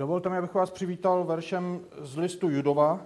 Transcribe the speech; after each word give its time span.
Dovolte 0.00 0.28
mi, 0.28 0.36
abych 0.36 0.54
vás 0.54 0.70
přivítal 0.70 1.24
veršem 1.24 1.80
z 1.98 2.16
listu 2.16 2.50
Judova. 2.50 3.00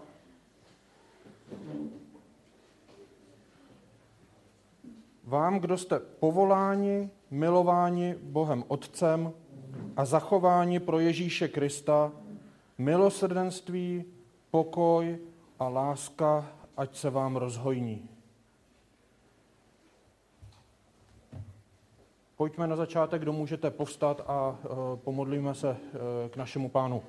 Vám, 5.24 5.58
kdo 5.58 5.78
jste 5.78 5.98
povoláni, 5.98 7.10
milováni 7.30 8.14
Bohem 8.22 8.64
Otcem 8.68 9.32
a 9.96 10.04
zachováni 10.04 10.80
pro 10.80 10.98
Ježíše 10.98 11.48
Krista, 11.48 12.12
milosrdenství, 12.78 14.04
pokoj 14.50 15.18
a 15.58 15.68
láska, 15.68 16.46
ať 16.76 16.96
se 16.96 17.10
vám 17.10 17.36
rozhojní. 17.36 18.13
Pojďme 22.36 22.66
na 22.66 22.76
začátek, 22.76 23.22
kdo 23.22 23.32
můžete 23.32 23.70
povstat 23.70 24.24
a 24.26 24.48
uh, 24.48 24.76
pomodlíme 24.96 25.54
se 25.54 25.70
uh, 25.70 25.76
k 26.30 26.36
našemu 26.36 26.68
pánu. 26.68 27.02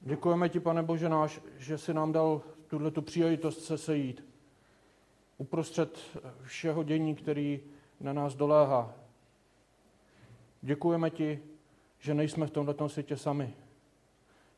Děkujeme 0.00 0.48
ti, 0.48 0.60
pane 0.60 0.82
Bože 0.82 1.08
náš, 1.08 1.40
že 1.58 1.78
jsi 1.78 1.94
nám 1.94 2.12
dal 2.12 2.42
tuhle 2.68 2.90
tu 2.90 3.02
příležitost 3.02 3.64
se 3.64 3.78
sejít. 3.78 4.24
Uprostřed 5.38 5.98
všeho 6.42 6.82
dění, 6.82 7.14
který 7.14 7.60
na 8.00 8.12
nás 8.12 8.34
doléhá. 8.34 8.94
Děkujeme 10.62 11.10
ti, 11.10 11.42
že 11.98 12.14
nejsme 12.14 12.46
v 12.46 12.50
tomto 12.50 12.88
světě 12.88 13.16
sami. 13.16 13.54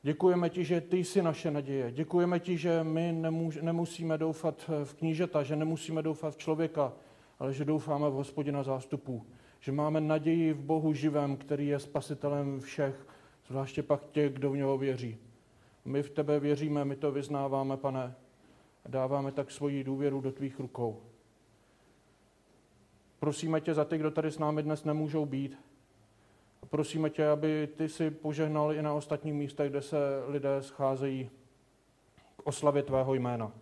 Děkujeme 0.03 0.51
ti, 0.51 0.65
že 0.65 0.81
ty 0.81 0.97
jsi 0.97 1.23
naše 1.23 1.51
naděje. 1.51 1.93
Děkujeme 1.93 2.41
ti, 2.41 2.57
že 2.57 2.85
my 2.85 3.13
nemůž, 3.13 3.59
nemusíme 3.63 4.19
doufat 4.19 4.71
v 4.85 4.95
knížeta, 4.95 5.43
že 5.43 5.57
nemusíme 5.57 6.03
doufat 6.03 6.35
v 6.35 6.37
člověka, 6.37 6.93
ale 7.39 7.55
že 7.55 7.65
doufáme 7.65 8.11
v 8.11 8.13
hospodina 8.13 8.63
zástupů. 8.63 9.27
Že 9.61 9.73
máme 9.73 10.01
naději 10.01 10.53
v 10.53 10.61
Bohu 10.61 10.93
živém, 10.93 11.37
který 11.37 11.67
je 11.67 11.79
spasitelem 11.79 12.61
všech, 12.61 13.07
zvláště 13.47 13.83
pak 13.83 14.11
těch, 14.11 14.33
kdo 14.33 14.51
v 14.51 14.57
něho 14.57 14.79
věří. 14.79 15.17
My 15.85 16.03
v 16.03 16.11
tebe 16.11 16.41
věříme, 16.41 16.85
my 16.85 16.97
to 16.97 17.13
vyznáváme, 17.13 17.77
pane, 17.77 18.15
a 18.85 18.89
dáváme 18.89 19.33
tak 19.33 19.51
svoji 19.51 19.85
důvěru 19.85 20.21
do 20.21 20.33
tvých 20.33 20.61
rukou. 20.61 21.03
Prosíme 23.21 23.61
tě 23.61 23.75
za 23.75 23.85
ty, 23.85 23.99
kdo 23.99 24.11
tady 24.11 24.31
s 24.31 24.39
námi 24.39 24.63
dnes 24.63 24.85
nemůžou 24.85 25.27
být, 25.27 25.59
Prosíme 26.71 27.11
tě, 27.11 27.29
aby 27.29 27.69
ty 27.77 27.89
si 27.89 28.11
požehnal 28.11 28.73
i 28.73 28.83
na 28.83 28.93
ostatních 28.93 29.35
místech, 29.35 29.71
kde 29.71 29.83
se 29.83 29.99
lidé 30.27 30.63
scházejí 30.63 31.31
k 32.37 32.47
oslavě 32.47 32.83
tvého 32.83 33.15
jména. 33.15 33.53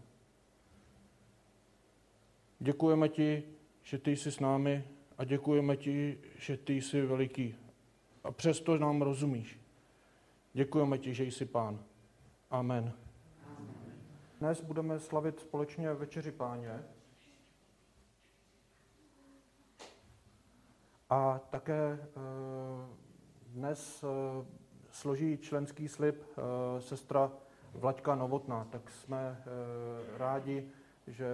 Děkujeme 2.58 3.08
ti, 3.08 3.42
že 3.82 3.98
ty 3.98 4.16
jsi 4.16 4.32
s 4.32 4.40
námi 4.40 4.84
a 5.18 5.24
děkujeme 5.24 5.76
ti, 5.76 6.18
že 6.38 6.56
ty 6.56 6.72
jsi 6.72 7.02
veliký. 7.02 7.54
A 8.24 8.32
přesto 8.32 8.78
nám 8.78 9.02
rozumíš. 9.02 9.60
Děkujeme 10.52 10.98
ti, 10.98 11.14
že 11.14 11.24
jsi 11.24 11.44
pán. 11.44 11.84
Amen. 12.50 12.92
Dnes 14.41 14.60
budeme 14.60 14.98
slavit 14.98 15.41
společně 15.41 15.94
večeři 15.94 16.32
páně. 16.32 16.82
A 21.10 21.40
také 21.50 21.98
eh, 21.98 21.98
dnes 23.46 24.04
eh, 24.04 24.44
složí 24.90 25.38
členský 25.38 25.88
slib 25.88 26.22
eh, 26.22 26.80
sestra 26.80 27.32
Vlaďka 27.74 28.14
Novotná, 28.14 28.64
tak 28.64 28.90
jsme 28.90 29.42
rádi, 30.16 30.68
že 31.06 31.26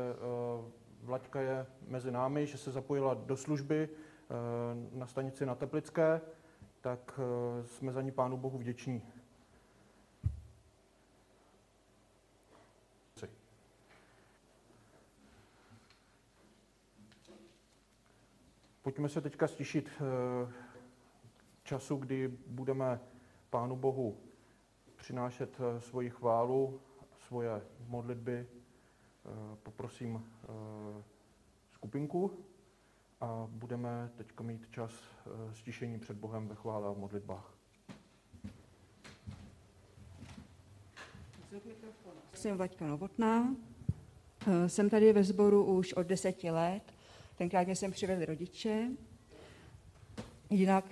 Vlaďka 1.03 1.41
je 1.41 1.67
mezi 1.89 2.11
námi, 2.11 2.47
že 2.47 2.59
se 2.59 2.71
zapojila 2.71 3.15
do 3.15 3.37
služby 3.37 3.89
na 4.93 5.07
stanici 5.07 5.47
na 5.47 5.55
Teplické, 5.55 6.21
tak 6.81 7.21
jsme 7.65 7.93
za 7.93 8.03
ní 8.03 8.11
Pánu 8.11 8.37
Bohu 8.37 8.59
vděční. 8.59 9.03
Pojďme 18.83 19.09
se 19.09 19.21
teďka 19.21 19.49
stišit 19.49 19.91
eh, 19.91 20.53
času, 21.63 21.97
kdy 21.97 22.29
budeme 22.47 23.01
Pánu 23.51 23.77
Bohu 23.77 24.17
přinášet 24.97 25.61
eh, 25.61 25.81
svoji 25.81 26.11
chválu, 26.11 26.81
svoje 27.27 27.63
modlitby. 27.87 28.47
Eh, 28.47 29.57
poprosím 29.63 30.25
skupinku 31.71 32.45
a 33.21 33.47
budeme 33.51 34.11
teď 34.17 34.41
mít 34.41 34.71
čas 34.71 34.93
stišení 35.53 35.99
před 35.99 36.17
Bohem 36.17 36.49
ve 36.49 36.55
chvále 36.55 36.89
a 36.89 36.93
v 36.93 36.99
modlitbách. 36.99 37.55
Jsem 42.33 42.57
Vaťka 42.57 42.87
Novotná, 42.87 43.57
jsem 44.67 44.91
tady 44.91 45.13
ve 45.13 45.25
sboru 45.25 45.65
už 45.65 45.93
od 45.93 46.07
deseti 46.07 46.51
let 46.51 46.83
Tenkrát 47.37 47.67
mě 47.67 47.77
jsem 47.77 47.93
přivedli 47.93 48.27
rodiče. 48.27 48.89
Jinak 50.51 50.85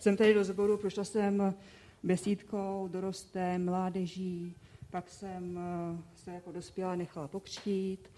jsem 0.00 0.16
tady 0.16 0.34
do 0.34 0.44
sboru, 0.44 0.76
prošla 0.76 1.04
jsem 1.04 1.54
besídkou, 2.02 2.88
dorostem, 2.92 3.64
mládeží, 3.64 4.54
pak 4.90 5.10
jsem 5.10 5.58
eh, 5.58 6.02
se 6.14 6.30
jako 6.30 6.52
dospěla 6.52 6.94
nechala 6.94 7.28
pokřtít, 7.28 8.10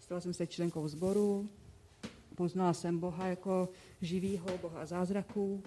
stala 0.00 0.20
jsem 0.20 0.34
se 0.34 0.46
členkou 0.46 0.88
sboru, 0.88 1.48
poznala 2.34 2.72
jsem 2.72 2.98
Boha 2.98 3.26
jako 3.26 3.68
živýho, 4.00 4.58
Boha 4.58 4.86
zázraků. 4.86 5.62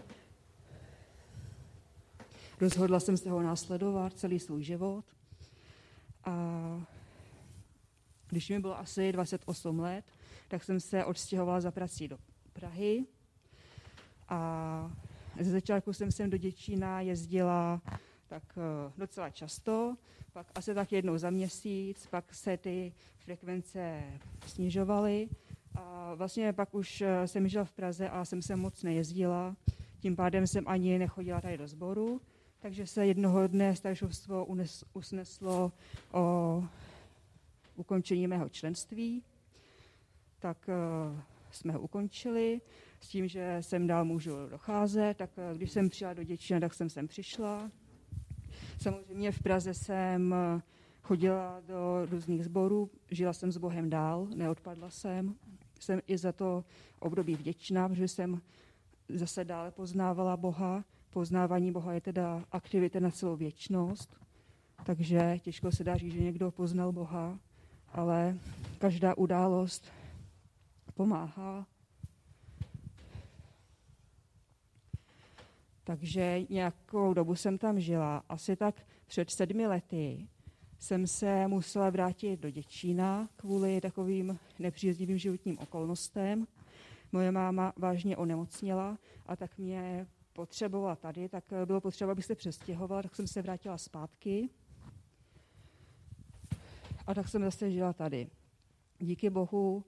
Rozhodla 2.61 2.99
jsem 2.99 3.17
se 3.17 3.29
ho 3.29 3.41
následovat 3.41 4.13
celý 4.13 4.39
svůj 4.39 4.63
život. 4.63 5.05
A 6.23 6.87
když 8.29 8.49
mi 8.49 8.59
bylo 8.59 8.79
asi 8.79 9.11
28 9.11 9.79
let, 9.79 10.05
tak 10.47 10.63
jsem 10.63 10.79
se 10.79 11.05
odstěhovala 11.05 11.61
za 11.61 11.71
prací 11.71 12.07
do 12.07 12.17
Prahy. 12.53 13.05
A 14.29 14.91
ze 15.39 15.51
začátku 15.51 15.93
jsem 15.93 16.11
sem 16.11 16.29
do 16.29 16.37
Děčína 16.37 17.01
jezdila 17.01 17.81
tak 18.27 18.43
eh, 18.57 18.91
docela 18.97 19.29
často, 19.29 19.95
pak 20.33 20.47
asi 20.55 20.73
tak 20.75 20.91
jednou 20.91 21.17
za 21.17 21.29
měsíc, 21.29 22.07
pak 22.07 22.33
se 22.33 22.57
ty 22.57 22.93
frekvence 23.17 24.03
snižovaly. 24.47 25.29
A 25.75 26.13
vlastně 26.13 26.53
pak 26.53 26.75
už 26.75 27.01
eh, 27.01 27.27
jsem 27.27 27.47
žila 27.47 27.65
v 27.65 27.71
Praze 27.71 28.09
a 28.09 28.25
jsem 28.25 28.41
se 28.41 28.55
moc 28.55 28.83
nejezdila, 28.83 29.55
tím 29.99 30.15
pádem 30.15 30.47
jsem 30.47 30.67
ani 30.67 30.99
nechodila 30.99 31.41
tady 31.41 31.57
do 31.57 31.67
sboru, 31.67 32.21
takže 32.59 32.87
se 32.87 33.05
jednoho 33.05 33.47
dne 33.47 33.75
staršovstvo 33.75 34.47
usneslo 34.93 35.71
o 36.11 36.63
ukončení 37.75 38.27
mého 38.27 38.49
členství 38.49 39.23
tak 40.39 40.69
eh, 40.69 41.21
jsme 41.51 41.73
ho 41.73 41.79
ukončili 41.79 42.61
s 42.99 43.07
tím, 43.07 43.27
že 43.27 43.57
jsem 43.61 43.87
dál 43.87 44.05
můžu 44.05 44.31
docházet, 44.49 45.17
tak 45.17 45.29
eh, 45.37 45.55
když 45.55 45.71
jsem 45.71 45.89
přijela 45.89 46.13
do 46.13 46.23
Děčína, 46.23 46.59
tak 46.59 46.73
jsem 46.73 46.89
sem 46.89 47.07
přišla. 47.07 47.71
Samozřejmě 48.81 49.31
v 49.31 49.43
Praze 49.43 49.73
jsem 49.73 50.33
eh, 50.33 50.61
chodila 51.03 51.61
do 51.67 52.05
různých 52.11 52.45
sborů, 52.45 52.89
žila 53.11 53.33
jsem 53.33 53.51
s 53.51 53.57
Bohem 53.57 53.89
dál, 53.89 54.27
neodpadla 54.35 54.89
jsem. 54.89 55.35
Jsem 55.79 56.01
i 56.07 56.17
za 56.17 56.31
to 56.31 56.63
období 56.99 57.35
vděčná, 57.35 57.89
protože 57.89 58.07
jsem 58.07 58.41
zase 59.09 59.45
dále 59.45 59.71
poznávala 59.71 60.37
Boha. 60.37 60.83
Poznávání 61.09 61.71
Boha 61.71 61.93
je 61.93 62.01
teda 62.01 62.45
aktivita 62.51 62.99
na 62.99 63.11
celou 63.11 63.35
věčnost, 63.35 64.17
takže 64.83 65.39
těžko 65.41 65.71
se 65.71 65.83
dá 65.83 65.97
říct, 65.97 66.13
že 66.13 66.23
někdo 66.23 66.51
poznal 66.51 66.91
Boha, 66.91 67.39
ale 67.93 68.37
každá 68.77 69.17
událost 69.17 69.91
pomáhá. 70.97 71.67
Takže 75.83 76.41
nějakou 76.49 77.13
dobu 77.13 77.35
jsem 77.35 77.57
tam 77.57 77.79
žila. 77.79 78.23
Asi 78.29 78.55
tak 78.55 78.85
před 79.07 79.29
sedmi 79.29 79.67
lety 79.67 80.27
jsem 80.79 81.07
se 81.07 81.47
musela 81.47 81.89
vrátit 81.89 82.39
do 82.39 82.49
Děčína 82.49 83.29
kvůli 83.35 83.81
takovým 83.81 84.39
nepříznivým 84.59 85.17
životním 85.17 85.57
okolnostem. 85.59 86.47
Moje 87.11 87.31
máma 87.31 87.73
vážně 87.77 88.17
onemocněla 88.17 88.97
a 89.25 89.35
tak 89.35 89.57
mě 89.57 90.07
potřebovala 90.33 90.95
tady, 90.95 91.29
tak 91.29 91.43
bylo 91.65 91.81
potřeba, 91.81 92.11
abych 92.11 92.25
se 92.25 92.35
přestěhovala, 92.35 93.03
tak 93.03 93.15
jsem 93.15 93.27
se 93.27 93.41
vrátila 93.41 93.77
zpátky. 93.77 94.49
A 97.07 97.13
tak 97.13 97.27
jsem 97.27 97.43
zase 97.43 97.71
žila 97.71 97.93
tady. 97.93 98.29
Díky 98.99 99.29
bohu 99.29 99.85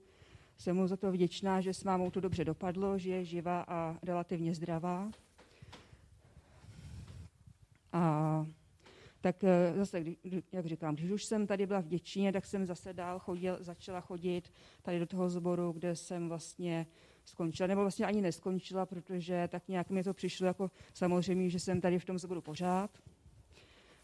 jsem 0.60 0.76
mu 0.76 0.86
za 0.86 0.96
to 0.96 1.12
vděčná, 1.12 1.60
že 1.60 1.74
s 1.74 1.84
mámou 1.84 2.10
to 2.10 2.20
dobře 2.20 2.44
dopadlo, 2.44 2.98
že 2.98 3.10
je 3.10 3.24
živá 3.24 3.64
a 3.68 3.98
relativně 4.02 4.54
zdravá. 4.54 5.10
A 7.92 8.46
tak 9.20 9.44
eh, 9.44 9.72
zase, 9.76 10.04
jak 10.52 10.66
říkám, 10.66 10.94
když 10.94 11.10
už 11.10 11.24
jsem 11.24 11.46
tady 11.46 11.66
byla 11.66 11.80
v 11.80 11.86
Děčíně, 11.86 12.32
tak 12.32 12.46
jsem 12.46 12.66
zase 12.66 12.92
dál 12.92 13.18
chodil, 13.18 13.56
začala 13.60 14.00
chodit 14.00 14.52
tady 14.82 14.98
do 14.98 15.06
toho 15.06 15.30
sboru, 15.30 15.72
kde 15.72 15.96
jsem 15.96 16.28
vlastně 16.28 16.86
skončila, 17.24 17.66
nebo 17.66 17.80
vlastně 17.80 18.06
ani 18.06 18.20
neskončila, 18.20 18.86
protože 18.86 19.48
tak 19.48 19.68
nějak 19.68 19.90
mi 19.90 20.04
to 20.04 20.14
přišlo 20.14 20.46
jako 20.46 20.70
samozřejmě, 20.94 21.50
že 21.50 21.60
jsem 21.60 21.80
tady 21.80 21.98
v 21.98 22.04
tom 22.04 22.18
sboru 22.18 22.40
pořád. 22.40 22.90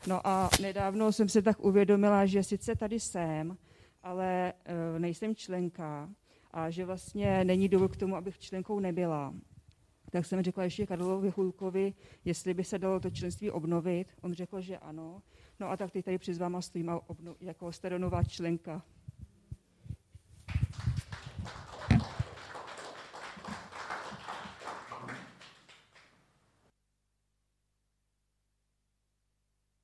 No 0.06 0.26
a 0.26 0.50
nedávno 0.62 1.12
jsem 1.12 1.28
se 1.28 1.42
tak 1.42 1.64
uvědomila, 1.64 2.26
že 2.26 2.42
sice 2.42 2.76
tady 2.76 3.00
jsem, 3.00 3.56
ale 4.02 4.52
uh, 4.92 4.98
nejsem 4.98 5.34
členka 5.34 6.08
a 6.56 6.70
že 6.70 6.84
vlastně 6.84 7.44
není 7.44 7.68
důvod 7.68 7.92
k 7.92 7.96
tomu, 7.96 8.16
abych 8.16 8.38
členkou 8.38 8.80
nebyla. 8.80 9.34
Tak 10.10 10.26
jsem 10.26 10.42
řekla 10.42 10.64
ještě 10.64 10.86
Karlovi 10.86 11.32
Hulkovi, 11.36 11.94
jestli 12.24 12.54
by 12.54 12.64
se 12.64 12.78
dalo 12.78 13.00
to 13.00 13.10
členství 13.10 13.50
obnovit. 13.50 14.08
On 14.20 14.32
řekl, 14.34 14.60
že 14.60 14.78
ano. 14.78 15.22
No 15.60 15.70
a 15.70 15.76
tak 15.76 15.90
teď 15.90 16.04
tady 16.04 16.18
před 16.18 16.36
váma 16.36 16.62
stojím 16.62 16.90
jako 17.40 17.72
staronová 17.72 18.24
členka. 18.24 18.82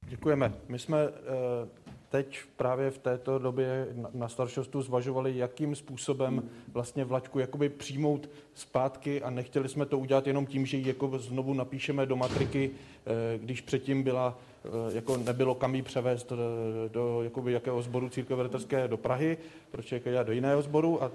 Děkujeme. 0.08 0.54
My 0.68 0.78
jsme 0.78 0.98
eh, 0.98 1.81
teď 2.12 2.38
právě 2.56 2.90
v 2.90 2.98
této 2.98 3.38
době 3.38 3.88
na 4.14 4.28
staršostu 4.28 4.82
zvažovali, 4.82 5.36
jakým 5.36 5.74
způsobem 5.74 6.50
vlastně 6.72 7.04
vlačku 7.04 7.38
jakoby 7.38 7.68
přijmout 7.68 8.28
zpátky 8.54 9.22
a 9.22 9.30
nechtěli 9.30 9.68
jsme 9.68 9.86
to 9.86 9.98
udělat 9.98 10.26
jenom 10.26 10.46
tím, 10.46 10.66
že 10.66 10.76
ji 10.76 10.88
jako 10.88 11.18
znovu 11.18 11.54
napíšeme 11.54 12.06
do 12.06 12.16
matriky, 12.16 12.70
eh, 12.70 13.38
když 13.38 13.60
předtím 13.60 14.02
byla, 14.02 14.38
eh, 14.64 14.68
jako 14.94 15.16
nebylo 15.16 15.54
kam 15.54 15.74
ji 15.74 15.82
převést 15.82 16.30
do, 16.30 16.88
do 16.88 17.22
jakoby 17.22 17.52
jakého 17.52 17.82
sboru 17.82 18.08
církve 18.08 18.48
do 18.86 18.96
Prahy, 18.96 19.38
proč 19.70 19.92
je 19.92 20.00
do 20.22 20.32
jiného 20.32 20.62
sboru 20.62 21.02
a 21.02 21.10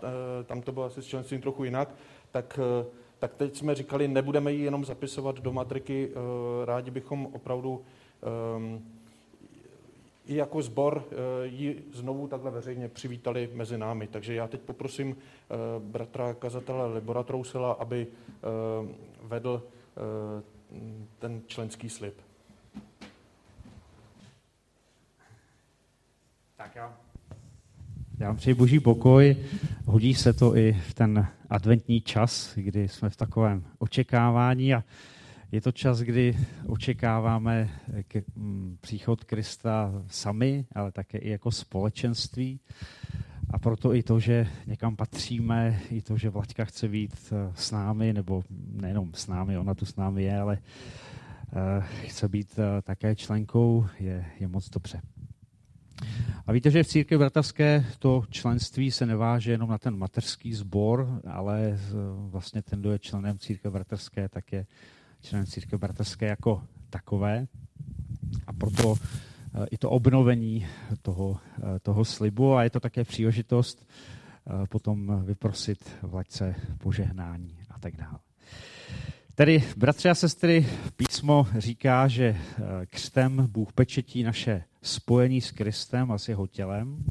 tam 0.45 0.61
to 0.61 0.71
bylo 0.71 0.85
asi 0.85 1.01
s 1.01 1.05
členstvím 1.05 1.41
trochu 1.41 1.63
jinak, 1.63 1.89
tak 2.31 2.59
tak 3.19 3.35
teď 3.35 3.57
jsme 3.57 3.75
říkali, 3.75 4.07
nebudeme 4.07 4.53
ji 4.53 4.63
jenom 4.63 4.85
zapisovat 4.85 5.39
do 5.39 5.53
matriky, 5.53 6.09
rádi 6.65 6.91
bychom 6.91 7.25
opravdu 7.25 7.81
um, 8.57 8.96
i 10.27 10.35
jako 10.35 10.62
sbor 10.62 10.97
uh, 10.97 11.13
ji 11.44 11.83
znovu 11.94 12.27
takhle 12.27 12.51
veřejně 12.51 12.89
přivítali 12.89 13.50
mezi 13.53 13.77
námi. 13.77 14.07
Takže 14.07 14.33
já 14.33 14.47
teď 14.47 14.62
poprosím 14.62 15.09
uh, 15.09 15.15
bratra 15.83 16.33
kazatele 16.33 16.94
Libora 16.94 17.24
Trousela, 17.24 17.71
aby 17.71 18.07
uh, 18.07 18.89
vedl 19.27 19.63
ten 21.19 21.41
členský 21.47 21.89
slib. 21.89 22.13
Tak 26.57 26.75
já. 26.75 26.97
Já 28.19 28.27
vám 28.27 28.35
přeji 28.35 28.53
boží 28.53 28.80
pokoj. 28.80 29.38
Hodí 29.85 30.13
se 30.15 30.33
to 30.33 30.56
i 30.56 30.73
v 30.73 30.94
ten 30.94 31.27
adventní 31.50 32.01
čas, 32.01 32.53
kdy 32.56 32.88
jsme 32.88 33.09
v 33.09 33.15
takovém 33.15 33.63
očekávání 33.80 34.73
a 34.73 34.83
je 35.51 35.61
to 35.61 35.71
čas, 35.71 35.99
kdy 35.99 36.38
očekáváme 36.65 37.69
k, 38.07 38.23
mm, 38.35 38.77
příchod 38.81 39.23
Krista 39.23 40.03
sami, 40.07 40.65
ale 40.75 40.91
také 40.91 41.17
i 41.17 41.29
jako 41.29 41.51
společenství. 41.51 42.59
A 43.49 43.59
proto 43.59 43.95
i 43.95 44.03
to, 44.03 44.19
že 44.19 44.47
někam 44.65 44.95
patříme, 44.95 45.79
i 45.89 46.01
to, 46.01 46.17
že 46.17 46.29
Vlaďka 46.29 46.65
chce 46.65 46.88
být 46.88 47.15
eh, 47.31 47.51
s 47.55 47.71
námi, 47.71 48.13
nebo 48.13 48.44
nejenom 48.71 49.13
s 49.13 49.27
námi, 49.27 49.57
ona 49.57 49.73
tu 49.73 49.85
s 49.85 49.95
námi 49.95 50.23
je, 50.23 50.39
ale 50.39 50.57
uh, 50.57 51.83
chce 52.05 52.27
být 52.27 52.59
uh, 52.59 52.63
také 52.81 53.15
členkou, 53.15 53.85
je, 53.99 54.25
je 54.39 54.47
moc 54.47 54.69
dobře. 54.69 55.01
A 56.47 56.51
víte, 56.51 56.71
že 56.71 56.83
v 56.83 56.88
církvi 56.88 57.17
bratrské 57.17 57.85
to 57.99 58.23
členství 58.29 58.91
se 58.91 59.05
neváže 59.05 59.51
jenom 59.51 59.69
na 59.69 59.77
ten 59.77 59.97
mateřský 59.97 60.53
sbor, 60.53 61.21
ale 61.27 61.79
vlastně 62.17 62.61
ten, 62.61 62.79
kdo 62.79 62.91
je 62.91 62.99
členem 62.99 63.39
církve 63.39 63.71
bratrské, 63.71 64.29
tak 64.29 64.51
je 64.51 64.65
člen 65.21 65.45
církve 65.45 65.77
bratrské 65.77 66.25
jako 66.25 66.63
takové. 66.89 67.47
A 68.47 68.53
proto 68.53 68.95
eh, 68.95 69.65
i 69.71 69.77
to 69.77 69.89
obnovení 69.89 70.67
toho, 71.01 71.39
eh, 71.57 71.79
toho 71.79 72.05
slibu 72.05 72.55
a 72.55 72.63
je 72.63 72.69
to 72.69 72.79
také 72.79 73.03
příležitost 73.03 73.85
eh, 73.85 74.67
potom 74.67 75.23
vyprosit 75.25 75.97
vlaďce 76.01 76.55
požehnání 76.77 77.57
a 77.69 77.79
tak 77.79 77.95
dále. 77.95 78.19
Tedy, 79.35 79.63
bratři 79.77 80.09
a 80.09 80.15
sestry, 80.15 80.67
písmo 80.95 81.47
říká, 81.57 82.07
že 82.07 82.37
křtem 82.89 83.47
Bůh 83.51 83.73
pečetí 83.73 84.23
naše 84.23 84.63
spojení 84.81 85.41
s 85.41 85.51
Kristem 85.51 86.11
a 86.11 86.17
s 86.17 86.29
jeho 86.29 86.47
tělem 86.47 87.05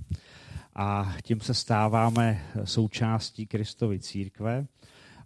a 0.74 1.14
tím 1.22 1.40
se 1.40 1.54
stáváme 1.54 2.42
součástí 2.64 3.46
Kristovy 3.46 3.98
církve 3.98 4.66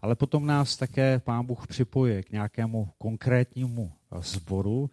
ale 0.02 0.17
potom 0.17 0.47
nás 0.47 0.76
také 0.76 1.19
Pán 1.19 1.47
Bůh 1.47 1.67
připojuje 1.67 2.23
k 2.23 2.31
nějakému 2.31 2.88
konkrétnímu 2.99 3.93
sboru, 4.20 4.91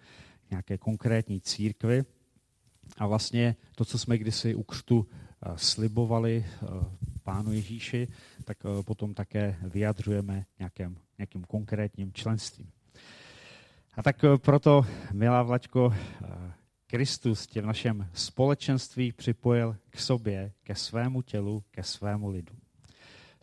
nějaké 0.50 0.77
konkrétní 0.77 1.42
církvi. 1.42 2.06
A 2.98 3.07
vlastně 3.07 3.56
to, 3.75 3.86
co 3.86 3.98
jsme 3.98 4.18
kdysi 4.18 4.56
u 4.56 4.63
křtu 4.63 5.07
eh, 5.09 5.51
slibovali 5.56 6.45
eh, 6.45 6.68
Pánu 7.24 7.54
Ježíši, 7.54 8.07
tak 8.44 8.57
eh, 8.65 8.83
potom 8.83 9.13
také 9.13 9.56
vyjadřujeme 9.62 10.45
nějakým, 10.59 10.98
nějakým 11.18 11.44
konkrétním 11.44 12.13
členstvím. 12.13 12.71
A 13.94 14.04
tak 14.04 14.25
proto, 14.38 14.86
milá 15.13 15.44
Vlaďko, 15.44 15.94
Kristus 16.88 17.48
tě 17.48 17.62
v 17.62 17.65
našem 17.65 18.09
společenství 18.13 19.12
připojil 19.12 19.77
k 19.89 20.00
sobě, 20.00 20.51
ke 20.63 20.75
svému 20.75 21.21
tělu, 21.21 21.63
ke 21.71 21.83
svému 21.83 22.30
lidu. 22.30 22.54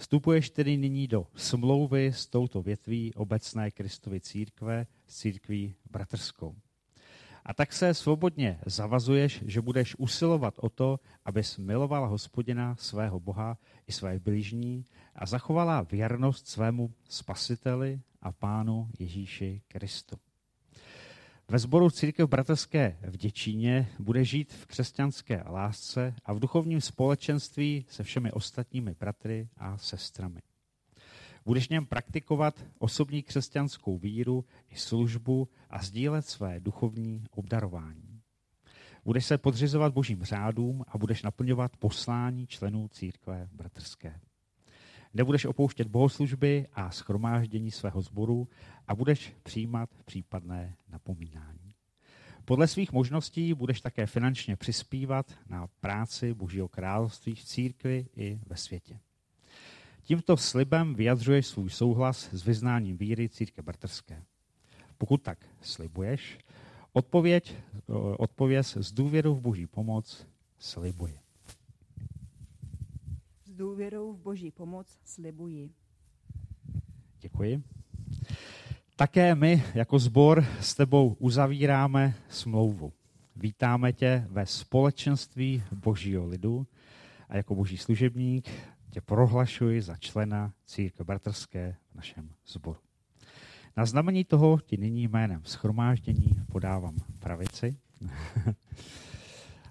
Vstupuješ 0.04 0.50
tedy 0.50 0.76
nyní 0.76 1.08
do 1.08 1.26
smlouvy 1.34 2.06
s 2.06 2.26
touto 2.26 2.62
větví 2.62 3.14
obecné 3.14 3.70
Kristovy 3.70 4.20
církve, 4.20 4.86
s 5.06 5.16
církví 5.16 5.74
bratrskou. 5.90 6.56
A 7.44 7.54
tak 7.54 7.72
se 7.72 7.94
svobodně 7.94 8.60
zavazuješ, 8.66 9.42
že 9.46 9.60
budeš 9.60 9.96
usilovat 9.98 10.54
o 10.56 10.68
to, 10.68 11.00
abys 11.24 11.58
milovala 11.58 12.06
hospodina 12.06 12.76
svého 12.76 13.20
Boha 13.20 13.58
i 13.86 13.92
své 13.92 14.18
blížní 14.18 14.84
a 15.14 15.26
zachovala 15.26 15.82
věrnost 15.82 16.48
svému 16.48 16.94
spasiteli 17.08 18.00
a 18.22 18.32
pánu 18.32 18.88
Ježíši 18.98 19.62
Kristu. 19.68 20.16
Ve 21.48 21.58
sboru 21.58 21.90
Církev 21.90 22.28
bratrské 22.28 22.98
v 23.02 23.16
Děčíně 23.16 23.88
bude 23.98 24.24
žít 24.24 24.52
v 24.52 24.66
křesťanské 24.66 25.42
lásce 25.46 26.14
a 26.24 26.32
v 26.32 26.40
duchovním 26.40 26.80
společenství 26.80 27.86
se 27.88 28.02
všemi 28.02 28.32
ostatními 28.32 28.94
bratry 29.00 29.48
a 29.56 29.78
sestrami. 29.78 30.40
Budeš 31.44 31.68
něm 31.68 31.86
praktikovat 31.86 32.64
osobní 32.78 33.22
křesťanskou 33.22 33.98
víru 33.98 34.44
i 34.70 34.76
službu 34.76 35.48
a 35.70 35.82
sdílet 35.82 36.26
své 36.26 36.60
duchovní 36.60 37.24
obdarování. 37.30 38.20
Budeš 39.04 39.26
se 39.26 39.38
podřizovat 39.38 39.92
božím 39.92 40.24
řádům 40.24 40.84
a 40.88 40.98
budeš 40.98 41.22
naplňovat 41.22 41.76
poslání 41.76 42.46
členů 42.46 42.88
církve 42.88 43.48
bratrské. 43.52 44.20
Nebudeš 45.14 45.44
opouštět 45.44 45.88
bohoslužby 45.88 46.66
a 46.72 46.90
schromáždění 46.90 47.70
svého 47.70 48.02
sboru 48.02 48.48
a 48.88 48.94
budeš 48.94 49.32
přijímat 49.42 49.90
případné 50.04 50.76
napomínání. 50.88 51.74
Podle 52.44 52.68
svých 52.68 52.92
možností 52.92 53.54
budeš 53.54 53.80
také 53.80 54.06
finančně 54.06 54.56
přispívat 54.56 55.32
na 55.48 55.66
práci 55.80 56.34
Božího 56.34 56.68
království 56.68 57.34
v 57.34 57.44
církvi 57.44 58.06
i 58.16 58.40
ve 58.46 58.56
světě. 58.56 58.98
Tímto 60.02 60.36
slibem 60.36 60.94
vyjadřuješ 60.94 61.46
svůj 61.46 61.70
souhlas 61.70 62.28
s 62.32 62.44
vyznáním 62.44 62.96
víry 62.96 63.28
církve 63.28 63.62
bratrské. 63.62 64.22
Pokud 64.98 65.22
tak 65.22 65.38
slibuješ, 65.60 66.38
odpověď, 66.92 67.56
odpověz 68.18 68.76
s 68.76 68.92
důvěrou 68.92 69.34
v 69.34 69.40
Boží 69.40 69.66
pomoc 69.66 70.26
slibuje 70.58 71.23
důvěrou 73.54 74.12
v 74.12 74.18
Boží 74.18 74.50
pomoc 74.50 74.98
slibuji. 75.04 75.70
Děkuji. 77.20 77.62
Také 78.96 79.34
my 79.34 79.62
jako 79.74 79.98
sbor 79.98 80.44
s 80.60 80.74
tebou 80.74 81.16
uzavíráme 81.18 82.14
smlouvu. 82.28 82.92
Vítáme 83.36 83.92
tě 83.92 84.26
ve 84.30 84.46
společenství 84.46 85.62
Božího 85.72 86.26
lidu 86.26 86.66
a 87.28 87.36
jako 87.36 87.54
boží 87.54 87.78
služebník 87.78 88.50
tě 88.90 89.00
prohlašuji 89.00 89.82
za 89.82 89.96
člena 89.96 90.52
církve 90.66 91.04
bratrské 91.04 91.76
v 91.92 91.94
našem 91.94 92.30
sboru. 92.46 92.78
Na 93.76 93.86
znamení 93.86 94.24
toho 94.24 94.58
ti 94.66 94.76
nyní 94.76 95.08
jménem 95.08 95.40
schromáždění 95.44 96.36
podávám 96.52 96.96
pravici. 97.18 97.76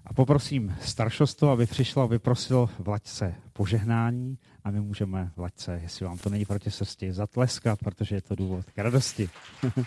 A 0.06 0.12
poprosím 0.14 0.76
staršostvo, 0.80 1.50
aby 1.50 1.66
přišlo 1.66 2.02
a 2.02 2.06
vyprosilo 2.06 2.70
Vlaďce 2.78 3.34
požehnání 3.52 4.38
a 4.64 4.70
my 4.70 4.80
můžeme 4.80 5.30
Vlaďce, 5.36 5.80
jestli 5.82 6.06
vám 6.06 6.18
to 6.18 6.30
není 6.30 6.44
proti 6.44 6.70
srsti, 6.70 7.12
zatleskat, 7.12 7.78
protože 7.78 8.14
je 8.14 8.22
to 8.22 8.34
důvod 8.34 8.64
k 8.70 8.78
radosti. 8.78 9.30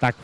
tak, 0.00 0.16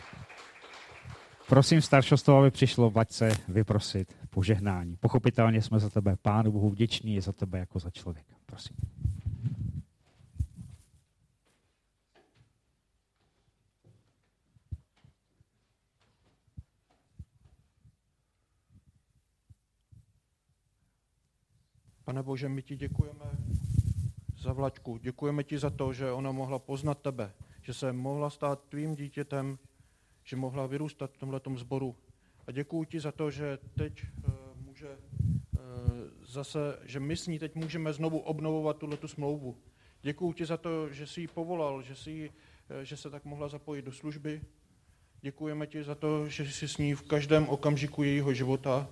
prosím 1.49 1.83
staršostvo, 1.83 2.39
aby 2.39 2.51
přišlo 2.51 2.91
Vlaďce 2.91 3.31
vyprosit 3.49 4.17
požehnání. 4.31 4.97
Pochopitelně 4.97 5.63
jsme 5.63 5.79
za 5.79 5.91
tebe, 5.91 6.17
Pánu 6.23 6.53
Bohu, 6.53 6.71
vděční 6.71 7.15
je 7.15 7.23
za 7.23 7.33
tebe 7.33 7.59
jako 7.59 7.79
za 7.79 7.91
člověka. 7.91 8.35
Prosím. 8.47 8.77
Pane 22.09 22.23
Bože, 22.23 22.49
my 22.49 22.63
ti 22.63 22.77
děkujeme 22.77 23.25
za 24.39 24.53
Vlaďku. 24.53 24.99
Děkujeme 24.99 25.45
ti 25.45 25.59
za 25.59 25.71
to, 25.71 25.93
že 25.93 26.13
ona 26.13 26.33
mohla 26.33 26.59
poznat 26.59 26.99
tebe, 26.99 27.33
že 27.63 27.75
se 27.75 27.93
mohla 27.93 28.31
stát 28.31 28.65
tvým 28.69 28.95
dítětem, 28.95 29.59
že 30.25 30.37
mohla 30.37 30.67
vyrůstat 30.67 31.11
v 31.13 31.19
tomhle 31.19 31.41
sboru. 31.57 31.97
A 32.47 32.53
děkuji 32.53 32.85
ti 32.85 33.01
za 33.01 33.13
to, 33.13 33.31
že 33.31 33.59
teď 33.75 34.03
uh, 34.03 34.33
může 34.65 34.89
uh, 34.89 35.61
zase, 36.27 36.79
že 36.83 37.01
my 37.01 37.17
s 37.17 37.27
ní 37.27 37.39
teď 37.39 37.55
můžeme 37.55 37.93
znovu 37.93 38.19
obnovovat 38.19 38.79
tuhle 38.79 38.99
smlouvu. 39.07 39.57
Děkuji 40.03 40.33
ti 40.33 40.47
za 40.47 40.57
to, 40.57 40.89
že 40.89 41.07
jsi 41.07 41.21
ji 41.21 41.29
povolal, 41.29 41.83
že, 41.83 41.95
jsi, 41.95 42.31
uh, 42.31 42.81
že 42.83 42.97
se 42.97 43.11
tak 43.11 43.25
mohla 43.25 43.49
zapojit 43.49 43.85
do 43.85 43.93
služby. 43.93 44.41
Děkujeme 45.21 45.67
ti 45.67 45.83
za 45.83 45.95
to, 45.95 46.29
že 46.29 46.53
jsi 46.53 46.69
s 46.69 46.79
ní 46.79 46.95
v 46.95 47.03
každém 47.03 47.49
okamžiku 47.49 48.03
jejího 48.03 48.35
života. 48.35 48.89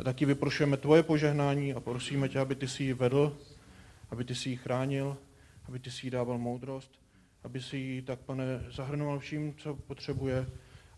A 0.00 0.02
taky 0.02 0.26
vyprošujeme 0.26 0.76
tvoje 0.76 1.02
požehnání 1.02 1.74
a 1.74 1.80
prosíme 1.80 2.28
tě, 2.28 2.38
aby 2.38 2.54
ty 2.54 2.68
si 2.68 2.84
ji 2.84 2.92
vedl, 2.92 3.36
aby 4.10 4.24
ty 4.24 4.34
si 4.34 4.50
ji 4.50 4.56
chránil, 4.56 5.16
aby 5.68 5.78
ty 5.78 5.90
si 5.90 6.06
ji 6.06 6.10
dával 6.10 6.38
moudrost, 6.38 7.00
aby 7.44 7.60
si 7.60 7.76
ji 7.76 8.02
tak, 8.02 8.18
pane, 8.20 8.44
zahrnoval 8.70 9.18
vším, 9.18 9.54
co 9.54 9.74
potřebuje, 9.74 10.46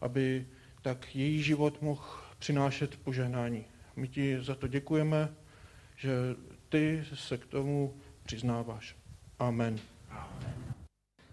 aby 0.00 0.47
tak 0.82 1.16
její 1.16 1.42
život 1.42 1.82
mohl 1.82 2.02
přinášet 2.38 2.97
požehnání. 2.97 3.64
My 3.97 4.09
ti 4.09 4.40
za 4.40 4.54
to 4.54 4.68
děkujeme, 4.68 5.35
že 5.97 6.11
ty 6.68 7.04
se 7.14 7.38
k 7.38 7.47
tomu 7.47 7.97
přiznáváš. 8.23 8.97
Amen. 9.38 9.78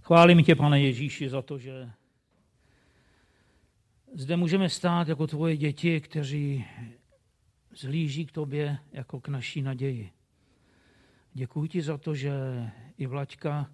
Chválím 0.02 0.44
tě, 0.44 0.56
pane 0.56 0.82
Ježíši, 0.82 1.30
za 1.30 1.42
to, 1.42 1.60
že 1.60 1.90
zde 4.14 4.38
můžeme 4.38 4.70
stát 4.70 5.08
jako 5.08 5.28
tvoje 5.28 5.58
děti, 5.58 6.02
kteří 6.02 6.66
zhlíží 7.76 8.26
k 8.26 8.32
tobě 8.32 8.78
jako 8.92 9.22
k 9.22 9.28
naší 9.28 9.62
naději. 9.62 10.12
Děkuji 11.34 11.68
ti 11.68 11.82
za 11.82 11.98
to, 11.98 12.16
že 12.16 12.32
i 12.98 13.06
Vlaďka 13.08 13.72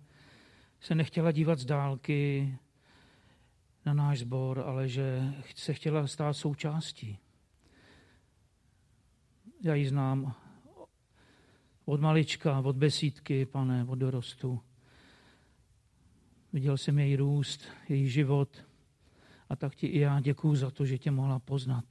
se 0.80 0.96
nechtěla 0.96 1.32
dívat 1.32 1.60
z 1.60 1.66
dálky 1.66 2.54
na 3.86 3.94
náš 3.94 4.20
sbor, 4.20 4.60
ale 4.60 4.88
že 4.88 5.34
se 5.56 5.74
chtěla 5.74 6.08
stát 6.08 6.34
součástí. 6.34 7.20
Já 9.64 9.76
ji 9.76 9.88
znám 9.88 10.36
od 11.86 12.02
malička, 12.02 12.60
od 12.60 12.76
besídky, 12.76 13.46
pane, 13.46 13.86
od 13.86 13.96
dorostu. 13.96 14.62
Viděl 16.54 16.78
jsem 16.78 17.00
její 17.00 17.16
růst, 17.16 17.68
její 17.90 18.10
život 18.10 18.66
a 19.50 19.56
tak 19.56 19.76
ti 19.76 19.88
i 19.88 20.00
já 20.00 20.20
děkuju 20.20 20.56
za 20.56 20.72
to, 20.72 20.86
že 20.86 20.98
tě 20.98 21.12
mohla 21.12 21.40
poznat 21.40 21.86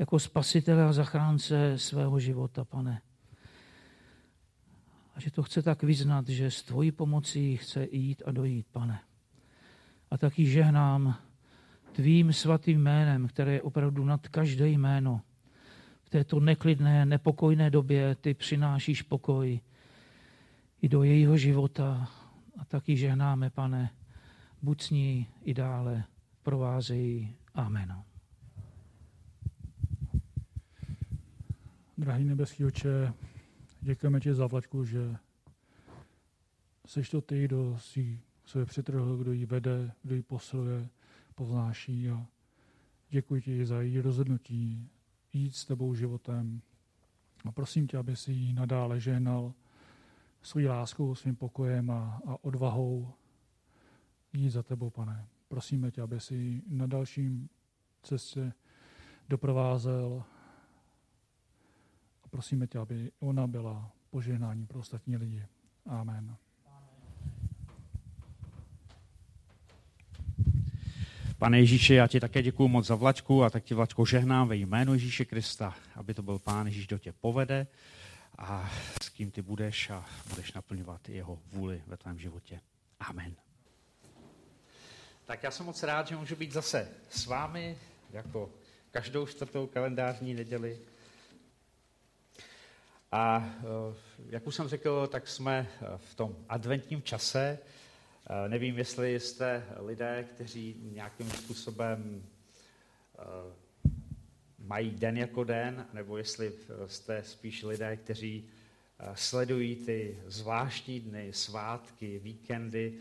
jako 0.00 0.18
spasitele 0.18 0.84
a 0.84 0.92
zachránce 0.92 1.78
svého 1.78 2.20
života, 2.20 2.64
pane. 2.64 3.02
A 5.14 5.20
že 5.20 5.30
to 5.30 5.42
chce 5.42 5.62
tak 5.62 5.82
vyznat, 5.82 6.28
že 6.28 6.50
s 6.50 6.62
tvojí 6.62 6.92
pomocí 6.92 7.56
chce 7.56 7.88
jít 7.90 8.22
a 8.26 8.32
dojít, 8.32 8.66
pane. 8.72 9.00
A 10.10 10.18
taky 10.18 10.46
žehnám 10.46 11.14
tvým 11.92 12.32
svatým 12.32 12.82
jménem, 12.82 13.28
které 13.28 13.52
je 13.52 13.62
opravdu 13.62 14.04
nad 14.04 14.28
každé 14.28 14.68
jméno. 14.68 15.20
V 16.02 16.10
této 16.10 16.40
neklidné, 16.40 17.06
nepokojné 17.06 17.70
době 17.70 18.14
ty 18.14 18.34
přinášíš 18.34 19.02
pokoj 19.02 19.60
i 20.82 20.88
do 20.88 21.02
jejího 21.02 21.36
života. 21.36 22.08
A 22.58 22.64
taky 22.64 22.96
žehnáme, 22.96 23.50
pane, 23.50 23.90
buď 24.62 24.82
s 24.82 24.90
ní 24.90 25.26
i 25.44 25.54
dále, 25.54 26.04
provázejí. 26.42 27.34
Amen. 27.54 28.09
Drahý 32.00 32.24
nebeský 32.24 32.64
oče, 32.64 33.12
děkujeme 33.80 34.20
ti 34.20 34.34
za 34.34 34.46
Vlaďku, 34.46 34.84
že 34.84 35.16
jsi 36.86 37.02
to 37.02 37.20
ty, 37.20 37.44
kdo 37.44 37.78
si 37.78 38.20
se 38.46 38.66
přitrhl, 38.66 39.16
kdo 39.16 39.32
ji 39.32 39.46
vede, 39.46 39.92
kdo 40.02 40.14
ji 40.14 40.22
posiluje, 40.22 40.88
povnáší 41.34 42.10
a 42.10 42.26
děkuji 43.10 43.42
ti 43.42 43.66
za 43.66 43.80
její 43.80 44.00
rozhodnutí 44.00 44.90
jít 45.32 45.56
s 45.56 45.64
tebou 45.64 45.94
životem. 45.94 46.60
A 47.44 47.52
prosím 47.52 47.86
tě, 47.86 47.96
aby 47.96 48.16
si 48.16 48.32
ji 48.32 48.52
nadále 48.52 49.00
ženal 49.00 49.54
svou 50.42 50.66
láskou, 50.66 51.14
svým 51.14 51.36
pokojem 51.36 51.90
a, 51.90 52.20
a 52.26 52.44
odvahou 52.44 53.12
jít 54.32 54.50
za 54.50 54.62
tebou, 54.62 54.90
pane. 54.90 55.26
Prosíme 55.48 55.90
tě, 55.90 56.02
aby 56.02 56.20
si 56.20 56.62
na 56.66 56.86
dalším 56.86 57.48
cestě 58.02 58.52
doprovázel 59.28 60.24
prosíme 62.30 62.66
tě, 62.66 62.78
aby 62.78 63.10
ona 63.20 63.46
byla 63.46 63.90
požehnání 64.10 64.66
pro 64.66 64.78
ostatní 64.78 65.16
lidi. 65.16 65.46
Amen. 65.86 66.36
Pane 71.38 71.58
Ježíši, 71.58 71.94
já 71.94 72.06
ti 72.06 72.20
také 72.20 72.42
děkuji 72.42 72.68
moc 72.68 72.86
za 72.86 72.94
Vlačku 72.94 73.44
a 73.44 73.50
tak 73.50 73.64
ti 73.64 73.74
Vlačko 73.74 74.04
žehnám 74.04 74.48
ve 74.48 74.56
jménu 74.56 74.92
Ježíše 74.92 75.24
Krista, 75.24 75.74
aby 75.94 76.14
to 76.14 76.22
byl 76.22 76.38
Pán 76.38 76.66
Ježíš, 76.66 76.86
kdo 76.86 76.98
tě 76.98 77.12
povede 77.12 77.66
a 78.38 78.70
s 79.02 79.08
kým 79.08 79.30
ty 79.30 79.42
budeš 79.42 79.90
a 79.90 80.06
budeš 80.28 80.52
naplňovat 80.52 81.08
jeho 81.08 81.38
vůli 81.52 81.82
ve 81.86 81.96
tvém 81.96 82.18
životě. 82.18 82.60
Amen. 83.00 83.36
Tak 85.24 85.42
já 85.42 85.50
jsem 85.50 85.66
moc 85.66 85.82
rád, 85.82 86.08
že 86.08 86.16
můžu 86.16 86.36
být 86.36 86.52
zase 86.52 86.88
s 87.10 87.26
vámi, 87.26 87.76
jako 88.12 88.50
každou 88.90 89.26
čtvrtou 89.26 89.66
kalendářní 89.66 90.34
neděli. 90.34 90.78
A 93.12 93.54
eh, 93.58 93.94
jak 94.28 94.46
už 94.46 94.54
jsem 94.54 94.68
řekl, 94.68 95.06
tak 95.06 95.28
jsme 95.28 95.68
eh, 95.70 95.86
v 95.96 96.14
tom 96.14 96.36
adventním 96.48 97.02
čase, 97.02 97.58
Eh, 98.32 98.48
nevím, 98.48 98.78
jestli 98.78 99.20
jste 99.20 99.64
lidé, 99.76 100.24
kteří 100.34 100.76
nějakým 100.82 101.30
způsobem 101.30 102.24
mají 104.58 104.90
den 104.90 105.16
jako 105.16 105.44
den, 105.44 105.86
nebo 105.92 106.16
jestli 106.16 106.52
jste 106.86 107.22
spíš 107.24 107.62
lidé, 107.62 107.96
kteří 107.96 108.48
sledují 109.14 109.76
ty 109.76 110.18
zvláštní 110.26 111.00
dny, 111.00 111.32
svátky, 111.32 112.18
víkendy, 112.18 112.94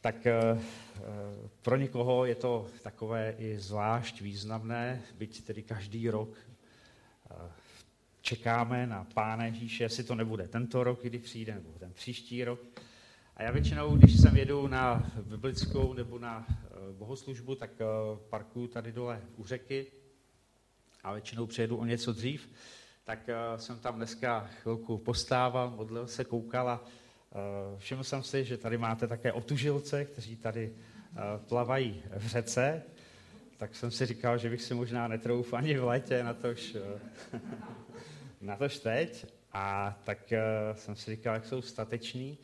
tak 0.00 0.16
pro 1.62 1.76
někoho 1.76 2.24
je 2.24 2.34
to 2.34 2.66
takové 2.82 3.34
i 3.38 3.58
zvlášť 3.58 4.20
významné, 4.20 5.02
byť 5.18 5.44
tedy 5.44 5.62
každý 5.62 6.10
rok 6.10 6.28
čekáme 8.22 8.86
na 8.86 9.06
Pána 9.14 9.44
Ježíše, 9.44 9.84
jestli 9.84 10.04
to 10.04 10.14
nebude 10.14 10.48
tento 10.48 10.84
rok, 10.84 11.02
kdy 11.02 11.18
přijde, 11.18 11.54
nebo 11.54 11.78
ten 11.78 11.92
příští 11.92 12.44
rok, 12.44 12.60
a 13.36 13.42
já 13.42 13.50
většinou, 13.50 13.96
když 13.96 14.20
jsem 14.20 14.36
jedu 14.36 14.68
na 14.68 15.10
biblickou 15.22 15.92
nebo 15.92 16.18
na 16.18 16.46
eh, 16.48 16.74
bohoslužbu, 16.92 17.54
tak 17.54 17.70
eh, 17.80 17.84
parkuju 18.30 18.66
tady 18.66 18.92
dole 18.92 19.20
u 19.36 19.44
řeky 19.44 19.86
a 21.02 21.12
většinou 21.12 21.46
přijedu 21.46 21.76
o 21.76 21.84
něco 21.84 22.12
dřív, 22.12 22.50
tak 23.04 23.28
eh, 23.28 23.58
jsem 23.58 23.78
tam 23.78 23.96
dneska 23.96 24.48
chvilku 24.62 24.98
postával, 24.98 25.70
modlil 25.70 26.06
se, 26.06 26.24
koukal 26.24 26.68
a 26.68 26.84
všiml 27.78 28.04
jsem 28.04 28.22
si, 28.22 28.44
že 28.44 28.56
tady 28.56 28.78
máte 28.78 29.06
také 29.06 29.32
otužilce, 29.32 30.04
kteří 30.04 30.36
tady 30.36 30.72
plavají 31.48 32.02
v 32.16 32.26
řece, 32.26 32.82
tak 33.56 33.74
jsem 33.74 33.90
si 33.90 34.06
říkal, 34.06 34.38
že 34.38 34.50
bych 34.50 34.62
si 34.62 34.74
možná 34.74 35.08
netrouf 35.08 35.54
ani 35.54 35.78
v 35.78 35.84
létě, 35.84 36.24
na 36.24 36.34
tož, 36.34 36.76
na 38.42 38.56
tož 38.56 38.78
teď. 38.78 39.26
A 39.52 39.98
tak 40.04 40.32
jsem 40.74 40.96
si 40.96 41.10
říkal, 41.10 41.34
jak 41.34 41.46
jsou 41.46 41.62
stateční. 41.62 42.38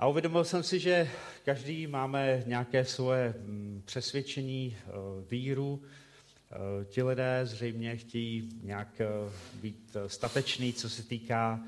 A 0.00 0.06
uvědomil 0.06 0.44
jsem 0.44 0.62
si, 0.62 0.78
že 0.78 1.10
každý 1.44 1.86
máme 1.86 2.42
nějaké 2.46 2.84
svoje 2.84 3.34
mm, 3.38 3.82
přesvědčení, 3.84 4.76
eh, 4.78 4.90
víru. 5.30 5.82
Eh, 5.82 6.84
ti 6.84 7.02
lidé 7.02 7.40
zřejmě 7.44 7.96
chtějí 7.96 8.48
nějak 8.62 9.00
eh, 9.00 9.06
být 9.54 9.96
stateční, 10.06 10.72
co 10.72 10.90
se 10.90 11.02
týká 11.02 11.60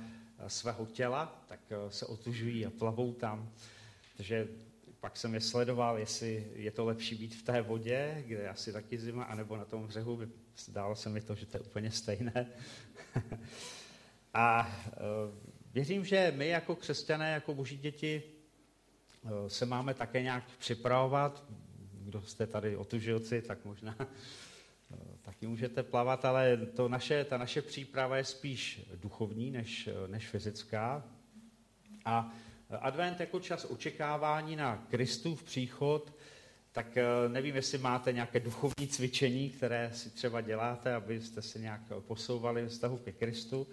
svého 0.46 0.86
těla, 0.86 1.44
tak 1.48 1.60
se 1.88 2.06
otužují 2.06 2.66
a 2.66 2.70
plavou 2.70 3.12
tam. 3.12 3.50
Takže 4.16 4.48
pak 5.00 5.16
jsem 5.16 5.34
je 5.34 5.40
sledoval, 5.40 5.98
jestli 5.98 6.46
je 6.54 6.70
to 6.70 6.84
lepší 6.84 7.14
být 7.14 7.34
v 7.34 7.42
té 7.42 7.62
vodě, 7.62 8.24
kde 8.26 8.42
je 8.42 8.48
asi 8.48 8.72
taky 8.72 8.98
zima, 8.98 9.24
anebo 9.24 9.56
na 9.56 9.64
tom 9.64 9.86
břehu. 9.86 10.20
Zdálo 10.56 10.96
se 10.96 11.08
mi 11.08 11.20
to, 11.20 11.34
že 11.34 11.46
to 11.46 11.56
je 11.56 11.60
úplně 11.60 11.90
stejné. 11.90 12.46
a 14.34 14.72
Věřím, 15.74 16.04
že 16.04 16.32
my 16.36 16.48
jako 16.48 16.76
křesťané, 16.76 17.32
jako 17.32 17.54
boží 17.54 17.76
děti, 17.76 18.22
eh, 19.24 19.50
se 19.50 19.66
máme 19.66 19.94
také 19.94 20.22
nějak 20.22 20.44
připravovat. 20.58 21.44
kdo 21.92 22.22
jste 22.22 22.46
tady 22.46 22.76
otužilci, 22.76 23.42
tak 23.42 23.64
možná 23.64 23.96
taky 25.22 25.46
můžete 25.46 25.82
plavat, 25.82 26.24
ale 26.24 26.56
to 26.56 26.88
naše, 26.88 27.24
ta 27.24 27.38
naše 27.38 27.62
příprava 27.62 28.16
je 28.16 28.24
spíš 28.24 28.80
duchovní 28.94 29.50
než, 29.50 29.88
než 30.06 30.28
fyzická. 30.28 31.04
A 32.04 32.32
advent 32.80 33.20
jako 33.20 33.40
čas 33.40 33.64
očekávání 33.64 34.56
na 34.56 34.86
Kristův 34.90 35.42
příchod, 35.42 36.12
tak 36.72 36.98
nevím, 37.28 37.56
jestli 37.56 37.78
máte 37.78 38.12
nějaké 38.12 38.40
duchovní 38.40 38.88
cvičení, 38.88 39.50
které 39.50 39.90
si 39.94 40.10
třeba 40.10 40.40
děláte, 40.40 40.94
abyste 40.94 41.42
se 41.42 41.58
nějak 41.58 41.80
posouvali 42.00 42.62
v 42.62 42.68
vztahu 42.68 42.96
ke 42.96 43.12
Kristu. 43.12 43.66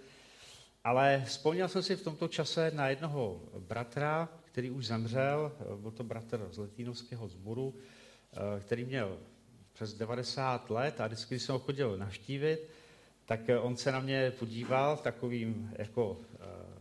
Ale 0.84 1.24
vzpomněl 1.25 1.68
jsem 1.68 1.84
si 1.84 1.96
v 1.96 2.03
tomto 2.03 2.27
čase 2.27 2.72
na 2.75 2.89
jednoho 2.89 3.41
bratra, 3.60 4.29
který 4.44 4.72
už 4.72 4.86
zemřel, 4.86 5.51
byl 5.75 5.91
to 5.91 6.03
bratr 6.03 6.48
z 6.51 6.58
Letínovského 6.58 7.27
sboru, 7.27 7.75
který 8.60 8.86
měl 8.86 9.18
přes 9.74 9.94
90 9.94 10.70
let 10.70 11.01
a 11.01 11.08
vždycky, 11.08 11.36
když 11.36 11.44
jsem 11.44 11.53
ho 11.53 11.60
chodil 11.60 11.98
navštívit, 11.98 12.70
tak 13.25 13.39
on 13.62 13.75
se 13.77 13.91
na 13.91 14.00
mě 14.00 14.32
podíval 14.32 14.98
takovým 14.98 15.72
jako 15.77 16.22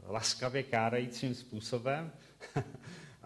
laskavě 0.07 0.63
kárajícím 0.63 1.35
způsobem 1.35 2.13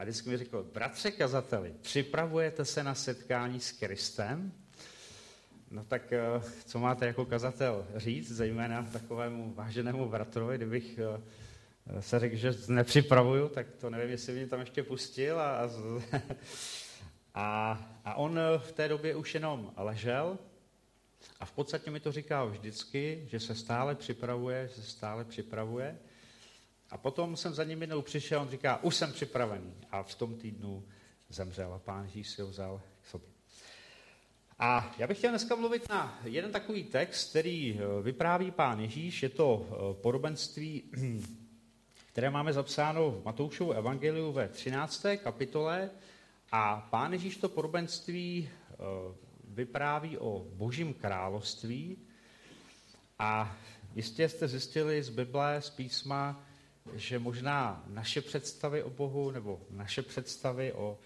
a 0.02 0.04
vždycky 0.04 0.30
mi 0.30 0.36
řekl, 0.36 0.66
bratře 0.74 1.10
kazateli, 1.10 1.74
připravujete 1.80 2.64
se 2.64 2.84
na 2.84 2.94
setkání 2.94 3.60
s 3.60 3.72
Kristem? 3.72 4.52
No 5.70 5.84
tak 5.84 6.12
eh, 6.12 6.20
co 6.64 6.78
máte 6.78 7.06
jako 7.06 7.24
kazatel 7.24 7.86
říct, 7.96 8.32
zejména 8.32 8.82
takovému 8.92 9.54
váženému 9.54 10.08
bratrovi, 10.08 10.56
kdybych 10.56 10.98
eh, 10.98 12.02
se 12.02 12.18
řekl, 12.18 12.36
že 12.36 12.54
nepřipravuju, 12.68 13.48
tak 13.48 13.66
to 13.80 13.90
nevím, 13.90 14.10
jestli 14.10 14.32
mě 14.32 14.46
tam 14.46 14.60
ještě 14.60 14.82
pustil. 14.82 15.40
A, 15.40 15.70
a, 17.34 17.78
a 18.04 18.14
on 18.14 18.40
v 18.58 18.72
té 18.72 18.88
době 18.88 19.16
už 19.16 19.34
jenom 19.34 19.72
ležel 19.76 20.38
a 21.40 21.44
v 21.44 21.52
podstatě 21.52 21.90
mi 21.90 22.00
to 22.00 22.12
říkal 22.12 22.50
vždycky, 22.50 23.24
že 23.30 23.40
se 23.40 23.54
stále 23.54 23.94
připravuje, 23.94 24.68
že 24.68 24.82
se 24.82 24.90
stále 24.90 25.24
připravuje. 25.24 25.98
A 26.92 26.96
potom 26.96 27.36
jsem 27.36 27.54
za 27.54 27.64
ním 27.64 27.80
jednou 27.80 28.02
přišel, 28.02 28.40
on 28.40 28.48
říká, 28.48 28.82
už 28.82 28.94
jsem 28.94 29.12
připravený. 29.12 29.74
A 29.90 30.02
v 30.02 30.14
tom 30.14 30.34
týdnu 30.34 30.84
zemřel 31.28 31.74
a 31.74 31.78
pán 31.78 32.04
Ježíš 32.04 32.28
si 32.28 32.42
ho 32.42 32.48
vzal 32.48 32.82
k 33.00 33.06
sobě. 33.06 33.28
A 34.58 34.94
já 34.98 35.06
bych 35.06 35.18
chtěl 35.18 35.30
dneska 35.30 35.54
mluvit 35.54 35.88
na 35.88 36.18
jeden 36.24 36.52
takový 36.52 36.84
text, 36.84 37.30
který 37.30 37.80
eh, 37.80 38.02
vypráví 38.02 38.50
pán 38.50 38.80
Ježíš. 38.80 39.22
Je 39.22 39.28
to 39.28 39.66
eh, 39.70 40.02
podobenství, 40.02 40.82
které 42.06 42.30
máme 42.30 42.52
zapsáno 42.52 43.10
v 43.10 43.24
Matoušovu 43.24 43.72
evangeliu 43.72 44.32
ve 44.32 44.48
13. 44.48 45.06
kapitole. 45.16 45.90
A 46.52 46.88
pán 46.90 47.12
Ježíš 47.12 47.36
to 47.36 47.48
podobenství 47.48 48.48
eh, 48.48 48.76
vypráví 49.44 50.18
o 50.18 50.46
božím 50.52 50.94
království. 50.94 51.98
A 53.18 53.56
jistě 53.94 54.28
jste 54.28 54.48
zjistili 54.48 55.02
z 55.02 55.08
Bible, 55.08 55.62
z 55.62 55.70
písma, 55.70 56.44
že 56.94 57.18
možná 57.18 57.84
naše 57.86 58.20
představy 58.20 58.82
o 58.82 58.90
Bohu 58.90 59.30
nebo 59.30 59.60
naše 59.70 60.02
představy 60.02 60.72
o 60.72 60.98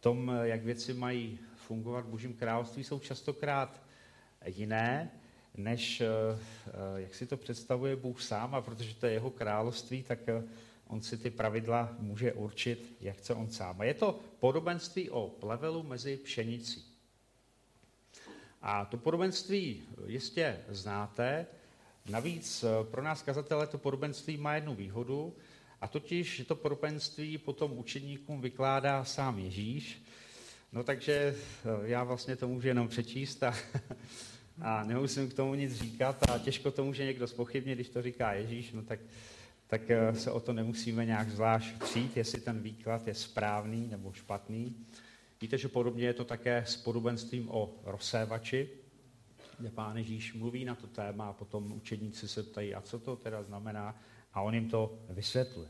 tom, 0.00 0.32
jak 0.42 0.62
věci 0.62 0.94
mají 0.94 1.38
fungovat 1.56 2.04
v 2.04 2.08
Božím 2.08 2.34
království, 2.34 2.84
jsou 2.84 2.98
častokrát 2.98 3.82
jiné, 4.46 5.10
než 5.56 6.00
eh, 6.00 6.06
jak 6.96 7.14
si 7.14 7.26
to 7.26 7.36
představuje 7.36 7.96
Bůh 7.96 8.22
sám, 8.22 8.54
a 8.54 8.60
protože 8.60 8.94
to 8.94 9.06
je 9.06 9.12
jeho 9.12 9.30
království, 9.30 10.02
tak 10.02 10.18
eh, 10.28 10.42
on 10.86 11.02
si 11.02 11.18
ty 11.18 11.30
pravidla 11.30 11.96
může 11.98 12.32
určit, 12.32 12.96
jak 13.00 13.16
chce 13.16 13.34
on 13.34 13.50
sám. 13.50 13.80
A 13.80 13.84
je 13.84 13.94
to 13.94 14.20
podobenství 14.40 15.10
o 15.10 15.28
plevelu 15.28 15.82
mezi 15.82 16.16
pšenicí. 16.16 16.84
A 18.62 18.84
to 18.84 18.96
podobenství 18.96 19.82
jistě 20.06 20.60
znáte, 20.68 21.46
navíc 22.08 22.64
eh, 22.64 22.84
pro 22.90 23.02
nás 23.02 23.22
kazatele 23.22 23.66
to 23.66 23.78
podobenství 23.78 24.36
má 24.36 24.54
jednu 24.54 24.74
výhodu, 24.74 25.34
a 25.80 25.88
totiž, 25.88 26.36
že 26.36 26.44
to 26.44 26.56
podobenství 26.56 27.38
potom 27.38 27.78
učeníkům 27.78 28.40
vykládá 28.40 29.04
sám 29.04 29.38
Ježíš, 29.38 30.02
No 30.72 30.84
takže 30.84 31.12
eh, 31.14 31.68
já 31.82 32.04
vlastně 32.04 32.36
to 32.36 32.48
můžu 32.48 32.68
jenom 32.68 32.88
přečíst 32.88 33.42
a, 33.42 33.54
a 34.62 34.84
nemusím 34.84 35.30
k 35.30 35.34
tomu 35.34 35.54
nic 35.54 35.74
říkat 35.74 36.30
a 36.30 36.38
těžko 36.38 36.70
to 36.70 36.84
může 36.84 37.04
někdo 37.04 37.26
spochybnit, 37.26 37.74
když 37.74 37.88
to 37.88 38.02
říká 38.02 38.32
Ježíš, 38.32 38.72
no 38.72 38.82
tak, 38.82 39.00
tak 39.66 39.90
eh, 39.90 40.14
se 40.14 40.30
o 40.30 40.40
to 40.40 40.52
nemusíme 40.52 41.04
nějak 41.06 41.30
zvlášť 41.30 41.82
přijít, 41.82 42.16
jestli 42.16 42.40
ten 42.40 42.62
výklad 42.62 43.06
je 43.08 43.14
správný 43.14 43.88
nebo 43.90 44.12
špatný. 44.12 44.76
Víte, 45.40 45.58
že 45.58 45.68
podobně 45.68 46.04
je 46.04 46.14
to 46.14 46.24
také 46.24 46.64
s 46.66 46.76
podobenstvím 46.76 47.48
o 47.50 47.74
rozsévači, 47.84 48.68
kde 49.62 49.70
pán 49.70 49.96
Ježíš 49.96 50.34
mluví 50.34 50.64
na 50.64 50.74
to 50.74 50.86
téma 50.86 51.28
a 51.28 51.32
potom 51.32 51.72
učedníci 51.72 52.28
se 52.28 52.42
ptají, 52.42 52.74
a 52.74 52.80
co 52.80 52.98
to 52.98 53.16
teda 53.16 53.42
znamená, 53.42 54.00
a 54.34 54.42
on 54.42 54.54
jim 54.54 54.70
to 54.70 54.98
vysvětluje. 55.08 55.68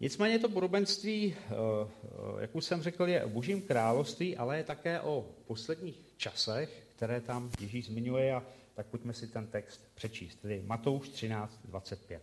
Nicméně 0.00 0.38
to 0.38 0.48
podobenství, 0.48 1.34
eh, 1.36 1.48
eh, 1.48 2.40
jak 2.40 2.54
už 2.56 2.64
jsem 2.64 2.82
řekl, 2.82 3.08
je 3.08 3.24
o 3.24 3.28
božím 3.28 3.62
království, 3.62 4.36
ale 4.36 4.56
je 4.56 4.64
také 4.64 5.00
o 5.00 5.26
posledních 5.46 6.00
časech, 6.16 6.86
které 6.96 7.20
tam 7.20 7.50
Ježíš 7.60 7.86
zmiňuje 7.86 8.34
a 8.34 8.42
tak 8.74 8.86
pojďme 8.86 9.12
si 9.14 9.26
ten 9.26 9.46
text 9.46 9.80
přečíst, 9.94 10.36
tedy 10.36 10.62
Matouš 10.66 11.08
13, 11.08 11.60
25. 11.64 12.22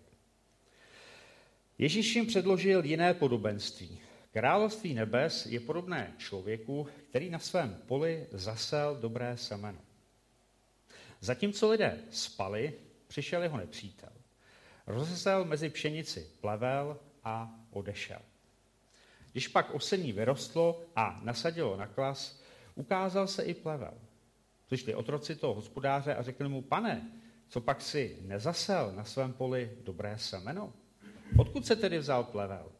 Ježíš 1.78 2.16
jim 2.16 2.26
předložil 2.26 2.86
jiné 2.86 3.14
podobenství. 3.14 4.00
Království 4.34 4.94
nebes 4.94 5.46
je 5.46 5.60
podobné 5.60 6.14
člověku, 6.18 6.88
který 7.10 7.30
na 7.30 7.40
svém 7.40 7.78
poli 7.86 8.28
zasel 8.32 8.98
dobré 9.02 9.38
semeno. 9.38 9.87
Zatímco 11.20 11.70
lidé 11.70 12.00
spali, 12.12 12.74
přišel 13.08 13.44
jeho 13.44 13.58
nepřítel. 13.58 14.10
Rozesel 14.88 15.46
mezi 15.46 15.70
pšenici 15.70 16.28
plevel 16.42 17.00
a 17.24 17.60
odešel. 17.72 18.20
Když 19.32 19.48
pak 19.48 19.74
osení 19.74 20.12
vyrostlo 20.12 20.82
a 20.96 21.20
nasadilo 21.24 21.78
na 21.78 21.88
klas, 21.88 22.42
ukázal 22.76 23.28
se 23.28 23.44
i 23.44 23.54
plevel. 23.54 23.94
Přišli 24.66 24.96
otroci 24.96 25.36
toho 25.36 25.54
hospodáře 25.54 26.16
a 26.16 26.24
řekli 26.24 26.50
mu, 26.50 26.62
pane, 26.62 27.12
co 27.50 27.62
pak 27.62 27.82
si 27.82 28.18
nezasel 28.22 28.92
na 28.96 29.04
svém 29.04 29.34
poli 29.34 29.72
dobré 29.84 30.18
semeno? 30.18 30.74
Odkud 31.38 31.66
se 31.66 31.76
tedy 31.76 31.98
vzal 31.98 32.24
plevel? 32.24 32.72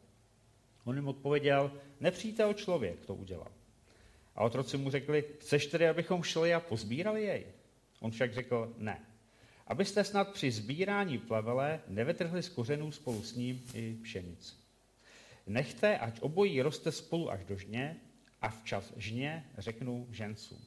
On 0.84 0.96
jim 0.96 1.08
odpověděl, 1.08 1.72
nepřítel 2.00 2.54
člověk 2.54 3.06
to 3.06 3.14
udělal. 3.14 3.52
A 4.34 4.44
otroci 4.44 4.76
mu 4.76 4.90
řekli, 4.90 5.24
chceš 5.40 5.66
tedy, 5.66 5.88
abychom 5.88 6.22
šli 6.22 6.54
a 6.54 6.60
pozbírali 6.60 7.22
jej? 7.22 7.46
On 8.00 8.10
však 8.10 8.34
řekl, 8.34 8.74
ne. 8.78 9.00
Abyste 9.66 10.04
snad 10.04 10.32
při 10.32 10.50
sbírání 10.50 11.18
plevele 11.18 11.80
nevytrhli 11.88 12.42
z 12.42 12.48
kořenů 12.48 12.92
spolu 12.92 13.22
s 13.22 13.34
ním 13.34 13.62
i 13.74 13.98
pšenici. 14.02 14.54
Nechte, 15.46 15.98
ať 15.98 16.20
obojí 16.20 16.62
roste 16.62 16.92
spolu 16.92 17.30
až 17.30 17.44
do 17.44 17.56
žně 17.56 17.96
a 18.40 18.48
včas 18.48 18.92
žně 18.96 19.46
řeknu 19.58 20.06
žencům. 20.10 20.58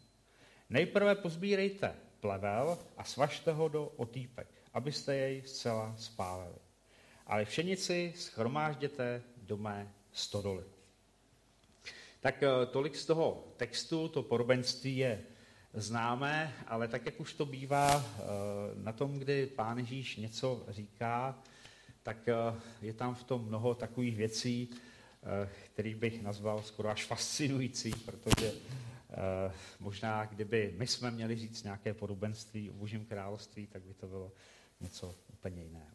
Nejprve 0.70 1.16
pozbírejte 1.16 1.96
plevel 2.20 2.78
a 2.98 3.04
svažte 3.04 3.52
ho 3.52 3.68
do 3.68 3.86
otýpek, 3.86 4.48
abyste 4.74 5.16
jej 5.16 5.44
zcela 5.46 5.96
spálili. 5.98 6.60
Ale 7.28 7.46
všenici 7.46 8.14
schromážděte 8.16 9.24
do 9.38 9.58
mé 9.58 9.94
stodoly. 10.12 10.64
Tak 12.20 12.44
eh, 12.44 12.66
tolik 12.66 12.96
z 12.96 13.06
toho 13.06 13.54
textu, 13.58 14.08
to 14.08 14.24
podobenství 14.24 14.98
je 14.98 15.22
známé, 15.74 16.54
ale 16.68 16.88
tak, 16.88 17.06
jak 17.06 17.20
už 17.20 17.34
to 17.34 17.46
bývá 17.46 18.06
eh, 18.06 18.22
na 18.76 18.92
tom, 18.92 19.20
kdy 19.20 19.46
pán 19.46 19.78
Ježíš 19.78 20.16
něco 20.16 20.66
říká, 20.68 21.40
tak 22.04 22.28
eh, 22.28 22.60
je 22.82 22.94
tam 22.94 23.16
v 23.16 23.24
tom 23.24 23.46
mnoho 23.46 23.76
takových 23.76 24.16
věcí, 24.16 24.70
eh, 24.74 25.50
kterých 25.74 25.96
bych 25.96 26.22
nazval 26.22 26.64
skoro 26.64 26.90
až 26.90 27.06
fascinující, 27.06 27.92
protože 28.06 28.54
možná, 29.80 30.26
kdyby 30.26 30.74
my 30.78 30.88
jsme 30.88 31.12
měli 31.12 31.36
říct 31.36 31.64
nějaké 31.64 31.94
podobenství 31.94 32.70
o 32.70 32.74
Božím 32.74 33.06
království, 33.06 33.68
tak 33.68 33.82
by 33.82 33.94
to 33.94 34.08
bylo 34.08 34.32
něco 34.82 35.16
úplně 35.34 35.64
jiného. 35.64 35.92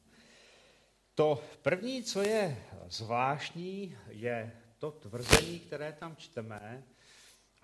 To 1.15 1.43
první, 1.63 2.03
co 2.03 2.23
je 2.23 2.57
zvláštní, 2.89 3.97
je 4.09 4.53
to 4.79 4.91
tvrzení, 4.91 5.61
které 5.61 5.93
tam 5.93 6.17
čteme, 6.17 6.83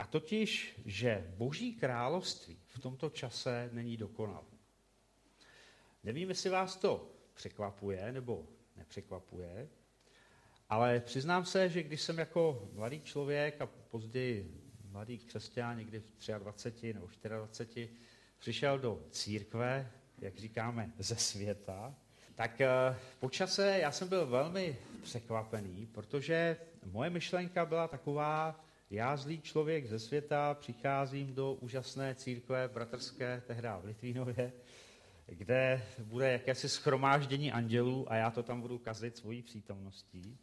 a 0.02 0.06
totiž, 0.06 0.80
že 0.84 1.26
Boží 1.36 1.74
království 1.74 2.58
v 2.66 2.78
tomto 2.78 3.10
čase 3.10 3.70
není 3.72 3.96
dokonalé. 3.96 4.44
Nevím, 6.04 6.28
jestli 6.28 6.50
vás 6.50 6.76
to 6.76 7.10
překvapuje 7.34 8.12
nebo 8.12 8.46
nepřekvapuje, 8.76 9.68
ale 10.68 11.00
přiznám 11.00 11.44
se, 11.44 11.68
že 11.68 11.82
když 11.82 12.02
jsem 12.02 12.18
jako 12.18 12.68
mladý 12.72 13.00
člověk 13.00 13.60
a 13.60 13.66
později 13.66 14.60
mladý 14.90 15.18
křesťan, 15.18 15.78
někdy 15.78 16.00
v 16.00 16.38
23 16.38 16.94
nebo 16.94 17.08
24, 17.28 17.90
přišel 18.38 18.78
do 18.78 19.06
církve, 19.10 19.90
jak 20.18 20.36
říkáme, 20.36 20.92
ze 20.98 21.16
světa, 21.16 21.94
tak 22.34 22.60
eh, 22.60 22.68
po 23.20 23.30
čase 23.30 23.78
já 23.78 23.92
jsem 23.92 24.08
byl 24.08 24.26
velmi 24.26 24.76
překvapený, 25.02 25.86
protože 25.86 26.56
moje 26.84 27.10
myšlenka 27.10 27.66
byla 27.66 27.88
taková, 27.88 28.64
já, 28.92 29.16
zlý 29.16 29.40
člověk 29.40 29.86
ze 29.86 29.98
světa, 29.98 30.54
přicházím 30.54 31.34
do 31.34 31.54
úžasné 31.54 32.14
církve 32.14 32.68
bratrské, 32.68 33.42
tehdy 33.46 33.68
v 33.80 33.84
Litvínově, 33.84 34.52
kde 35.26 35.86
bude 35.98 36.32
jakési 36.32 36.68
schromáždění 36.68 37.52
andělů 37.52 38.12
a 38.12 38.16
já 38.16 38.30
to 38.30 38.42
tam 38.42 38.60
budu 38.60 38.78
kazit 38.78 39.16
svojí 39.16 39.42
přítomností. 39.42 40.38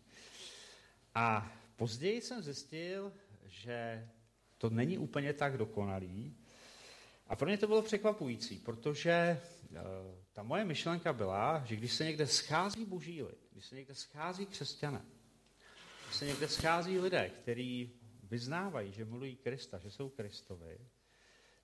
A 1.16 1.52
později 1.76 2.22
jsem 2.22 2.42
zjistil, 2.42 3.14
že 3.46 4.10
to 4.58 4.70
není 4.70 4.98
úplně 4.98 5.34
tak 5.34 5.58
dokonalý. 5.58 6.38
A 7.28 7.36
pro 7.36 7.48
mě 7.48 7.58
to 7.58 7.68
bylo 7.68 7.82
překvapující, 7.82 8.60
protože 8.60 9.12
e, 9.12 9.40
ta 10.34 10.44
moje 10.44 10.66
myšlenka 10.66 11.14
byla, 11.14 11.64
že 11.66 11.76
když 11.76 11.94
se 11.94 12.06
někde 12.06 12.28
schází 12.28 12.86
boží 12.86 13.24
lid, 13.24 13.48
když 13.52 13.66
se 13.66 13.76
někde 13.76 13.96
schází 13.96 14.46
křesťané, 14.46 15.02
když 16.06 16.16
se 16.16 16.26
někde 16.26 16.48
schází 16.48 17.00
lidé, 17.00 17.30
kteří 17.30 17.99
vyznávají, 18.30 18.92
že 18.92 19.06
milují 19.06 19.36
Krista, 19.36 19.78
že 19.78 19.92
jsou 19.92 20.10
Kristovi, 20.10 20.90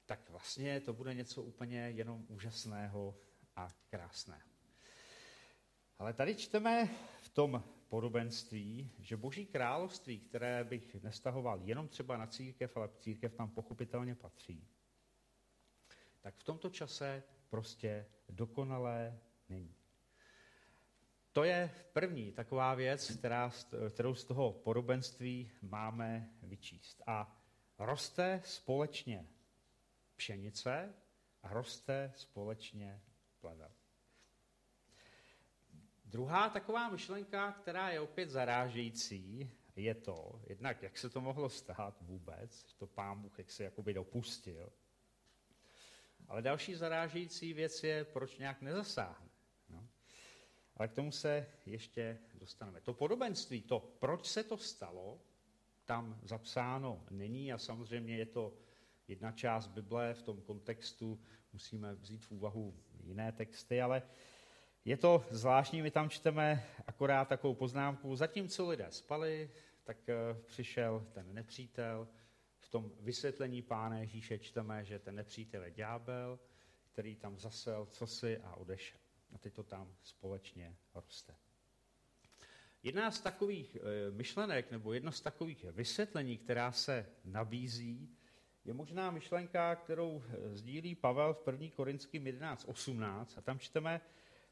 tak 0.06 0.30
vlastně 0.30 0.82
to 0.82 0.94
bude 0.94 1.14
něco 1.14 1.44
úplně 1.44 1.78
jenom 1.78 2.26
úžasného 2.28 3.18
a 3.56 3.70
krásného. 3.90 4.50
Ale 6.00 6.14
tady 6.14 6.36
čteme 6.36 6.90
v 7.22 7.30
tom 7.30 7.64
podobenství, 7.90 8.92
že 9.00 9.18
boží 9.18 9.46
království, 9.46 10.20
které 10.20 10.64
bych 10.64 10.96
nestahoval 11.04 11.62
jenom 11.64 11.88
třeba 11.88 12.18
na 12.18 12.28
církev, 12.28 12.78
ale 12.78 12.90
církev 13.00 13.34
tam 13.34 13.50
pochopitelně 13.50 14.16
patří, 14.16 14.68
tak 16.22 16.36
v 16.36 16.44
tomto 16.44 16.70
čase 16.70 17.24
prostě 17.50 18.06
dokonalé 18.30 19.20
není. 19.50 19.76
To 21.36 21.44
je 21.44 21.72
první 21.94 22.32
taková 22.32 22.74
věc, 22.74 23.12
která, 23.18 23.52
kterou 23.90 24.16
z 24.16 24.24
toho 24.24 24.52
podobenství 24.52 25.52
máme 25.62 26.30
vyčíst. 26.42 27.04
A 27.08 27.38
roste 27.80 28.42
společně 28.46 29.28
pšenice 30.16 30.94
a 31.44 31.54
roste 31.54 32.14
společně 32.16 33.02
plevel. 33.40 33.72
Druhá 36.06 36.50
taková 36.50 36.90
myšlenka, 36.90 37.52
která 37.52 37.90
je 37.90 38.00
opět 38.00 38.30
zarážející, 38.30 39.52
je 39.76 39.96
to, 39.96 40.42
jednak 40.48 40.84
jak 40.84 40.98
se 40.98 41.10
to 41.10 41.22
mohlo 41.22 41.50
stát 41.50 42.02
vůbec, 42.02 42.74
to 42.74 42.88
pán 42.88 43.22
Bůh 43.22 43.38
jak 43.38 43.52
se 43.52 43.64
jakoby 43.64 43.94
dopustil. 43.94 44.74
Ale 46.28 46.42
další 46.42 46.76
zarážející 46.76 47.54
věc 47.54 47.84
je, 47.84 48.06
proč 48.06 48.38
nějak 48.38 48.62
nezasáhne. 48.62 49.25
Ale 50.78 50.88
k 50.88 50.94
tomu 50.94 51.12
se 51.12 51.48
ještě 51.66 52.18
dostaneme. 52.34 52.82
To 52.82 52.94
podobenství, 52.94 53.62
to, 53.62 53.96
proč 54.00 54.26
se 54.26 54.44
to 54.44 54.58
stalo, 54.58 55.22
tam 55.86 56.20
zapsáno 56.24 57.04
není 57.10 57.54
a 57.54 57.58
samozřejmě 57.58 58.18
je 58.18 58.26
to 58.26 58.54
jedna 59.08 59.32
část 59.32 59.68
Bible, 59.68 60.14
v 60.14 60.24
tom 60.24 60.42
kontextu 60.42 61.20
musíme 61.54 61.96
vzít 61.96 62.26
v 62.26 62.32
úvahu 62.32 62.74
jiné 63.04 63.32
texty, 63.32 63.82
ale 63.82 64.02
je 64.86 64.98
to 64.98 65.26
zvláštní, 65.30 65.82
my 65.82 65.92
tam 65.92 66.10
čteme 66.10 66.64
akorát 66.88 67.28
takovou 67.28 67.54
poznámku, 67.54 68.16
zatímco 68.16 68.70
lidé 68.70 68.88
spali, 68.90 69.52
tak 69.84 70.10
eh, 70.10 70.16
přišel 70.46 71.08
ten 71.14 71.34
nepřítel, 71.34 72.08
v 72.60 72.70
tom 72.70 72.92
vysvětlení 73.00 73.62
pána 73.62 74.00
Ježíše 74.00 74.40
čteme, 74.40 74.86
že 74.86 75.00
ten 75.00 75.16
nepřítel 75.16 75.64
je 75.64 75.72
ďábel, 75.72 76.40
který 76.92 77.16
tam 77.16 77.40
zasel 77.40 77.88
cosi 77.92 78.38
a 78.38 78.56
odešel. 78.56 79.05
A 79.36 79.38
teď 79.38 79.54
to 79.54 79.64
tam 79.64 79.96
společně 80.04 80.78
roste. 80.94 81.36
Jedna 82.84 83.12
z 83.12 83.22
takových 83.22 83.76
eh, 83.76 84.12
myšlenek 84.12 84.72
nebo 84.72 84.94
jedno 84.94 85.12
z 85.12 85.22
takových 85.22 85.64
vysvětlení, 85.64 86.38
která 86.38 86.72
se 86.72 87.06
nabízí, 87.26 88.18
je 88.66 88.74
možná 88.74 89.12
myšlenka, 89.12 89.76
kterou 89.76 90.24
eh, 90.28 90.56
sdílí 90.58 90.96
Pavel 90.96 91.34
v 91.34 91.48
1. 91.48 91.68
Korinským 91.76 92.24
11.18 92.24 93.26
a 93.38 93.42
tam 93.42 93.60
čteme, 93.60 94.02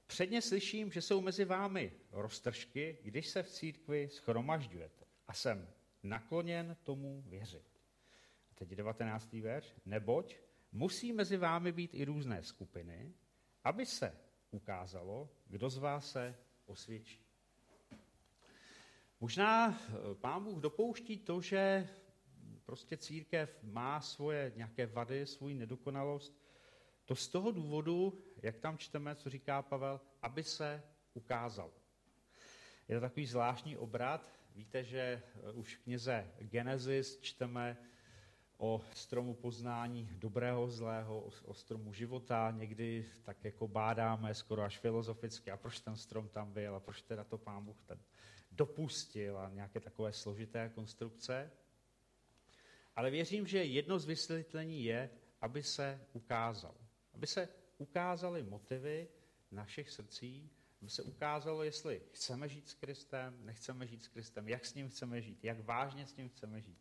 předně 0.07 0.41
slyším, 0.41 0.91
že 0.91 1.01
jsou 1.01 1.21
mezi 1.21 1.45
vámi 1.45 1.91
roztržky, 2.11 2.97
když 3.03 3.27
se 3.27 3.43
v 3.43 3.49
církvi 3.49 4.09
schromažďujete 4.09 5.05
a 5.27 5.33
jsem 5.33 5.67
nakloněn 6.03 6.77
tomu 6.83 7.23
věřit. 7.27 7.81
A 8.51 8.55
teď 8.55 8.69
19. 8.69 9.33
verš, 9.33 9.73
neboť 9.85 10.35
musí 10.71 11.13
mezi 11.13 11.37
vámi 11.37 11.71
být 11.71 11.93
i 11.93 12.05
různé 12.05 12.43
skupiny, 12.43 13.13
aby 13.63 13.85
se 13.85 14.17
ukázalo, 14.53 15.29
kdo 15.47 15.69
z 15.69 15.77
vás 15.77 16.11
se 16.11 16.35
osvědčí. 16.65 17.23
Možná 19.19 19.71
eh, 19.71 19.93
pán 20.15 20.43
Bůh 20.43 20.59
dopouští 20.59 21.17
to, 21.17 21.41
že 21.41 21.89
prostě 22.65 22.97
církev 22.97 23.59
má 23.63 24.01
svoje 24.01 24.51
nějaké 24.55 24.85
vady, 24.85 25.25
svou 25.25 25.47
nedokonalost, 25.47 26.43
to 27.05 27.15
z 27.15 27.27
toho 27.27 27.51
důvodu, 27.51 28.23
jak 28.41 28.57
tam 28.57 28.77
čteme, 28.77 29.15
co 29.15 29.29
říká 29.29 29.61
Pavel, 29.61 30.01
aby 30.21 30.43
se 30.43 30.83
ukázal. 31.13 31.71
Je 32.87 32.95
to 32.95 33.01
takový 33.01 33.25
zvláštní 33.25 33.77
obrat. 33.77 34.31
Víte, 34.55 34.83
že 34.83 34.99
eh, 34.99 35.51
už 35.51 35.75
v 35.75 35.83
knize 35.83 36.31
Genesis 36.39 37.19
čteme 37.21 37.77
o 38.63 38.81
stromu 38.93 39.33
poznání 39.33 40.09
dobrého, 40.11 40.67
zlého, 40.69 41.21
o, 41.21 41.31
o 41.45 41.53
stromu 41.53 41.93
života. 41.93 42.51
Někdy 42.51 43.05
tak 43.23 43.43
jako 43.43 43.67
bádáme 43.67 44.33
skoro 44.33 44.61
až 44.61 44.79
filozoficky, 44.79 45.51
a 45.51 45.57
proč 45.57 45.79
ten 45.79 45.95
strom 45.95 46.29
tam 46.29 46.53
byl, 46.53 46.75
a 46.75 46.79
proč 46.79 47.01
teda 47.01 47.23
to 47.23 47.37
pán 47.37 47.65
Bůh 47.65 47.83
ten 47.85 47.99
dopustil 48.51 49.37
a 49.37 49.49
nějaké 49.49 49.79
takové 49.79 50.13
složité 50.13 50.69
konstrukce. 50.69 51.51
Ale 52.95 53.11
věřím, 53.11 53.47
že 53.47 53.63
jedno 53.63 53.99
z 53.99 54.05
vysvětlení 54.05 54.83
je, 54.83 55.09
aby 55.41 55.63
se 55.63 56.01
ukázal. 56.13 56.75
Aby 57.13 57.27
se 57.27 57.49
ukázaly 57.77 58.43
motivy 58.43 59.07
našich 59.51 59.89
srdcí, 59.89 60.49
aby 60.81 60.89
se 60.89 61.03
ukázalo, 61.03 61.63
jestli 61.63 62.01
chceme 62.11 62.49
žít 62.49 62.69
s 62.69 62.73
Kristem, 62.73 63.45
nechceme 63.45 63.87
žít 63.87 64.03
s 64.03 64.07
Kristem, 64.07 64.49
jak 64.49 64.65
s 64.65 64.73
ním 64.73 64.89
chceme 64.89 65.21
žít, 65.21 65.43
jak 65.43 65.59
vážně 65.59 66.07
s 66.07 66.15
ním 66.15 66.29
chceme 66.29 66.61
žít. 66.61 66.77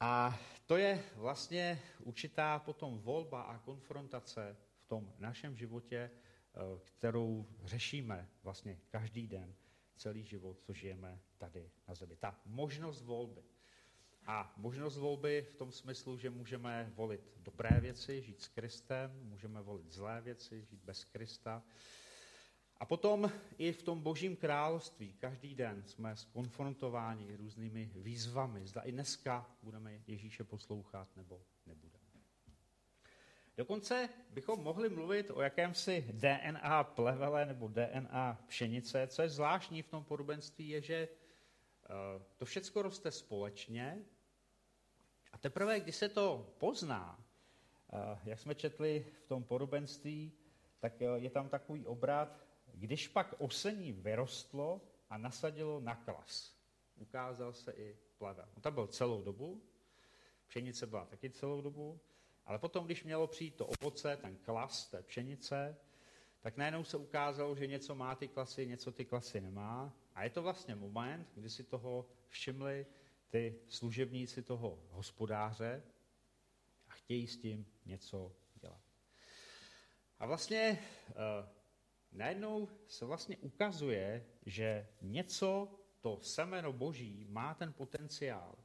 A 0.00 0.38
to 0.66 0.76
je 0.76 1.04
vlastně 1.14 1.82
určitá 1.98 2.58
potom 2.58 2.98
volba 2.98 3.42
a 3.42 3.58
konfrontace 3.58 4.56
v 4.78 4.88
tom 4.88 5.12
našem 5.18 5.56
životě, 5.56 5.96
eh, 5.96 6.60
kterou 6.84 7.46
řešíme 7.64 8.28
vlastně 8.42 8.78
každý 8.88 9.26
den, 9.26 9.54
celý 9.96 10.24
život, 10.24 10.60
co 10.60 10.72
žijeme 10.72 11.20
tady 11.38 11.70
na 11.88 11.94
zemi. 11.94 12.16
Ta 12.16 12.40
možnost 12.44 13.02
volby. 13.02 13.42
A 14.26 14.52
možnost 14.56 14.98
volby 14.98 15.42
v 15.50 15.54
tom 15.54 15.72
smyslu, 15.72 16.18
že 16.18 16.30
můžeme 16.30 16.92
volit 16.94 17.32
dobré 17.36 17.80
věci, 17.80 18.22
žít 18.22 18.42
s 18.42 18.48
Kristem, 18.48 19.10
můžeme 19.22 19.62
volit 19.62 19.90
zlé 19.90 20.20
věci, 20.20 20.64
žít 20.64 20.84
bez 20.84 21.04
Krista. 21.04 21.62
A 22.80 22.84
potom 22.86 23.32
i 23.58 23.72
v 23.72 23.82
tom 23.82 24.00
božím 24.00 24.36
království 24.36 25.12
každý 25.12 25.54
den 25.54 25.82
jsme 25.86 26.16
skonfrontováni 26.16 27.36
různými 27.36 27.90
výzvami. 27.94 28.66
Zda 28.66 28.80
i 28.80 28.92
dneska 28.92 29.46
budeme 29.62 30.00
Ježíše 30.06 30.44
poslouchat 30.44 31.16
nebo 31.16 31.42
nebudeme. 31.66 32.00
Dokonce 33.56 34.08
bychom 34.30 34.62
mohli 34.62 34.88
mluvit 34.88 35.30
o 35.30 35.42
jakémsi 35.42 36.06
DNA 36.12 36.84
plevele 36.84 37.46
nebo 37.46 37.68
DNA 37.68 38.44
pšenice. 38.46 39.06
Co 39.06 39.22
je 39.22 39.28
zvláštní 39.28 39.82
v 39.82 39.88
tom 39.88 40.04
podobenství, 40.04 40.68
je, 40.68 40.80
že 40.82 41.08
eh, 41.84 41.88
to 42.36 42.44
všechno 42.44 42.82
roste 42.82 43.10
společně 43.10 44.04
a 45.32 45.38
teprve, 45.38 45.80
když 45.80 45.96
se 45.96 46.08
to 46.08 46.54
pozná, 46.58 47.24
eh, 47.92 48.18
jak 48.24 48.38
jsme 48.38 48.54
četli 48.54 49.06
v 49.12 49.26
tom 49.26 49.44
podobenství, 49.44 50.32
tak 50.78 51.02
eh, 51.02 51.06
je 51.16 51.30
tam 51.30 51.48
takový 51.48 51.86
obrat, 51.86 52.49
když 52.80 53.08
pak 53.08 53.34
osení 53.38 53.92
vyrostlo 53.92 54.80
a 55.10 55.18
nasadilo 55.18 55.80
na 55.80 55.94
klas, 55.94 56.56
ukázal 56.96 57.52
se 57.52 57.72
i 57.72 57.96
plevel. 58.18 58.48
On 58.56 58.62
tam 58.62 58.74
byl 58.74 58.86
celou 58.86 59.22
dobu, 59.22 59.62
pšenice 60.46 60.86
byla 60.86 61.04
taky 61.04 61.30
celou 61.30 61.60
dobu, 61.60 62.00
ale 62.46 62.58
potom, 62.58 62.84
když 62.84 63.04
mělo 63.04 63.26
přijít 63.26 63.54
to 63.54 63.66
ovoce, 63.66 64.16
ten 64.16 64.36
klas 64.36 64.90
té 64.90 65.02
pšenice, 65.02 65.76
tak 66.40 66.56
najednou 66.56 66.84
se 66.84 66.96
ukázalo, 66.96 67.56
že 67.56 67.66
něco 67.66 67.94
má 67.94 68.14
ty 68.14 68.28
klasy, 68.28 68.66
něco 68.66 68.92
ty 68.92 69.04
klasy 69.04 69.40
nemá. 69.40 69.96
A 70.14 70.24
je 70.24 70.30
to 70.30 70.42
vlastně 70.42 70.74
moment, 70.74 71.28
kdy 71.34 71.50
si 71.50 71.64
toho 71.64 72.06
všimli 72.28 72.86
ty 73.28 73.60
služebníci 73.68 74.42
toho 74.42 74.78
hospodáře 74.90 75.82
a 76.88 76.92
chtějí 76.92 77.26
s 77.26 77.36
tím 77.36 77.66
něco 77.86 78.32
dělat. 78.60 78.80
A 80.18 80.26
vlastně 80.26 80.78
eh, 81.08 81.59
najednou 82.12 82.68
se 82.86 83.04
vlastně 83.04 83.36
ukazuje, 83.36 84.26
že 84.46 84.88
něco, 85.02 85.68
to 86.00 86.18
semeno 86.22 86.72
boží, 86.72 87.26
má 87.28 87.54
ten 87.54 87.72
potenciál, 87.72 88.58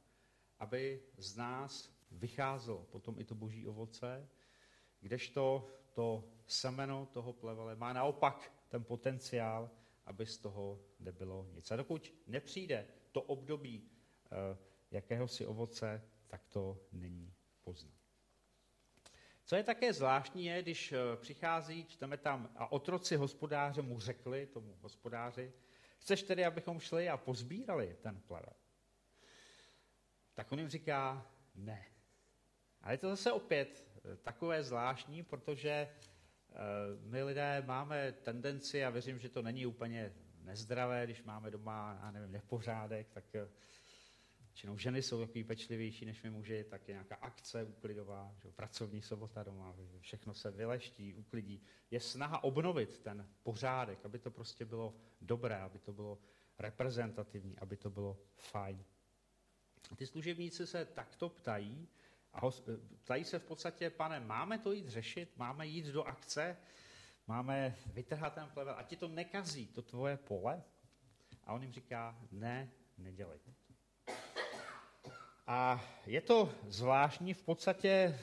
aby 0.58 1.02
z 1.16 1.36
nás 1.36 1.96
vycházelo 2.10 2.84
potom 2.84 3.20
i 3.20 3.24
to 3.24 3.34
boží 3.34 3.66
ovoce, 3.66 4.28
kdežto 5.00 5.68
to 5.94 6.24
semeno 6.46 7.06
toho 7.06 7.32
plevele 7.32 7.76
má 7.76 7.92
naopak 7.92 8.52
ten 8.68 8.84
potenciál, 8.84 9.70
aby 10.06 10.26
z 10.26 10.38
toho 10.38 10.80
nebylo 11.00 11.46
nic. 11.52 11.70
A 11.70 11.76
dokud 11.76 12.12
nepřijde 12.26 12.86
to 13.12 13.22
období 13.22 13.90
eh, 14.30 14.58
jakéhosi 14.90 15.46
ovoce, 15.46 16.02
tak 16.26 16.46
to 16.46 16.80
není 16.92 17.34
poznat. 17.64 17.95
Co 19.46 19.56
je 19.56 19.62
také 19.62 19.92
zvláštní, 19.92 20.44
je, 20.44 20.62
když 20.62 20.92
eh, 20.92 20.98
přichází, 21.16 21.84
čteme 21.84 22.16
tam, 22.16 22.50
a 22.56 22.72
otroci 22.72 23.16
hospodáře 23.16 23.82
mu 23.82 24.00
řekli, 24.00 24.46
tomu 24.46 24.78
hospodáři, 24.80 25.52
chceš 25.98 26.22
tedy, 26.22 26.44
abychom 26.44 26.80
šli 26.80 27.08
a 27.08 27.16
pozbírali 27.16 27.96
ten 28.02 28.20
plevel? 28.20 28.52
Tak 30.34 30.52
on 30.52 30.58
jim 30.58 30.68
říká, 30.68 31.26
ne. 31.54 31.86
Ale 32.82 32.94
je 32.94 32.98
to 32.98 33.08
zase 33.08 33.32
opět 33.32 33.86
eh, 33.96 34.16
takové 34.16 34.62
zvláštní, 34.62 35.22
protože 35.22 35.70
eh, 35.70 36.54
my 37.00 37.22
lidé 37.22 37.62
máme 37.66 38.12
tendenci, 38.12 38.84
a 38.84 38.90
věřím, 38.90 39.18
že 39.18 39.28
to 39.28 39.42
není 39.42 39.66
úplně 39.66 40.12
nezdravé, 40.42 41.04
když 41.04 41.22
máme 41.22 41.50
doma, 41.50 41.98
já 42.02 42.10
nevím, 42.10 42.32
nepořádek, 42.32 43.08
tak 43.08 43.24
Většinou 44.56 44.78
ženy 44.78 45.02
jsou 45.02 45.20
takový 45.20 45.44
pečlivější 45.44 46.04
než 46.04 46.22
my 46.22 46.30
muži, 46.30 46.64
tak 46.64 46.88
je 46.88 46.92
nějaká 46.92 47.16
akce 47.16 47.64
uklidová, 47.64 48.34
že 48.42 48.50
pracovní 48.50 49.02
sobota 49.02 49.42
doma, 49.42 49.76
všechno 50.00 50.34
se 50.34 50.50
vyleští, 50.50 51.14
uklidí. 51.14 51.62
Je 51.90 52.00
snaha 52.00 52.44
obnovit 52.44 52.98
ten 52.98 53.28
pořádek, 53.42 54.04
aby 54.04 54.18
to 54.18 54.30
prostě 54.30 54.64
bylo 54.64 54.94
dobré, 55.20 55.56
aby 55.56 55.78
to 55.78 55.92
bylo 55.92 56.18
reprezentativní, 56.58 57.58
aby 57.58 57.76
to 57.76 57.90
bylo 57.90 58.18
fajn. 58.36 58.84
Ty 59.96 60.06
služebníci 60.06 60.66
se 60.66 60.84
takto 60.84 61.28
ptají 61.28 61.88
a 62.32 62.40
ho, 62.40 62.52
ptají 63.04 63.24
se 63.24 63.38
v 63.38 63.44
podstatě, 63.44 63.90
pane, 63.90 64.20
máme 64.20 64.58
to 64.58 64.72
jít 64.72 64.88
řešit, 64.88 65.36
máme 65.36 65.66
jít 65.66 65.86
do 65.86 66.04
akce, 66.04 66.56
máme 67.26 67.76
vytrhat 67.86 68.34
ten 68.34 68.48
plevel 68.54 68.74
a 68.78 68.82
ti 68.82 68.96
to 68.96 69.08
nekazí, 69.08 69.66
to 69.66 69.82
tvoje 69.82 70.16
pole? 70.16 70.62
A 71.44 71.52
on 71.52 71.62
jim 71.62 71.72
říká, 71.72 72.18
ne, 72.32 72.70
nedělejte. 72.98 73.55
A 75.46 75.84
je 76.06 76.20
to 76.20 76.52
zvláštní, 76.62 77.34
v 77.34 77.42
podstatě 77.42 77.88
e, 77.88 78.14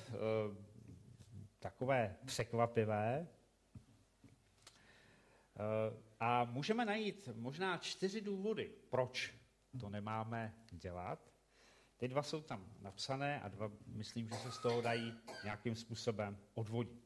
takové 1.60 2.16
překvapivé. 2.26 3.16
E, 3.18 3.28
a 6.20 6.44
můžeme 6.44 6.86
najít 6.86 7.30
možná 7.36 7.78
čtyři 7.78 8.22
důvody, 8.22 8.72
proč 8.90 9.34
to 9.80 9.90
nemáme 9.90 10.54
dělat. 10.72 11.34
Ty 11.98 12.08
dva 12.08 12.24
jsou 12.24 12.42
tam 12.42 12.74
napsané 12.80 13.42
a 13.42 13.48
dva, 13.48 13.72
myslím, 13.86 14.30
že 14.30 14.36
se 14.36 14.52
z 14.52 14.58
toho 14.58 14.82
dají 14.82 15.14
nějakým 15.44 15.76
způsobem 15.76 16.38
odvodit. 16.54 17.04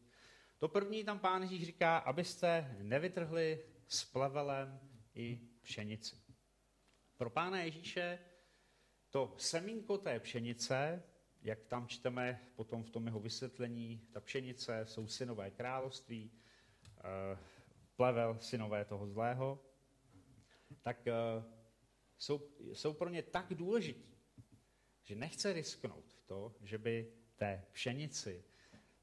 To 0.58 0.68
první 0.68 1.04
tam 1.04 1.20
pán 1.20 1.42
Ježíš 1.42 1.66
říká, 1.66 1.98
abyste 1.98 2.76
nevytrhli 2.82 3.66
s 3.88 4.06
plevelem 4.06 4.80
i 5.16 5.42
pšenici. 5.62 6.16
Pro 7.18 7.30
pána 7.30 7.60
Ježíše 7.60 8.20
to 9.10 9.36
semínko 9.38 9.98
té 9.98 10.20
pšenice, 10.20 11.04
jak 11.42 11.66
tam 11.66 11.88
čteme 11.88 12.40
potom 12.56 12.84
v 12.84 12.90
tom 12.90 13.06
jeho 13.06 13.20
vysvětlení, 13.20 14.08
ta 14.12 14.20
pšenice 14.20 14.86
jsou 14.86 15.08
synové 15.08 15.52
království, 15.52 16.32
eh, 16.98 17.38
plevel 17.96 18.38
synové 18.40 18.86
toho 18.86 19.08
zlého, 19.08 19.60
tak 20.82 21.08
eh, 21.08 21.14
jsou, 22.18 22.50
jsou 22.74 22.94
pro 22.94 23.10
ně 23.10 23.24
tak 23.24 23.54
důležití, 23.54 24.18
že 25.04 25.16
nechce 25.16 25.54
risknout 25.54 26.20
to, 26.26 26.56
že 26.62 26.78
by 26.78 27.12
té 27.36 27.66
pšenici, 27.72 28.44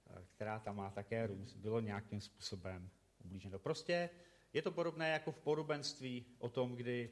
eh, 0.07 0.27
která 0.35 0.59
tam 0.59 0.77
má 0.77 0.91
také 0.91 1.27
růst, 1.27 1.57
bylo 1.57 1.81
nějakým 1.81 2.21
způsobem 2.21 2.91
ublíženo. 3.25 3.59
Prostě 3.59 4.11
je 4.53 4.63
to 4.63 4.73
podobné 4.73 5.11
jako 5.11 5.33
v 5.33 5.39
podobenství 5.39 6.27
o 6.39 6.49
tom, 6.49 6.77
kdy 6.77 7.11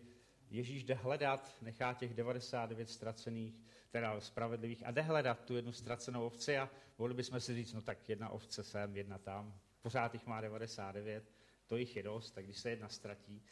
Ježíš 0.53 0.85
jde 0.85 0.95
hledat, 0.95 1.57
nechá 1.61 1.95
těch 1.95 2.15
99 2.15 2.91
ztracených, 2.91 3.61
teda 3.91 4.21
spravedlivých, 4.21 4.87
a 4.87 4.91
jde 4.91 5.03
hledat 5.03 5.45
tu 5.45 5.57
jednu 5.57 5.73
ztracenou 5.73 6.27
ovci 6.27 6.59
a 6.59 6.71
mohli 6.99 7.15
bychom 7.15 7.41
si 7.41 7.55
říct, 7.55 7.73
no 7.73 7.83
tak 7.83 8.09
jedna 8.09 8.29
ovce 8.29 8.65
sem, 8.65 8.97
jedna 8.97 9.19
tam, 9.19 9.61
pořád 9.83 10.15
jich 10.15 10.27
má 10.27 10.41
99, 10.41 11.33
to 11.67 11.77
jich 11.77 11.97
je 11.97 12.03
dost, 12.03 12.31
tak 12.31 12.45
když 12.45 12.59
se 12.59 12.71
jedna 12.71 12.89
ztratí. 12.89 13.43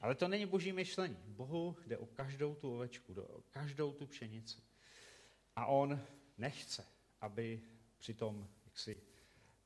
Ale 0.00 0.14
to 0.14 0.28
není 0.28 0.46
boží 0.46 0.72
myšlení. 0.72 1.16
Bohu 1.26 1.76
jde 1.86 1.98
o 1.98 2.06
každou 2.06 2.54
tu 2.54 2.74
ovečku, 2.74 3.14
o 3.22 3.42
každou 3.50 3.92
tu 3.92 4.06
pšenici. 4.06 4.62
A 5.56 5.66
on 5.66 6.00
nechce, 6.38 6.86
aby 7.20 7.62
při 7.98 8.14
tom 8.14 8.48
jaksi, 8.64 9.02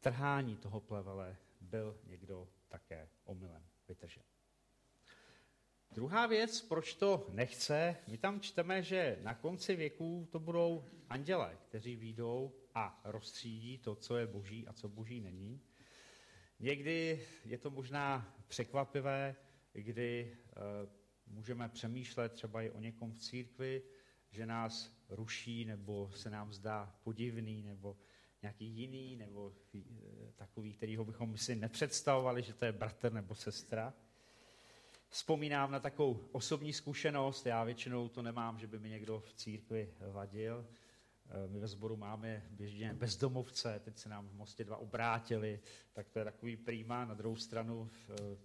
trhání 0.00 0.56
toho 0.56 0.80
plevele 0.80 1.36
byl 1.60 2.00
někdo 2.04 2.48
také 2.68 3.08
omylem 3.24 3.66
vytržen. 3.88 4.27
Druhá 5.98 6.26
věc, 6.26 6.60
proč 6.60 6.94
to 6.94 7.26
nechce, 7.32 7.96
my 8.06 8.18
tam 8.18 8.40
čteme, 8.40 8.82
že 8.82 9.18
na 9.22 9.34
konci 9.34 9.76
věků 9.76 10.28
to 10.30 10.38
budou 10.38 10.84
anděle, 11.08 11.58
kteří 11.68 11.96
výjdou 11.96 12.52
a 12.74 13.00
rozstřídí 13.04 13.78
to, 13.78 13.94
co 13.94 14.16
je 14.16 14.26
boží 14.26 14.68
a 14.68 14.72
co 14.72 14.88
boží 14.88 15.20
není. 15.20 15.60
Někdy 16.60 17.26
je 17.44 17.58
to 17.58 17.70
možná 17.70 18.34
překvapivé, 18.48 19.36
kdy 19.72 20.36
e, 20.36 20.60
můžeme 21.26 21.68
přemýšlet 21.68 22.32
třeba 22.32 22.62
i 22.62 22.70
o 22.70 22.80
někom 22.80 23.12
v 23.12 23.18
církvi, 23.18 23.82
že 24.30 24.46
nás 24.46 25.02
ruší, 25.08 25.64
nebo 25.64 26.10
se 26.14 26.30
nám 26.30 26.52
zdá 26.52 26.96
podivný, 27.02 27.62
nebo 27.62 27.96
nějaký 28.42 28.66
jiný, 28.66 29.16
nebo 29.16 29.54
e, 29.74 29.82
takový, 30.36 30.72
kterýho 30.72 31.04
bychom 31.04 31.36
si 31.36 31.56
nepředstavovali, 31.56 32.42
že 32.42 32.54
to 32.54 32.64
je 32.64 32.72
bratr 32.72 33.12
nebo 33.12 33.34
sestra. 33.34 33.94
Vzpomínám 35.10 35.70
na 35.70 35.80
takovou 35.80 36.28
osobní 36.32 36.72
zkušenost, 36.72 37.46
já 37.46 37.64
většinou 37.64 38.08
to 38.08 38.22
nemám, 38.22 38.58
že 38.58 38.66
by 38.66 38.78
mi 38.78 38.88
někdo 38.88 39.20
v 39.20 39.34
církvi 39.34 39.94
vadil. 40.12 40.66
Eh, 41.30 41.48
my 41.48 41.58
ve 41.58 41.66
sboru 41.66 41.96
máme 41.96 42.46
běžně 42.50 42.94
bezdomovce, 42.94 43.80
teď 43.84 43.98
se 43.98 44.08
nám 44.08 44.28
v 44.28 44.34
Mostě 44.34 44.64
dva 44.64 44.76
obrátili, 44.76 45.60
tak 45.92 46.08
to 46.08 46.18
je 46.18 46.24
takový 46.24 46.56
prýma. 46.56 47.04
Na 47.04 47.14
druhou 47.14 47.36
stranu 47.36 47.90
eh, 48.10 48.38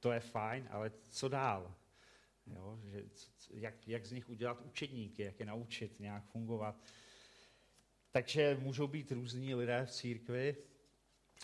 to 0.00 0.12
je 0.12 0.20
fajn, 0.20 0.68
ale 0.70 0.92
co 1.10 1.28
dál? 1.28 1.74
Jo, 2.46 2.78
že, 2.84 3.04
jak, 3.50 3.88
jak 3.88 4.06
z 4.06 4.12
nich 4.12 4.28
udělat 4.28 4.60
učedníky, 4.60 5.22
jak 5.22 5.40
je 5.40 5.46
naučit 5.46 6.00
nějak 6.00 6.24
fungovat. 6.24 6.84
Takže 8.10 8.58
můžou 8.60 8.86
být 8.86 9.12
různí 9.12 9.54
lidé 9.54 9.86
v 9.86 9.90
církvi, 9.90 10.56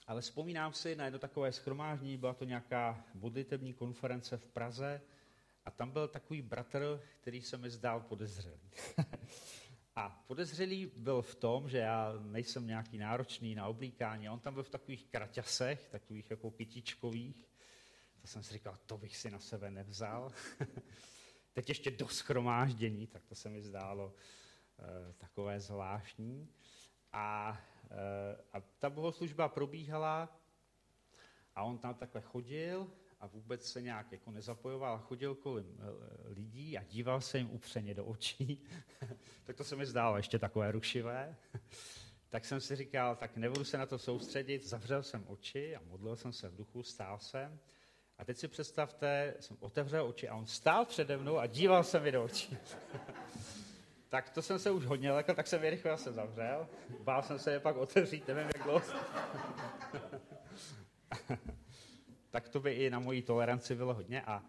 ale 0.07 0.21
vzpomínám 0.21 0.73
si 0.73 0.97
na 0.97 1.05
jedno 1.05 1.19
takové 1.19 1.53
schromáždění, 1.53 2.17
byla 2.17 2.35
to 2.35 2.45
nějaká 2.45 3.05
modlitební 3.15 3.73
konference 3.73 4.37
v 4.37 4.49
Praze 4.49 5.01
a 5.65 5.71
tam 5.71 5.91
byl 5.91 6.09
takový 6.09 6.43
bratr, 6.43 7.01
který 7.21 7.43
se 7.43 7.57
mi 7.57 7.71
zdál 7.71 8.01
podezřelý. 8.01 8.71
a 9.97 10.25
podezřelý 10.27 10.91
byl 10.97 11.23
v 11.23 11.35
tom, 11.35 11.69
že 11.69 11.79
já 11.79 12.13
nejsem 12.21 12.67
nějaký 12.67 12.99
náročný 12.99 13.55
na 13.55 13.67
oblíkání, 13.67 14.31
on 14.31 14.41
tam 14.41 14.55
byl 14.55 14.63
v 14.63 14.71
takových 14.71 15.05
kraťasech, 15.05 15.89
takových 15.89 16.31
jako 16.31 16.51
kytičkových. 16.51 17.49
To 18.21 18.27
jsem 18.27 18.43
si 18.43 18.53
říkal, 18.53 18.79
to 18.87 18.99
bych 18.99 19.17
si 19.17 19.31
na 19.31 19.39
sebe 19.39 19.71
nevzal. 19.71 20.33
Teď 21.53 21.69
ještě 21.69 21.91
do 21.91 22.09
schromáždění, 22.09 23.07
tak 23.07 23.25
to 23.25 23.35
se 23.35 23.49
mi 23.49 23.63
zdálo 23.63 24.15
e, 24.79 25.13
takové 25.13 25.61
zvláštní. 25.61 26.49
A 27.13 27.59
a 28.53 28.61
ta 28.61 28.91
bohoslužba 28.91 29.49
probíhala 29.49 30.41
a 31.55 31.63
on 31.63 31.79
tam 31.79 31.95
takhle 31.95 32.21
chodil 32.21 32.91
a 33.21 33.27
vůbec 33.27 33.73
se 33.73 33.83
nějak 33.83 34.13
jako 34.13 34.31
nezapojoval, 34.31 34.99
chodil 34.99 35.35
kolem 35.35 35.77
eh, 35.79 36.29
lidí 36.29 36.79
a 36.79 36.83
díval 36.83 37.21
se 37.21 37.39
jim 37.39 37.51
upřeně 37.51 37.95
do 37.95 38.05
očí. 38.05 38.63
tak 39.45 39.57
to 39.57 39.65
se 39.65 39.77
mi 39.77 39.87
zdálo 39.87 40.17
ještě 40.17 40.39
takové 40.39 40.73
rušivé. 40.73 41.37
tak 42.29 42.45
jsem 42.45 42.61
si 42.61 42.77
říkal, 42.77 43.17
tak 43.17 43.37
nebudu 43.37 43.65
se 43.65 43.79
na 43.79 43.87
to 43.87 43.99
soustředit, 43.99 44.65
zavřel 44.65 45.03
jsem 45.03 45.25
oči 45.27 45.77
a 45.77 45.81
modlil 45.81 46.17
jsem 46.17 46.33
se 46.33 46.49
v 46.49 46.57
duchu, 46.57 46.83
stál 46.83 47.19
jsem. 47.19 47.59
A 48.19 48.25
teď 48.25 48.37
si 48.37 48.49
představte, 48.49 49.35
jsem 49.41 49.57
otevřel 49.61 50.07
oči 50.07 50.29
a 50.29 50.37
on 50.37 50.47
stál 50.47 50.85
přede 50.85 51.17
mnou 51.17 51.39
a 51.39 51.47
díval 51.47 51.85
se 51.85 52.01
mi 52.01 52.13
do 52.13 52.25
očí. 52.25 52.59
Tak 54.17 54.31
to 54.31 54.43
jsem 54.43 54.59
se 54.59 54.71
už 54.71 54.85
hodně 54.85 55.13
lekl, 55.13 55.35
tak 55.35 55.47
jsem 55.47 55.65
je 55.65 55.71
rychle 55.71 55.99
se 55.99 56.13
zavřel. 56.13 56.69
Bál 57.01 57.23
jsem 57.23 57.39
se 57.39 57.53
je 57.53 57.61
pak 57.61 57.77
otevřít, 57.77 58.29
nevím 58.29 58.47
jak 58.47 58.63
dlouho. 58.63 58.83
tak 62.31 62.49
to 62.49 62.61
by 62.61 62.73
i 62.73 62.91
na 62.91 62.99
mojí 62.99 63.23
toleranci 63.23 63.75
bylo 63.75 63.95
hodně. 63.95 64.23
A 64.23 64.43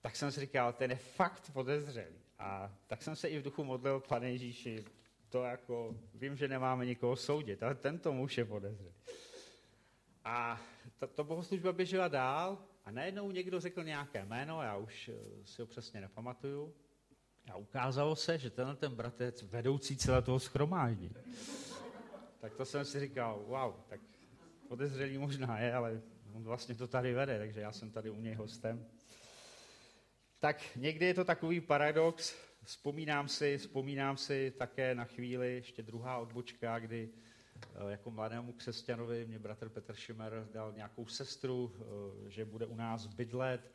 tak 0.00 0.16
jsem 0.16 0.32
si 0.32 0.40
říkal, 0.40 0.72
ten 0.72 0.90
je 0.90 0.96
fakt 0.96 1.50
podezřelý. 1.52 2.14
A 2.38 2.72
tak 2.86 3.02
jsem 3.02 3.16
se 3.16 3.28
i 3.28 3.38
v 3.38 3.42
duchu 3.42 3.64
modlil, 3.64 4.00
pane 4.00 4.30
Ježíši, 4.30 4.84
to 5.28 5.44
jako, 5.44 5.94
vím, 6.14 6.36
že 6.36 6.48
nemáme 6.48 6.86
nikoho 6.86 7.16
soudit, 7.16 7.62
ale 7.62 7.74
tento 7.74 8.12
muž 8.12 8.38
je 8.38 8.44
podezřelý. 8.44 8.94
A 10.24 10.60
to, 10.98 11.06
to 11.06 11.24
bohoslužba 11.24 11.72
běžela 11.72 12.08
dál 12.08 12.58
a 12.84 12.90
najednou 12.90 13.30
někdo 13.30 13.60
řekl 13.60 13.84
nějaké 13.84 14.24
jméno, 14.24 14.62
já 14.62 14.76
už 14.76 15.08
eh, 15.08 15.46
si 15.46 15.62
ho 15.62 15.66
přesně 15.66 16.00
nepamatuju, 16.00 16.74
a 17.50 17.56
ukázalo 17.56 18.16
se, 18.16 18.38
že 18.38 18.50
tenhle 18.50 18.76
ten 18.76 18.94
bratec 18.94 19.42
vedoucí 19.42 19.96
celé 19.96 20.22
toho 20.22 20.40
schromáždění. 20.40 21.14
Tak 22.40 22.54
to 22.54 22.64
jsem 22.64 22.84
si 22.84 23.00
říkal, 23.00 23.44
wow, 23.46 23.74
tak 23.88 24.00
podezřelý 24.68 25.18
možná 25.18 25.58
je, 25.58 25.74
ale 25.74 26.02
on 26.32 26.44
vlastně 26.44 26.74
to 26.74 26.86
tady 26.86 27.14
vede, 27.14 27.38
takže 27.38 27.60
já 27.60 27.72
jsem 27.72 27.90
tady 27.90 28.10
u 28.10 28.20
něj 28.20 28.34
hostem. 28.34 28.86
Tak 30.38 30.76
někdy 30.76 31.06
je 31.06 31.14
to 31.14 31.24
takový 31.24 31.60
paradox, 31.60 32.34
vzpomínám 32.64 33.28
si, 33.28 33.58
vzpomínám 33.58 34.16
si 34.16 34.52
také 34.58 34.94
na 34.94 35.04
chvíli, 35.04 35.54
ještě 35.54 35.82
druhá 35.82 36.18
odbočka, 36.18 36.78
kdy 36.78 37.10
eh, 37.56 37.90
jako 37.90 38.10
mladému 38.10 38.52
křesťanovi 38.52 39.26
mě 39.26 39.38
bratr 39.38 39.68
Petr 39.68 39.94
Šimer 39.94 40.48
dal 40.52 40.72
nějakou 40.72 41.06
sestru, 41.06 41.72
eh, 41.74 42.30
že 42.30 42.44
bude 42.44 42.66
u 42.66 42.76
nás 42.76 43.06
bydlet 43.06 43.72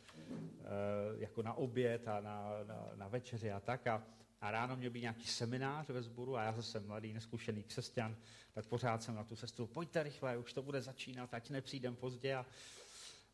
jako 1.17 1.41
na 1.41 1.53
oběd 1.53 2.07
a 2.07 2.19
na, 2.21 2.49
na, 2.67 2.89
na 2.95 3.07
večeři 3.07 3.51
a 3.51 3.59
tak. 3.59 3.87
A, 3.87 4.03
a 4.41 4.51
ráno 4.51 4.75
měl 4.75 4.91
být 4.91 5.01
nějaký 5.01 5.27
seminář 5.27 5.89
ve 5.89 6.01
sboru 6.01 6.37
a 6.37 6.43
já 6.43 6.51
zase 6.51 6.79
mladý, 6.79 7.13
neskušený 7.13 7.63
křesťan, 7.63 8.15
tak 8.53 8.65
pořád 8.65 9.03
jsem 9.03 9.15
na 9.15 9.23
tu 9.23 9.35
sestru, 9.35 9.67
pojďte 9.67 10.03
rychle, 10.03 10.37
už 10.37 10.53
to 10.53 10.61
bude 10.61 10.81
začínat, 10.81 11.33
ať 11.33 11.49
nepřijdem 11.49 11.95
pozdě. 11.95 12.35
A, 12.35 12.45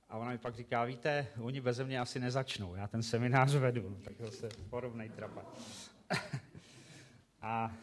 a 0.10 0.18
ona 0.18 0.32
mi 0.32 0.38
pak 0.38 0.56
říká, 0.56 0.86
víte, 0.86 1.28
oni 1.42 1.62
beze 1.62 1.84
mě 1.84 2.00
asi 2.00 2.20
nezačnou, 2.20 2.76
já 2.76 2.88
ten 2.88 3.04
seminář 3.04 3.54
vedu, 3.54 3.98
tak 4.04 4.14
zase 4.20 4.50
podobnej 4.70 5.10
trapa. 5.10 5.46
a, 7.42 7.76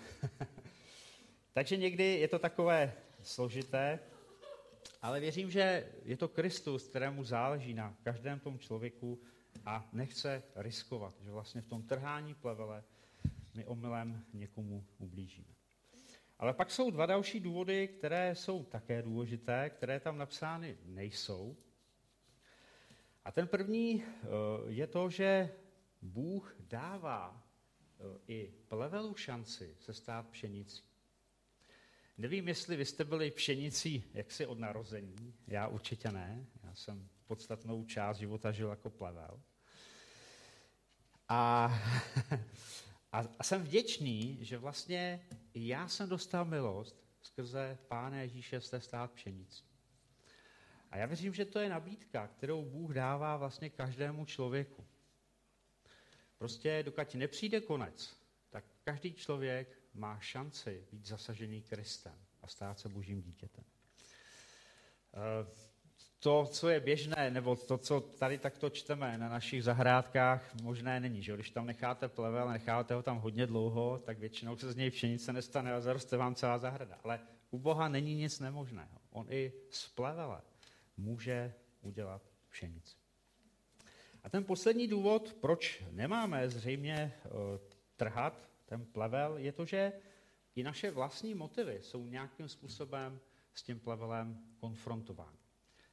takže 1.52 1.76
někdy 1.76 2.04
je 2.04 2.28
to 2.28 2.38
takové 2.38 2.92
složité, 3.22 3.98
ale 5.02 5.20
věřím, 5.20 5.50
že 5.50 5.92
je 6.04 6.16
to 6.16 6.28
Kristus, 6.28 6.88
kterému 6.88 7.24
záleží 7.24 7.74
na 7.74 7.96
každém 8.02 8.40
tom 8.40 8.58
člověku 8.58 9.20
a 9.66 9.88
nechce 9.92 10.42
riskovat, 10.56 11.14
že 11.20 11.30
vlastně 11.30 11.60
v 11.60 11.66
tom 11.66 11.82
trhání 11.82 12.34
plevele 12.34 12.84
my 13.54 13.66
omylem 13.66 14.24
někomu 14.32 14.84
ublížíme. 14.98 15.54
Ale 16.38 16.52
pak 16.52 16.70
jsou 16.70 16.90
dva 16.90 17.06
další 17.06 17.40
důvody, 17.40 17.88
které 17.88 18.34
jsou 18.34 18.64
také 18.64 19.02
důležité, 19.02 19.70
které 19.70 20.00
tam 20.00 20.18
napsány 20.18 20.78
nejsou. 20.84 21.56
A 23.24 23.32
ten 23.32 23.48
první 23.48 24.02
eh, 24.04 24.26
je 24.66 24.86
to, 24.86 25.10
že 25.10 25.52
Bůh 26.02 26.56
dává 26.60 27.42
eh, 28.00 28.18
i 28.28 28.52
plevelu 28.68 29.14
šanci 29.14 29.76
se 29.80 29.92
stát 29.92 30.28
pšenicí. 30.28 30.87
Nevím, 32.18 32.48
jestli 32.48 32.76
vy 32.76 32.84
jste 32.84 33.04
byli 33.04 33.30
pšenicí 33.30 34.04
jaksi 34.14 34.46
od 34.46 34.58
narození. 34.58 35.34
Já 35.46 35.66
určitě 35.66 36.12
ne. 36.12 36.46
Já 36.62 36.74
jsem 36.74 37.08
podstatnou 37.26 37.84
část 37.84 38.16
života 38.16 38.52
žil 38.52 38.68
jako 38.68 38.90
plevel. 38.90 39.42
A, 41.28 41.64
a, 43.12 43.24
a 43.38 43.44
jsem 43.44 43.62
vděčný, 43.62 44.38
že 44.40 44.58
vlastně 44.58 45.26
já 45.54 45.88
jsem 45.88 46.08
dostal 46.08 46.44
milost 46.44 47.04
skrze 47.22 47.78
Pána 47.88 48.20
Ježíše 48.20 48.60
jste 48.60 48.80
stát 48.80 49.12
pšenicí. 49.12 49.64
A 50.90 50.96
já 50.96 51.06
věřím, 51.06 51.34
že 51.34 51.44
to 51.44 51.58
je 51.58 51.68
nabídka, 51.68 52.26
kterou 52.26 52.64
Bůh 52.64 52.94
dává 52.94 53.36
vlastně 53.36 53.70
každému 53.70 54.24
člověku. 54.24 54.84
Prostě 56.38 56.82
dokud 56.82 57.14
nepřijde 57.14 57.60
konec, 57.60 58.16
tak 58.50 58.64
každý 58.84 59.14
člověk 59.14 59.77
má 59.98 60.18
šanci 60.20 60.86
být 60.92 61.06
zasažený 61.06 61.62
Kristem 61.62 62.14
a 62.42 62.46
stát 62.46 62.78
se 62.78 62.88
božím 62.88 63.22
dítětem. 63.22 63.64
Eh, 65.14 65.68
to, 66.20 66.46
co 66.46 66.68
je 66.68 66.80
běžné, 66.80 67.30
nebo 67.30 67.56
to, 67.56 67.78
co 67.78 68.00
tady 68.00 68.38
takto 68.38 68.70
čteme 68.70 69.18
na 69.18 69.28
našich 69.28 69.64
zahrádkách, 69.64 70.54
možné 70.62 71.00
není. 71.00 71.22
Že? 71.22 71.34
Když 71.34 71.50
tam 71.50 71.66
necháte 71.66 72.08
plevel, 72.08 72.48
necháte 72.48 72.94
ho 72.94 73.02
tam 73.02 73.18
hodně 73.18 73.46
dlouho, 73.46 73.98
tak 73.98 74.18
většinou 74.18 74.56
se 74.56 74.72
z 74.72 74.76
něj 74.76 74.90
pšenice 74.90 75.32
nestane 75.32 75.74
a 75.74 75.80
zaroste 75.80 76.16
vám 76.16 76.34
celá 76.34 76.58
zahrada. 76.58 76.98
Ale 77.04 77.20
u 77.50 77.58
Boha 77.58 77.88
není 77.88 78.14
nic 78.14 78.40
nemožného. 78.40 78.98
On 79.10 79.26
i 79.30 79.52
z 79.70 79.88
plevele 79.88 80.40
může 80.96 81.54
udělat 81.80 82.22
pšenici. 82.48 82.96
A 84.24 84.28
ten 84.28 84.44
poslední 84.44 84.88
důvod, 84.88 85.36
proč 85.40 85.84
nemáme 85.90 86.48
zřejmě 86.48 87.12
uh, 87.24 87.30
trhat 87.96 88.47
ten 88.68 88.84
plevel, 88.84 89.38
je 89.38 89.52
to, 89.52 89.64
že 89.64 89.92
i 90.54 90.62
naše 90.62 90.90
vlastní 90.90 91.34
motivy 91.34 91.78
jsou 91.82 92.06
nějakým 92.06 92.48
způsobem 92.48 93.20
s 93.54 93.62
tím 93.62 93.80
plevelem 93.80 94.38
konfrontovány. 94.60 95.38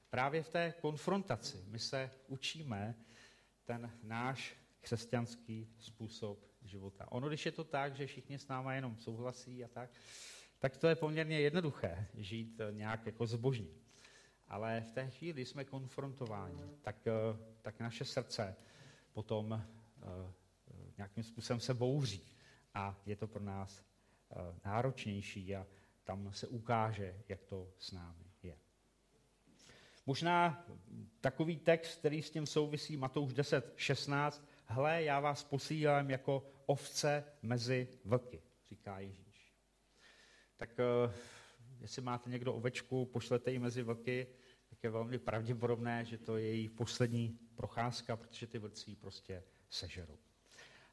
Právě 0.09 0.43
v 0.43 0.49
té 0.49 0.73
konfrontaci 0.81 1.63
my 1.67 1.79
se 1.79 2.11
učíme 2.27 2.95
ten 3.63 3.91
náš 4.03 4.57
křesťanský 4.81 5.69
způsob 5.79 6.45
života. 6.61 7.11
Ono, 7.11 7.27
když 7.27 7.45
je 7.45 7.51
to 7.51 7.63
tak, 7.63 7.95
že 7.95 8.07
všichni 8.07 8.39
s 8.39 8.47
náma 8.47 8.73
jenom 8.73 8.97
souhlasí 8.97 9.63
a 9.63 9.67
tak, 9.67 9.89
tak 10.59 10.77
to 10.77 10.88
je 10.88 10.95
poměrně 10.95 11.39
jednoduché 11.39 12.07
žít 12.13 12.61
nějak 12.71 13.05
jako 13.05 13.27
zbožní. 13.27 13.69
Ale 14.47 14.81
v 14.81 14.91
té 14.91 15.09
chvíli 15.09 15.45
jsme 15.45 15.65
konfrontováni, 15.65 16.63
tak, 16.81 17.07
eh, 17.07 17.11
tak 17.61 17.79
naše 17.79 18.05
srdce 18.05 18.55
potom 19.13 19.51
uh, 19.51 20.31
nějakým 20.97 21.23
způsobem 21.23 21.59
se 21.59 21.73
bouří 21.73 22.35
a 22.75 23.01
je 23.05 23.15
to 23.15 23.27
pro 23.27 23.43
nás 23.43 23.83
uh, 24.29 24.38
náročnější 24.65 25.55
a 25.55 25.67
tam 26.03 26.33
se 26.33 26.47
ukáže, 26.47 27.23
jak 27.29 27.43
to 27.43 27.73
s 27.79 27.91
námi 27.91 28.25
je. 28.43 28.57
Možná 30.05 30.65
takový 31.21 31.57
text, 31.57 31.99
který 31.99 32.21
s 32.21 32.31
tím 32.31 32.45
souvisí, 32.45 32.97
Matouš 32.97 33.33
10, 33.33 33.73
16, 33.75 34.45
hle, 34.65 35.03
já 35.03 35.19
vás 35.19 35.43
posílám 35.43 36.09
jako 36.09 36.51
ovce 36.65 37.23
mezi 37.41 37.88
vlky, 38.05 38.41
říká 38.69 38.99
Ježíš. 38.99 39.53
Tak 40.57 40.69
uh, 41.05 41.13
jestli 41.81 42.01
máte 42.01 42.29
někdo 42.29 42.53
ovečku, 42.53 43.05
pošlete 43.05 43.51
ji 43.51 43.59
mezi 43.59 43.83
vlky, 43.83 44.27
tak 44.69 44.83
je 44.83 44.89
velmi 44.89 45.19
pravděpodobné, 45.19 46.05
že 46.05 46.17
to 46.17 46.38
je 46.38 46.47
její 46.47 46.69
poslední 46.69 47.39
procházka, 47.55 48.15
protože 48.15 48.47
ty 48.47 48.59
vlci 48.59 48.95
prostě 48.95 49.43
sežerou. 49.69 50.17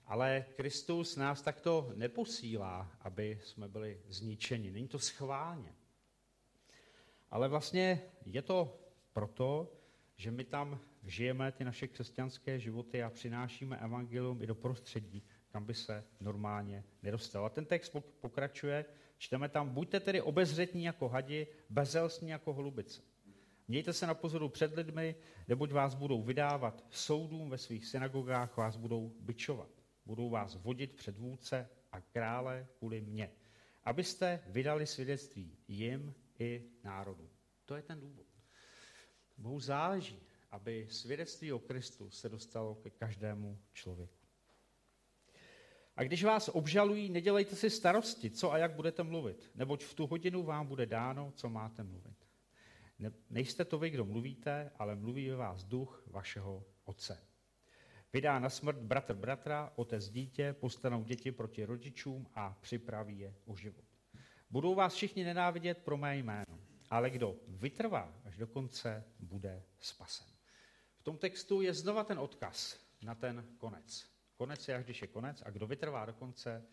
Ale 0.07 0.45
Kristus 0.57 1.17
nás 1.17 1.43
takto 1.43 1.93
neposílá, 1.95 2.93
aby 3.01 3.41
jsme 3.45 3.69
byli 3.69 4.01
zničeni. 4.09 4.71
Není 4.71 4.89
to 4.89 4.99
schválně. 4.99 5.75
Ale 7.31 7.49
vlastně 7.49 8.03
je 8.27 8.43
to 8.43 8.81
proto, 9.13 9.73
že 10.17 10.31
my 10.31 10.45
tam 10.45 10.81
žijeme 11.05 11.53
ty 11.53 11.65
naše 11.65 11.89
křesťanské 11.89 12.59
životy 12.59 13.03
a 13.03 13.11
přinášíme 13.11 13.77
evangelium 13.77 14.43
i 14.43 14.47
do 14.47 14.55
prostředí, 14.55 15.23
kam 15.49 15.65
by 15.65 15.75
se 15.75 16.05
normálně 16.21 16.85
nedostal. 17.03 17.47
A 17.47 17.49
ten 17.49 17.65
text 17.65 17.97
pokračuje, 18.21 18.85
čteme 19.19 19.49
tam, 19.49 19.69
buďte 19.69 20.01
tedy 20.01 20.21
obezřetní 20.21 20.85
jako 20.85 21.09
hadi, 21.09 21.47
bezelstní 21.71 22.29
jako 22.29 22.53
holubice. 22.53 23.03
Mějte 23.69 23.93
se 23.93 24.07
na 24.07 24.15
pozoru 24.15 24.49
před 24.49 24.77
lidmi, 24.77 25.15
neboť 25.49 25.73
vás 25.73 25.95
budou 25.95 26.23
vydávat 26.23 26.85
soudům 26.91 27.51
ve 27.51 27.59
svých 27.59 27.87
synagogách, 27.87 28.57
vás 28.57 28.77
budou 28.77 29.13
byčovat. 29.21 29.82
Budou 30.07 30.31
vás 30.31 30.55
vodit 30.55 30.97
před 30.97 31.19
vůdce 31.19 31.69
a 31.93 32.01
krále 32.01 32.69
kvůli 32.79 33.01
mně, 33.01 33.33
abyste 33.85 34.43
vydali 34.47 34.87
svědectví 34.87 35.59
jim 35.69 36.15
i 36.39 36.71
národu. 36.85 37.31
To 37.65 37.77
je 37.77 37.83
ten 37.83 38.01
důvod. 38.01 38.27
Bohu 39.39 39.61
záleží, 39.61 40.23
aby 40.51 40.87
svědectví 40.91 41.53
o 41.53 41.59
Kristu 41.59 42.11
se 42.11 42.29
dostalo 42.29 42.75
ke 42.75 42.91
každému 42.91 43.59
člověku. 43.73 44.23
A 45.97 46.03
když 46.03 46.25
vás 46.25 46.49
obžalují, 46.49 47.11
nedělejte 47.11 47.57
si 47.57 47.71
starosti, 47.71 48.31
co 48.31 48.53
a 48.53 48.59
jak 48.59 48.75
budete 48.75 49.03
mluvit, 49.03 49.51
neboť 49.55 49.85
v 49.85 49.95
tu 49.95 50.07
hodinu 50.07 50.43
vám 50.43 50.67
bude 50.67 50.87
dáno, 50.87 51.33
co 51.37 51.49
máte 51.49 51.83
mluvit. 51.83 52.17
Ne, 52.99 53.13
nejste 53.31 53.65
to 53.65 53.79
vy, 53.79 53.91
kdo 53.91 54.05
mluvíte, 54.05 54.71
ale 54.77 54.97
mluví 54.97 55.29
ve 55.29 55.37
vás 55.37 55.65
duch 55.65 56.05
vašeho 56.07 56.65
otce. 56.85 57.32
Vydá 58.13 58.39
na 58.39 58.51
smrt 58.51 58.79
bratr 58.79 59.15
bratra, 59.15 59.73
otec 59.77 60.09
dítě, 60.09 60.53
postanou 60.53 61.05
děti 61.05 61.33
proti 61.33 61.65
rodičům 61.65 62.27
a 62.35 62.57
připraví 62.61 63.19
je 63.19 63.35
o 63.45 63.57
život. 63.57 63.85
Budou 64.51 64.75
vás 64.75 64.95
všichni 64.95 65.25
nenávidět 65.25 65.79
pro 65.79 65.97
mé 65.97 66.17
jméno, 66.17 66.59
ale 66.91 67.11
kdo 67.11 67.37
vytrvá 67.49 68.15
až 68.25 68.37
do 68.37 68.47
konce, 68.47 69.05
bude 69.21 69.63
spasen. 69.81 70.27
V 70.99 71.03
tom 71.03 71.19
textu 71.19 71.61
je 71.61 71.75
znova 71.75 72.05
ten 72.05 72.19
odkaz 72.19 72.81
na 73.03 73.15
ten 73.15 73.47
konec. 73.59 74.07
Konec 74.37 74.69
je 74.69 74.75
až 74.75 74.85
když 74.85 75.03
je 75.03 75.09
konec 75.09 75.43
a 75.47 75.51
kdo 75.51 75.67
vytrvá 75.67 76.07
do 76.07 76.13
konce, 76.13 76.67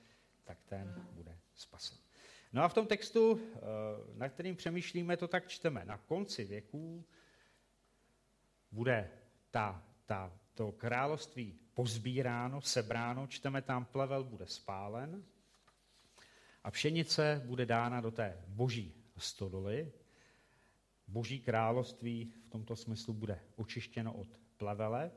tak 0.44 0.58
ten 0.66 1.08
bude 1.12 1.40
spasen. 1.54 1.98
No 2.54 2.64
a 2.64 2.68
v 2.68 2.74
tom 2.74 2.88
textu, 2.88 3.40
eh, 3.56 3.60
na 4.14 4.30
kterým 4.30 4.56
přemýšlíme, 4.56 5.18
to 5.18 5.28
tak 5.28 5.48
čteme. 5.48 5.86
Na 5.86 5.98
konci 5.98 6.44
věků 6.46 7.06
bude 8.72 9.12
ta, 9.52 9.84
ta, 10.06 10.39
to 10.60 10.72
království 10.72 11.56
pozbíráno, 11.74 12.62
sebráno, 12.62 13.28
čteme 13.28 13.62
tam, 13.62 13.86
plevel 13.86 14.24
bude 14.24 14.48
spálen 14.48 15.24
a 16.64 16.72
pšenice 16.72 17.42
bude 17.46 17.66
dána 17.66 18.02
do 18.02 18.12
té 18.12 18.44
boží 18.48 18.94
stodoly. 19.18 19.92
Boží 21.08 21.40
království 21.40 22.34
v 22.48 22.50
tomto 22.50 22.76
smyslu 22.76 23.14
bude 23.14 23.40
očištěno 23.56 24.14
od 24.14 24.28
plevele. 24.58 25.12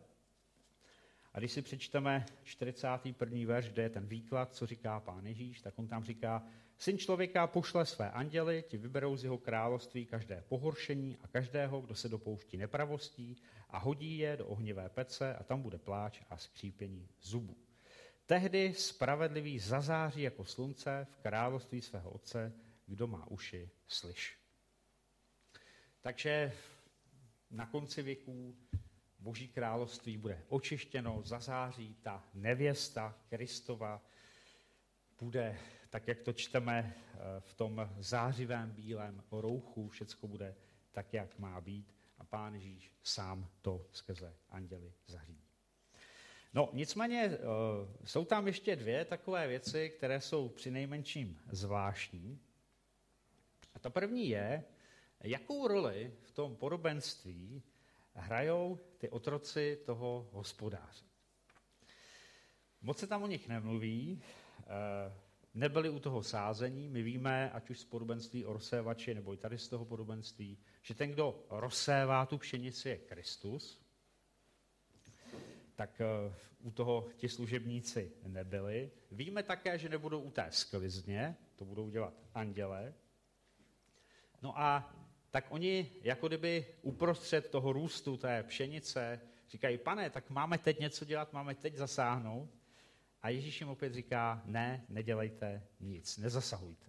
A 1.35 1.39
když 1.39 1.53
si 1.53 1.63
přečteme 1.63 2.27
41. 2.45 3.47
verš, 3.47 3.69
kde 3.69 3.83
je 3.83 3.91
ten 3.91 4.07
výklad, 4.07 4.55
co 4.55 4.67
říká 4.67 5.01
pán 5.01 5.27
Ježíš, 5.27 5.61
tak 5.61 5.79
on 5.79 5.89
tam 5.89 6.05
říká, 6.05 6.47
Syn 6.83 6.99
člověka 6.99 7.47
pošle 7.47 7.87
své 7.87 8.11
anděly, 8.11 8.65
ti 8.69 8.77
vyberou 8.77 9.17
z 9.17 9.25
jeho 9.25 9.39
království 9.39 10.07
každé 10.07 10.45
pohoršení 10.49 11.19
a 11.23 11.29
každého, 11.29 11.81
kdo 11.81 11.95
se 11.95 12.09
dopouští 12.09 12.57
nepravostí 12.57 13.37
a 13.71 13.79
hodí 13.79 14.19
je 14.19 14.37
do 14.37 14.47
ohnivé 14.47 14.89
pece 14.89 15.35
a 15.35 15.43
tam 15.43 15.63
bude 15.63 15.79
pláč 15.79 16.21
a 16.31 16.37
skřípění 16.37 17.09
zubů. 17.21 17.57
Tehdy 18.27 18.75
spravedlivý 18.75 19.59
zazáří 19.59 20.23
jako 20.23 20.45
slunce 20.45 21.07
v 21.11 21.17
království 21.17 21.81
svého 21.81 22.11
otce, 22.11 22.53
kdo 22.87 23.07
má 23.07 23.27
uši, 23.31 23.71
slyš. 23.87 24.39
Takže 26.01 26.53
na 27.51 27.67
konci 27.67 28.03
věků 28.03 28.57
Boží 29.19 29.49
království 29.49 30.17
bude 30.17 30.43
očištěno, 30.49 31.23
zazáří 31.25 31.97
ta 32.03 32.25
nevěsta 32.35 33.19
Kristova, 33.29 34.03
bude, 35.21 35.59
tak 35.93 36.09
jak 36.09 36.21
to 36.21 36.33
čteme 36.33 36.95
eh, 36.97 37.19
v 37.41 37.55
tom 37.55 37.91
zářivém 37.99 38.71
bílém 38.71 39.23
rouchu, 39.33 39.89
všecko 39.89 40.29
bude 40.29 40.55
tak, 40.93 41.15
jak 41.15 41.39
má 41.39 41.61
být 41.61 41.95
a 42.19 42.25
Pán 42.25 42.55
Ježíš 42.55 42.93
sám 43.03 43.49
to 43.63 43.87
skrze 43.93 44.35
anděli 44.51 44.93
zařídí. 45.07 45.45
No, 46.55 46.71
nicméně 46.73 47.25
eh, 47.25 47.39
jsou 48.05 48.25
tam 48.25 48.47
ještě 48.47 48.77
dvě 48.77 49.05
takové 49.05 49.49
věci, 49.49 49.91
které 49.91 50.21
jsou 50.21 50.49
při 50.49 50.71
nejmenším 50.71 51.39
zvláštní. 51.51 52.41
A 53.75 53.79
ta 53.79 53.91
první 53.91 54.29
je, 54.29 54.65
jakou 55.21 55.69
roli 55.69 56.15
v 56.23 56.31
tom 56.31 56.57
podobenství 56.57 57.63
hrajou 58.15 58.79
ty 58.99 59.09
otroci 59.09 59.79
toho 59.87 60.29
hospodáře. 60.33 61.05
Moc 62.83 62.99
se 62.99 63.07
tam 63.07 63.23
o 63.23 63.27
nich 63.27 63.49
nemluví, 63.49 64.23
eh, 64.61 65.22
nebyli 65.55 65.89
u 65.89 65.99
toho 65.99 66.23
sázení. 66.23 66.89
My 66.89 67.03
víme, 67.03 67.51
ať 67.51 67.71
už 67.71 67.79
z 67.79 67.85
podobenství 67.85 68.45
o 68.45 68.53
rozsévači, 68.53 69.15
nebo 69.15 69.35
i 69.35 69.37
tady 69.37 69.59
z 69.59 69.69
toho 69.69 69.85
podobenství, 69.85 70.59
že 70.83 70.95
ten, 70.95 71.11
kdo 71.11 71.45
rozsévá 71.51 72.27
tu 72.27 72.39
pšenici, 72.39 72.89
je 72.89 72.99
Kristus. 72.99 73.83
Tak 75.75 76.01
eh, 76.01 76.35
u 76.63 76.71
toho 76.71 77.09
ti 77.17 77.29
služebníci 77.29 78.13
nebyli. 78.27 78.91
Víme 79.11 79.43
také, 79.43 79.79
že 79.79 79.89
nebudou 79.89 80.21
u 80.21 80.31
té 80.31 80.47
sklizně, 80.51 81.37
to 81.57 81.65
budou 81.65 81.89
dělat 81.89 82.15
anděle. 82.35 82.95
No 84.43 84.59
a 84.59 84.95
tak 85.31 85.47
oni 85.49 85.91
jako 86.03 86.29
kdyby 86.29 86.67
uprostřed 86.83 87.51
toho 87.51 87.73
růstu 87.73 88.17
té 88.17 88.43
pšenice 88.43 89.21
říkají, 89.51 89.79
pane, 89.79 90.11
tak 90.11 90.31
máme 90.31 90.59
teď 90.59 90.81
něco 90.81 91.05
dělat, 91.05 91.33
máme 91.33 91.55
teď 91.55 91.77
zasáhnout. 91.77 92.51
A 93.23 93.29
Ježíš 93.29 93.61
jim 93.61 93.71
opět 93.71 93.95
říká, 93.95 94.43
ne, 94.45 94.85
nedělejte 94.89 95.63
nic, 95.81 96.19
nezasahujte. 96.19 96.87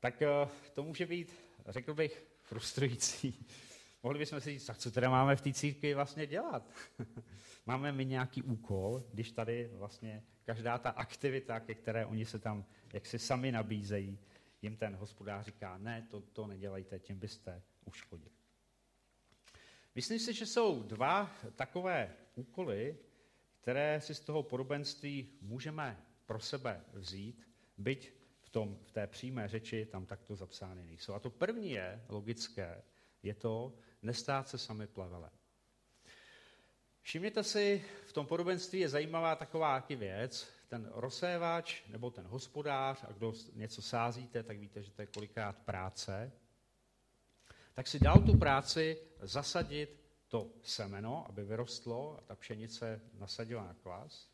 Tak 0.00 0.22
eh, 0.22 0.48
to 0.74 0.82
může 0.82 1.06
být, 1.06 1.34
řekl 1.68 1.94
bych, 1.94 2.26
frustrující. 2.42 3.46
Mohli 4.02 4.18
bychom 4.18 4.40
si 4.40 4.50
říct, 4.50 4.66
tak 4.66 4.78
co 4.78 4.90
teda 4.90 5.10
máme 5.10 5.36
v 5.36 5.40
té 5.40 5.52
církvi 5.52 5.94
vlastně 5.94 6.26
dělat? 6.26 6.70
máme 7.66 7.92
mi 7.92 8.04
nějaký 8.04 8.42
úkol, 8.42 9.04
když 9.12 9.32
tady 9.32 9.70
vlastně 9.72 10.22
každá 10.44 10.78
ta 10.78 10.90
aktivita, 10.90 11.60
ke 11.60 11.74
které 11.74 12.06
oni 12.06 12.24
se 12.24 12.38
tam 12.38 12.64
jaksi 12.92 13.18
sami 13.18 13.52
nabízejí, 13.52 14.18
jim 14.62 14.76
ten 14.76 14.96
hospodář 14.96 15.44
říká, 15.44 15.78
ne, 15.78 16.06
to, 16.10 16.20
to 16.20 16.46
nedělejte, 16.46 16.98
tím 16.98 17.18
byste 17.18 17.62
uškodili. 17.84 18.30
Myslím 19.94 20.18
si, 20.18 20.32
že 20.32 20.46
jsou 20.46 20.82
dva 20.82 21.30
takové 21.56 22.14
úkoly, 22.34 22.96
které 23.68 24.00
si 24.00 24.14
z 24.14 24.20
toho 24.20 24.42
podobenství 24.42 25.28
můžeme 25.40 26.04
pro 26.26 26.40
sebe 26.40 26.84
vzít, 26.92 27.48
byť 27.78 28.12
v, 28.40 28.50
tom, 28.50 28.78
v 28.86 28.92
té 28.92 29.06
přímé 29.06 29.48
řeči 29.48 29.86
tam 29.86 30.06
takto 30.06 30.36
zapsány 30.36 30.84
nejsou. 30.84 31.14
A 31.14 31.18
to 31.18 31.30
první 31.30 31.70
je 31.70 32.04
logické, 32.08 32.82
je 33.22 33.34
to 33.34 33.72
nestát 34.02 34.48
se 34.48 34.58
sami 34.58 34.86
plevele. 34.86 35.30
Všimněte 37.02 37.44
si, 37.44 37.84
v 38.06 38.12
tom 38.12 38.26
podobenství 38.26 38.80
je 38.80 38.88
zajímavá 38.88 39.36
taková 39.36 39.86
věc, 39.88 40.48
ten 40.68 40.90
rozsévač 40.94 41.82
nebo 41.88 42.10
ten 42.10 42.26
hospodář, 42.26 43.04
a 43.08 43.12
kdo 43.12 43.32
něco 43.54 43.82
sázíte, 43.82 44.42
tak 44.42 44.58
víte, 44.58 44.82
že 44.82 44.90
to 44.90 45.02
je 45.02 45.06
kolikrát 45.06 45.58
práce, 45.58 46.32
tak 47.74 47.86
si 47.86 48.00
dal 48.00 48.18
tu 48.18 48.38
práci 48.38 48.98
zasadit 49.20 50.07
to 50.28 50.50
semeno, 50.62 51.26
aby 51.28 51.44
vyrostlo 51.44 52.18
a 52.18 52.20
ta 52.20 52.34
pšenice 52.34 53.00
nasadila 53.14 53.64
na 53.64 53.74
kvas. 53.74 54.30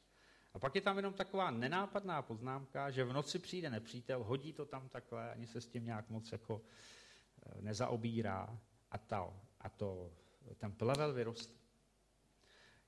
A 0.54 0.58
pak 0.58 0.74
je 0.74 0.80
tam 0.80 0.96
jenom 0.96 1.14
taková 1.14 1.50
nenápadná 1.50 2.22
poznámka, 2.22 2.90
že 2.90 3.04
v 3.04 3.12
noci 3.12 3.38
přijde 3.38 3.70
nepřítel, 3.70 4.24
hodí 4.24 4.52
to 4.52 4.66
tam 4.66 4.88
takhle, 4.88 5.30
ani 5.30 5.46
se 5.46 5.60
s 5.60 5.66
tím 5.66 5.84
nějak 5.84 6.10
moc 6.10 6.32
jako 6.32 6.62
eh, 6.62 7.62
nezaobírá 7.62 8.58
a, 8.90 8.98
to, 8.98 9.40
a 9.60 9.68
to, 9.68 10.12
ten 10.58 10.72
plevel 10.72 11.12
vyroste. 11.12 11.54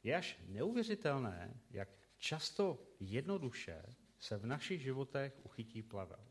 Je 0.03 0.17
až 0.17 0.39
neuvěřitelné, 0.47 1.61
jak 1.71 1.89
často 2.19 2.79
jednoduše 3.01 3.83
se 4.19 4.37
v 4.37 4.47
našich 4.47 4.83
životech 4.83 5.41
uchytí 5.43 5.83
plevel. 5.83 6.27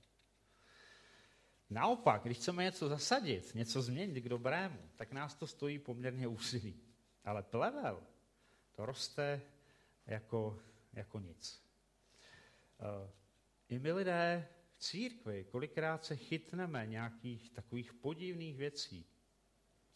Naopak, 1.69 2.23
když 2.23 2.37
chceme 2.37 2.63
něco 2.63 2.89
zasadit, 2.89 3.55
něco 3.55 3.81
změnit 3.81 4.21
k 4.21 4.29
dobrému, 4.29 4.89
tak 4.95 5.11
nás 5.11 5.35
to 5.35 5.47
stojí 5.47 5.79
poměrně 5.79 6.27
úsilí. 6.27 6.79
Ale 7.23 7.43
plevel, 7.43 8.03
to 8.71 8.85
roste 8.85 9.41
jako, 10.07 10.59
jako 10.93 11.19
nic. 11.19 11.65
Eh, 12.79 13.11
I 13.69 13.79
my 13.79 13.91
lidé 13.91 14.47
v 14.71 14.77
církvi 14.77 15.43
kolikrát 15.43 16.05
se 16.05 16.15
chytneme 16.15 16.85
nějakých 16.87 17.51
takových 17.51 17.93
podivných 17.93 18.57
věcí, 18.57 19.05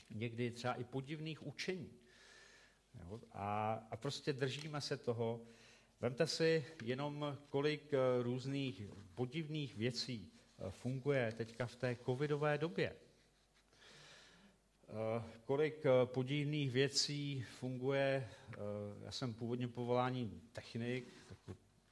někdy 0.10 0.52
třeba 0.52 0.74
i 0.74 0.84
podivných 0.84 1.48
učení. 1.48 1.94
Jo? 2.94 3.22
A, 3.32 3.74
a 3.92 3.98
prostě 3.98 4.34
držíme 4.34 4.82
se 4.82 4.98
toho. 4.98 5.48
Vemte 6.00 6.28
si 6.28 6.66
jenom, 6.84 7.38
kolik 7.50 7.94
eh, 7.94 8.24
různých 8.24 8.82
podivných 9.16 9.78
věcí 9.78 10.39
funguje 10.70 11.32
teďka 11.32 11.66
v 11.66 11.76
té 11.76 11.96
covidové 12.06 12.58
době. 12.58 12.96
Eh, 14.90 15.24
kolik 15.46 15.84
podivných 16.06 16.72
věcí 16.72 17.46
funguje, 17.60 18.30
já 19.06 19.12
jsem 19.12 19.34
původně 19.34 19.68
povolání 19.68 20.42
technik 20.54 21.14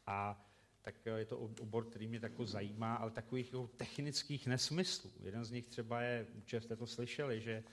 a 0.07 0.47
tak 0.81 1.05
je 1.05 1.25
to 1.25 1.37
obor, 1.37 1.85
který 1.85 2.07
mě 2.07 2.19
tako 2.19 2.45
zajímá, 2.45 2.95
ale 2.95 3.11
takových 3.11 3.45
jako 3.45 3.67
technických 3.67 4.47
nesmyslů. 4.47 5.11
Jeden 5.23 5.45
z 5.45 5.51
nich 5.51 5.67
třeba 5.67 6.01
je, 6.01 6.27
určitě 6.35 6.61
jste 6.61 6.75
to 6.75 6.87
slyšeli, 6.87 7.41
že 7.41 7.63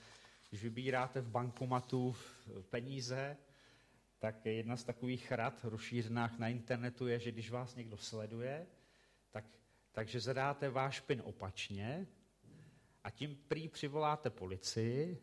když 0.49 0.63
vybíráte 0.63 1.21
v 1.21 1.29
bankomatu 1.29 2.15
peníze, 2.69 3.37
tak 4.19 4.45
jedna 4.45 4.77
z 4.77 4.83
takových 4.83 5.31
rad 5.31 5.59
rozšířených 5.63 6.39
na 6.39 6.47
internetu 6.47 7.07
je, 7.07 7.19
že 7.19 7.31
když 7.31 7.51
vás 7.51 7.75
někdo 7.75 7.97
sleduje, 7.97 8.67
tak, 9.31 9.45
takže 9.95 10.19
zadáte 10.19 10.69
váš 10.69 10.99
pin 10.99 11.21
opačně 11.25 12.07
a 13.03 13.09
tím 13.09 13.37
prý 13.47 13.67
přivoláte 13.67 14.29
policii 14.29 15.21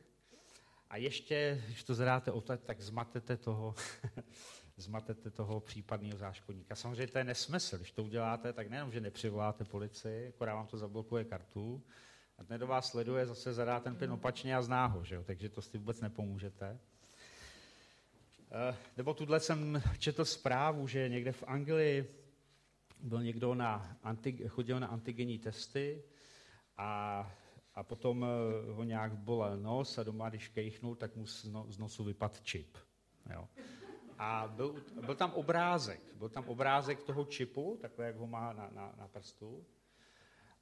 a 0.90 0.96
ještě, 0.96 1.62
když 1.66 1.84
to 1.84 1.94
zadáte 1.94 2.32
oteď, 2.32 2.60
tak 2.60 2.80
zmatete 2.80 3.36
toho, 3.36 3.74
zmatete 4.76 5.30
toho 5.30 5.60
případného 5.60 6.18
záškodníka. 6.18 6.74
Samozřejmě 6.74 7.06
to 7.06 7.18
je 7.18 7.24
nesmysl. 7.24 7.76
Když 7.76 7.92
to 7.92 8.04
uděláte, 8.04 8.52
tak 8.52 8.68
nejenom, 8.68 8.92
že 8.92 9.00
nepřivoláte 9.00 9.64
policii, 9.64 10.28
akorát 10.28 10.54
vám 10.54 10.66
to 10.66 10.78
zablokuje 10.78 11.24
kartu, 11.24 11.82
a 12.38 12.44
ten 12.44 12.60
do 12.60 12.66
vás 12.66 12.90
sleduje, 12.90 13.26
zase 13.26 13.52
zadá 13.52 13.80
ten 13.80 13.96
pin 13.96 14.12
opačně 14.12 14.56
a 14.56 14.62
zná 14.62 14.86
ho, 14.86 15.04
že 15.04 15.14
jo? 15.14 15.24
takže 15.24 15.48
to 15.48 15.62
si 15.62 15.78
vůbec 15.78 16.00
nepomůžete. 16.00 16.78
Eh, 18.70 18.76
nebo 18.96 19.14
tuhle 19.14 19.40
jsem 19.40 19.82
četl 19.98 20.24
zprávu, 20.24 20.88
že 20.88 21.08
někde 21.08 21.32
v 21.32 21.44
Anglii 21.46 22.21
byl 23.03 23.22
někdo 23.22 23.55
na 23.55 23.96
anti, 24.03 24.48
chodil 24.48 24.80
na 24.80 24.86
antigenní 24.86 25.38
testy 25.38 26.03
a, 26.76 27.32
a 27.74 27.82
potom 27.82 28.24
eh, 28.24 28.72
ho 28.72 28.84
nějak 28.84 29.14
bolel 29.14 29.57
nos 29.57 29.98
a 29.98 30.03
doma, 30.03 30.28
když 30.28 30.48
kejchnul, 30.48 30.94
tak 30.94 31.16
mu 31.16 31.26
z 31.68 31.78
nosu 31.78 32.05
vypadl 32.05 32.34
čip. 32.42 32.76
Jo. 33.32 33.48
A 34.18 34.53
byl, 34.57 34.82
byl 35.07 35.14
tam 35.14 35.32
obrázek, 35.32 36.00
byl 36.14 36.28
tam 36.28 36.44
obrázek 36.48 37.03
toho 37.03 37.24
čipu, 37.24 37.78
takhle, 37.80 38.07
jak 38.07 38.16
ho 38.16 38.26
má 38.26 38.53
na, 38.53 38.70
na, 38.72 38.94
na 38.98 39.09
prstu. 39.09 39.64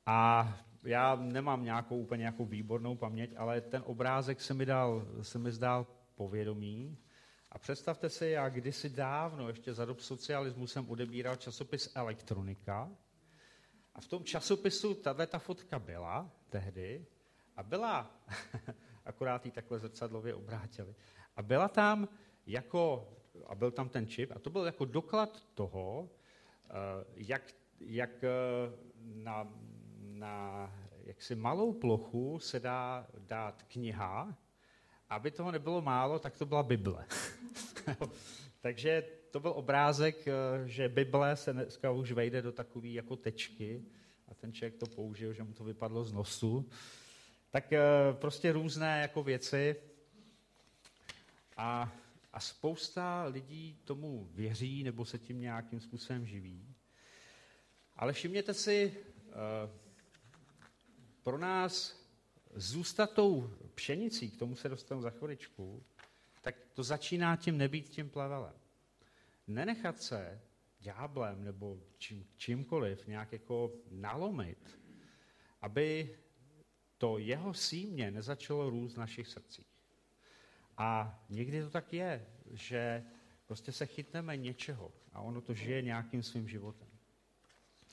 A 0.07 0.49
já 0.84 1.16
nemám 1.16 1.64
nějakou 1.64 1.99
úplně 1.99 2.20
nějakou 2.20 2.45
výbornou 2.45 2.97
paměť, 2.97 3.34
ale 3.36 3.61
ten 3.61 3.82
obrázek 3.86 4.41
se 4.41 4.55
mi, 4.55 4.66
dal, 4.66 5.07
se 5.22 5.38
mi 5.38 5.53
zdál 5.53 5.86
povědomí. 6.14 6.99
A 7.53 7.59
představte 7.59 8.09
si, 8.09 8.26
já 8.26 8.48
kdysi 8.48 8.88
dávno, 8.88 9.48
ještě 9.48 9.74
za 9.74 9.84
dob 9.84 10.01
socialismu, 10.01 10.66
jsem 10.66 10.90
odebíral 10.90 11.36
časopis 11.36 11.92
Elektronika. 11.94 12.90
A 13.94 14.01
v 14.01 14.07
tom 14.07 14.24
časopisu 14.24 14.94
tahle 14.94 15.26
ta 15.26 15.38
fotka 15.38 15.78
byla 15.78 16.30
tehdy 16.48 17.07
a 17.57 17.62
byla, 17.62 18.20
akorát 19.05 19.46
ji 19.46 19.53
takhle 19.53 19.78
zrcadlově 19.78 20.34
obrátili, 20.34 20.94
a 21.36 21.42
byla 21.42 21.68
tam 21.68 22.09
jako, 22.46 23.09
a 23.46 23.55
byl 23.55 23.70
tam 23.70 23.88
ten 23.88 24.07
čip, 24.07 24.32
a 24.36 24.38
to 24.38 24.51
byl 24.51 24.64
jako 24.64 24.84
doklad 24.84 25.44
toho, 25.55 26.11
eh, 26.64 26.70
jak, 27.14 27.42
jak 27.80 28.24
eh, 28.24 28.30
na, 29.01 29.48
na 30.01 30.70
jaksi 31.05 31.34
malou 31.34 31.72
plochu 31.72 32.38
se 32.38 32.61
dá 32.61 33.07
dát 33.18 33.62
kniha, 33.62 34.36
aby 35.09 35.30
toho 35.30 35.51
nebylo 35.51 35.82
málo, 35.82 36.18
tak 36.18 36.38
to 36.38 36.46
byla 36.46 36.62
Bible. 36.62 37.07
Takže 38.61 39.03
to 39.31 39.41
byl 39.41 39.51
obrázek, 39.51 40.28
eh, 40.28 40.33
že 40.68 40.89
Bible 40.89 41.37
se 41.37 41.53
dneska 41.53 41.91
už 41.91 42.12
vejde 42.12 42.43
do 42.43 42.53
takové 42.53 42.89
jako 42.89 43.16
tečky 43.16 43.85
a 44.28 44.35
ten 44.35 44.53
člověk 44.53 44.76
to 44.76 44.87
použil, 44.87 45.33
že 45.33 45.43
mu 45.43 45.53
to 45.53 45.64
vypadlo 45.64 46.05
z 46.05 46.12
nosu. 46.12 46.68
Tak 47.51 47.72
eh, 47.72 47.81
prostě 48.12 48.53
různé 48.53 49.01
jako 49.01 49.22
věci. 49.22 49.76
A, 51.57 51.93
a 52.33 52.41
spousta 52.41 53.24
lidí 53.24 53.78
tomu 53.85 54.28
věří 54.33 54.85
nebo 54.85 55.05
se 55.05 55.18
tím 55.18 55.41
nějakým 55.41 55.81
způsobem 55.81 56.26
živí. 56.26 56.74
Ale 57.97 58.12
všimněte 58.12 58.55
si, 58.55 58.97
eh, 59.28 59.70
pro 61.22 61.39
nás 61.39 62.01
zůstat 62.55 63.12
tou 63.12 63.51
pšenicí, 63.74 64.31
k 64.31 64.39
tomu 64.39 64.57
se 64.57 64.68
dostanu 64.68 65.03
za 65.03 65.11
chviličku, 65.11 65.83
tak 66.41 66.55
to 66.74 66.82
začíná 66.82 67.36
tím 67.36 67.59
nebýt 67.59 67.88
tím 67.88 68.11
plavelem. 68.11 68.55
Nenechat 69.47 70.03
se 70.03 70.41
ďáblem 70.80 71.45
nebo 71.45 71.80
čím, 71.99 72.26
čímkoliv 72.36 73.07
nějak 73.07 73.32
jako 73.32 73.72
nalomit, 73.91 74.80
aby 75.61 76.18
to 76.99 77.18
jeho 77.18 77.55
símě 77.55 78.11
nezačalo 78.11 78.70
růst 78.70 78.95
v 78.95 78.99
našich 78.99 79.28
srdcích. 79.28 79.66
A 80.76 81.20
někdy 81.28 81.62
to 81.62 81.70
tak 81.70 81.93
je, 81.93 82.26
že 82.51 83.05
prostě 83.47 83.72
se 83.72 83.86
chytneme 83.86 84.36
něčeho 84.36 84.93
a 85.12 85.20
ono 85.20 85.41
to 85.41 85.55
žije 85.55 85.82
nějakým 85.82 86.22
svým 86.22 86.49
životem. 86.49 86.88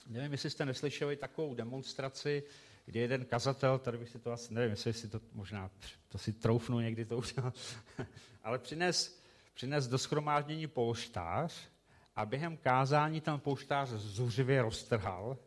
Nevím, 0.08 0.32
jestli 0.32 0.50
jste 0.50 0.66
neslyšeli 0.66 1.16
takovou 1.16 1.56
demonstraci, 1.56 2.44
kdy 2.88 3.00
jeden 3.00 3.26
kazatel, 3.26 3.80
tady 3.80 3.98
bych 3.98 4.10
si 4.10 4.20
to 4.20 4.32
asi, 4.32 4.54
nevím, 4.54 4.70
jestli 4.70 4.94
si 4.94 5.08
to 5.08 5.22
možná, 5.34 5.72
to 6.10 6.18
si 6.18 6.34
troufnu 6.34 6.80
někdy 6.80 7.06
to 7.06 7.18
udělat, 7.18 7.54
ale 8.44 8.60
přines, 8.60 9.22
přines 9.54 9.88
do 9.88 9.98
schromáždění 9.98 10.68
polštář 10.68 11.70
a 12.16 12.26
během 12.26 12.58
kázání 12.58 13.22
tam 13.22 13.40
polštář 13.40 13.90
zuřivě 13.90 14.62
roztrhal 14.62 15.38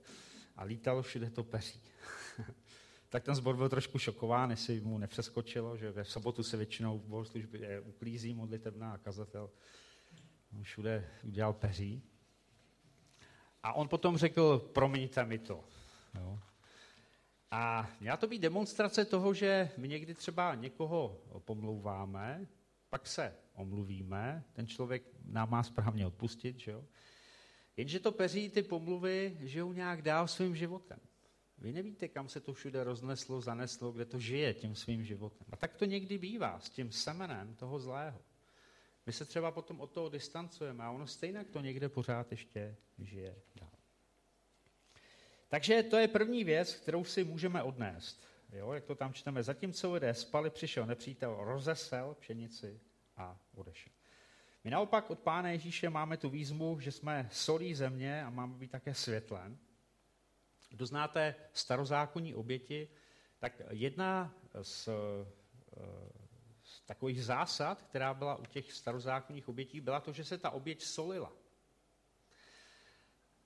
a 0.57 0.65
lítalo 0.65 1.03
všude 1.03 1.31
to 1.31 1.45
peří. 1.45 1.81
tak 3.09 3.25
ten 3.25 3.35
zbor 3.35 3.57
byl 3.57 3.69
trošku 3.69 3.99
šokován, 3.99 4.51
jestli 4.51 4.81
mu 4.81 4.99
nepřeskočilo, 4.99 5.77
že 5.77 5.91
ve 5.91 6.05
sobotu 6.05 6.43
se 6.43 6.57
většinou 6.57 6.99
v 6.99 7.05
bohoslužbě 7.05 7.81
uklízí 7.81 8.35
modlitebná 8.35 8.93
a 8.93 8.99
kazatel 8.99 9.51
všude 10.63 11.11
udělal 11.23 11.53
peří. 11.53 12.03
A 13.63 13.73
on 13.73 13.89
potom 13.89 14.17
řekl, 14.17 14.59
promiňte 14.59 15.25
mi 15.25 15.39
to. 15.39 15.65
Jo. 16.15 16.39
A 17.51 17.91
měla 18.01 18.17
to 18.17 18.27
být 18.27 18.43
demonstrace 18.43 19.05
toho, 19.05 19.35
že 19.35 19.71
my 19.77 19.89
někdy 19.89 20.15
třeba 20.15 20.55
někoho 20.55 21.21
pomlouváme, 21.39 22.47
pak 22.91 23.07
se 23.07 23.35
omluvíme, 23.55 24.45
ten 24.53 24.67
člověk 24.67 25.03
nám 25.25 25.51
má 25.51 25.63
správně 25.63 26.07
odpustit, 26.07 26.59
že 26.59 26.71
jo? 26.71 26.85
Jenže 27.77 28.01
to 28.01 28.13
peří 28.13 28.51
ty 28.51 28.63
pomluvy 28.63 29.37
žijou 29.41 29.73
nějak 29.73 30.03
dál 30.03 30.29
svým 30.29 30.57
životem. 30.57 30.99
Vy 31.59 31.73
nevíte, 31.73 32.09
kam 32.09 32.29
se 32.29 32.41
to 32.41 32.53
všude 32.53 32.85
rozneslo, 32.85 33.41
zaneslo, 33.41 33.93
kde 33.93 34.05
to 34.05 34.19
žije 34.19 34.55
tím 34.55 34.75
svým 34.75 35.05
životem. 35.05 35.47
A 35.53 35.57
tak 35.57 35.75
to 35.75 35.85
někdy 35.85 36.19
bývá 36.19 36.61
s 36.61 36.71
tím 36.71 36.93
semenem 36.93 37.55
toho 37.55 37.81
zlého. 37.81 38.19
My 39.07 39.13
se 39.13 39.25
třeba 39.25 39.51
potom 39.51 39.81
od 39.81 39.91
toho 39.91 40.09
distancujeme 40.09 40.85
a 40.85 40.91
ono 40.91 41.07
stejně 41.07 41.45
to 41.45 41.61
někde 41.61 41.89
pořád 41.89 42.31
ještě 42.31 42.77
žije 42.99 43.37
dál. 43.61 43.70
Takže 45.51 45.83
to 45.83 45.97
je 45.97 46.09
první 46.09 46.45
věc, 46.45 46.75
kterou 46.75 47.05
si 47.05 47.25
můžeme 47.25 47.63
odnést. 47.63 48.27
Jo, 48.53 48.73
jak 48.73 48.85
to 48.85 48.95
tam 48.95 49.13
čteme, 49.13 49.43
zatímco 49.43 49.93
lidé 49.93 50.15
spali, 50.15 50.51
přišel 50.51 50.87
nepřítel, 50.87 51.37
rozesel 51.41 52.17
pšenici 52.21 52.81
a 53.17 53.39
odešel. 53.55 53.93
My 54.65 54.71
naopak 54.71 55.11
od 55.11 55.19
Pána 55.19 55.51
Ježíše 55.51 55.91
máme 55.91 56.17
tu 56.17 56.31
výzmu, 56.31 56.81
že 56.81 56.93
jsme 56.93 57.29
solí 57.33 57.75
země 57.75 58.25
a 58.25 58.31
máme 58.31 58.55
být 58.55 58.71
také 58.71 58.95
světlem. 58.95 59.59
Kdo 60.69 60.87
znáte 60.87 61.35
starozákonní 61.53 62.35
oběti, 62.35 62.89
tak 63.39 63.63
jedna 63.71 64.35
z, 64.63 64.89
z 66.63 66.81
takových 66.87 67.25
zásad, 67.25 67.83
která 67.83 68.15
byla 68.15 68.37
u 68.37 68.45
těch 68.45 68.73
starozákonních 68.73 69.49
obětí, 69.49 69.81
byla 69.81 70.01
to, 70.01 70.13
že 70.13 70.25
se 70.25 70.39
ta 70.39 70.51
oběť 70.51 70.83
solila. 70.83 71.33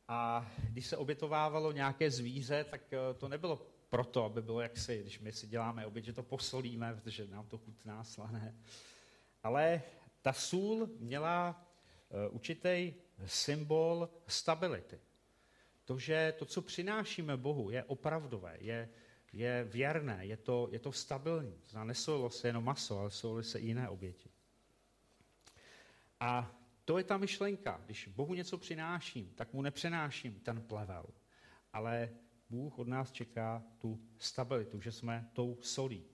A 0.09 0.50
když 0.70 0.86
se 0.86 0.96
obětovávalo 0.96 1.72
nějaké 1.72 2.11
zvíře, 2.11 2.64
tak 2.64 2.92
eh, 2.92 3.14
to 3.14 3.28
nebylo 3.28 3.66
proto, 3.88 4.24
aby 4.24 4.42
bylo 4.42 4.61
jaksi, 4.61 5.00
když 5.02 5.20
my 5.20 5.32
si 5.32 5.46
děláme 5.46 5.86
oběd, 5.86 6.05
že 6.05 6.12
to 6.12 6.22
posolíme, 6.22 6.94
protože 6.94 7.26
nám 7.26 7.46
to 7.46 7.59
chutná 7.59 8.05
slané. 8.05 8.55
Ale 9.42 9.82
ta 10.22 10.32
sůl 10.32 10.90
měla 10.98 11.66
uh, 12.09 12.34
určitý 12.34 12.94
symbol 13.26 14.09
stability. 14.26 15.00
To, 15.84 15.98
že 15.98 16.34
to, 16.38 16.44
co 16.44 16.62
přinášíme 16.62 17.36
Bohu, 17.36 17.70
je 17.70 17.84
opravdové, 17.84 18.57
je, 18.61 18.88
je 19.32 19.64
věrné, 19.64 20.26
je 20.26 20.36
to, 20.36 20.68
je 20.72 20.78
to 20.78 20.92
stabilní. 20.92 21.61
Nesolilo 21.84 22.30
se 22.30 22.48
jenom 22.48 22.64
maso, 22.64 22.98
ale 22.98 23.11
solily 23.11 23.44
se 23.44 23.59
i 23.59 23.66
jiné 23.66 23.88
oběti. 23.88 24.30
A 26.20 26.50
to 26.85 26.99
je 26.99 27.05
ta 27.05 27.16
myšlenka. 27.16 27.80
Když 27.87 28.09
Bohu 28.09 28.35
něco 28.35 28.59
přináším, 28.59 29.30
tak 29.35 29.53
mu 29.53 29.62
nepřenáším 29.62 30.41
ten 30.41 30.62
plevel. 30.62 31.07
Ale 31.72 32.11
Bůh 32.51 32.78
od 32.78 32.89
nás 32.89 33.12
čeká 33.12 33.62
tu 33.78 34.01
stabilitu, 34.18 34.80
že 34.80 34.93
jsme 34.93 35.30
tou 35.32 35.59
solí. 35.61 36.05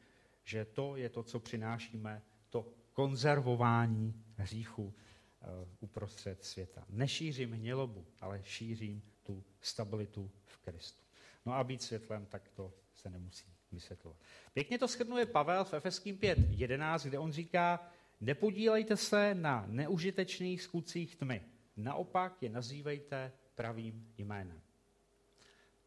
Že 0.45 0.65
to 0.65 0.97
je 0.97 1.09
to, 1.09 1.23
co 1.23 1.41
přinášíme, 1.41 2.23
to 2.51 2.73
konzervování 2.93 4.25
hříchu 4.37 4.95
eh, 5.43 5.47
uprostřed 5.81 6.45
světa. 6.45 6.85
Nešířím 6.89 7.53
hnělobu, 7.53 8.07
ale 8.21 8.41
šířím 8.45 9.03
tu 9.23 9.45
stabilitu 9.61 10.31
v 10.45 10.59
Kristu. 10.59 11.03
No 11.47 11.55
a 11.55 11.65
být 11.65 11.83
světlem, 11.83 12.27
tak 12.27 12.49
to 12.49 12.73
se 12.95 13.11
nemusí 13.11 13.47
vysvětlovat. 13.73 14.19
Pěkně 14.53 14.79
to 14.79 14.87
shrnuje 14.87 15.27
Pavel 15.27 15.65
v 15.65 15.75
Efeským 15.75 16.19
5.11, 16.19 17.09
kde 17.09 17.19
on 17.19 17.33
říká, 17.33 17.91
Nepodílejte 18.21 18.97
se 18.97 19.35
na 19.35 19.65
neužitečných 19.69 20.63
skutcích 20.63 21.17
tmy. 21.17 21.43
Naopak 21.77 22.43
je 22.43 22.49
nazývejte 22.49 23.33
pravým 23.55 24.13
jménem. 24.19 24.61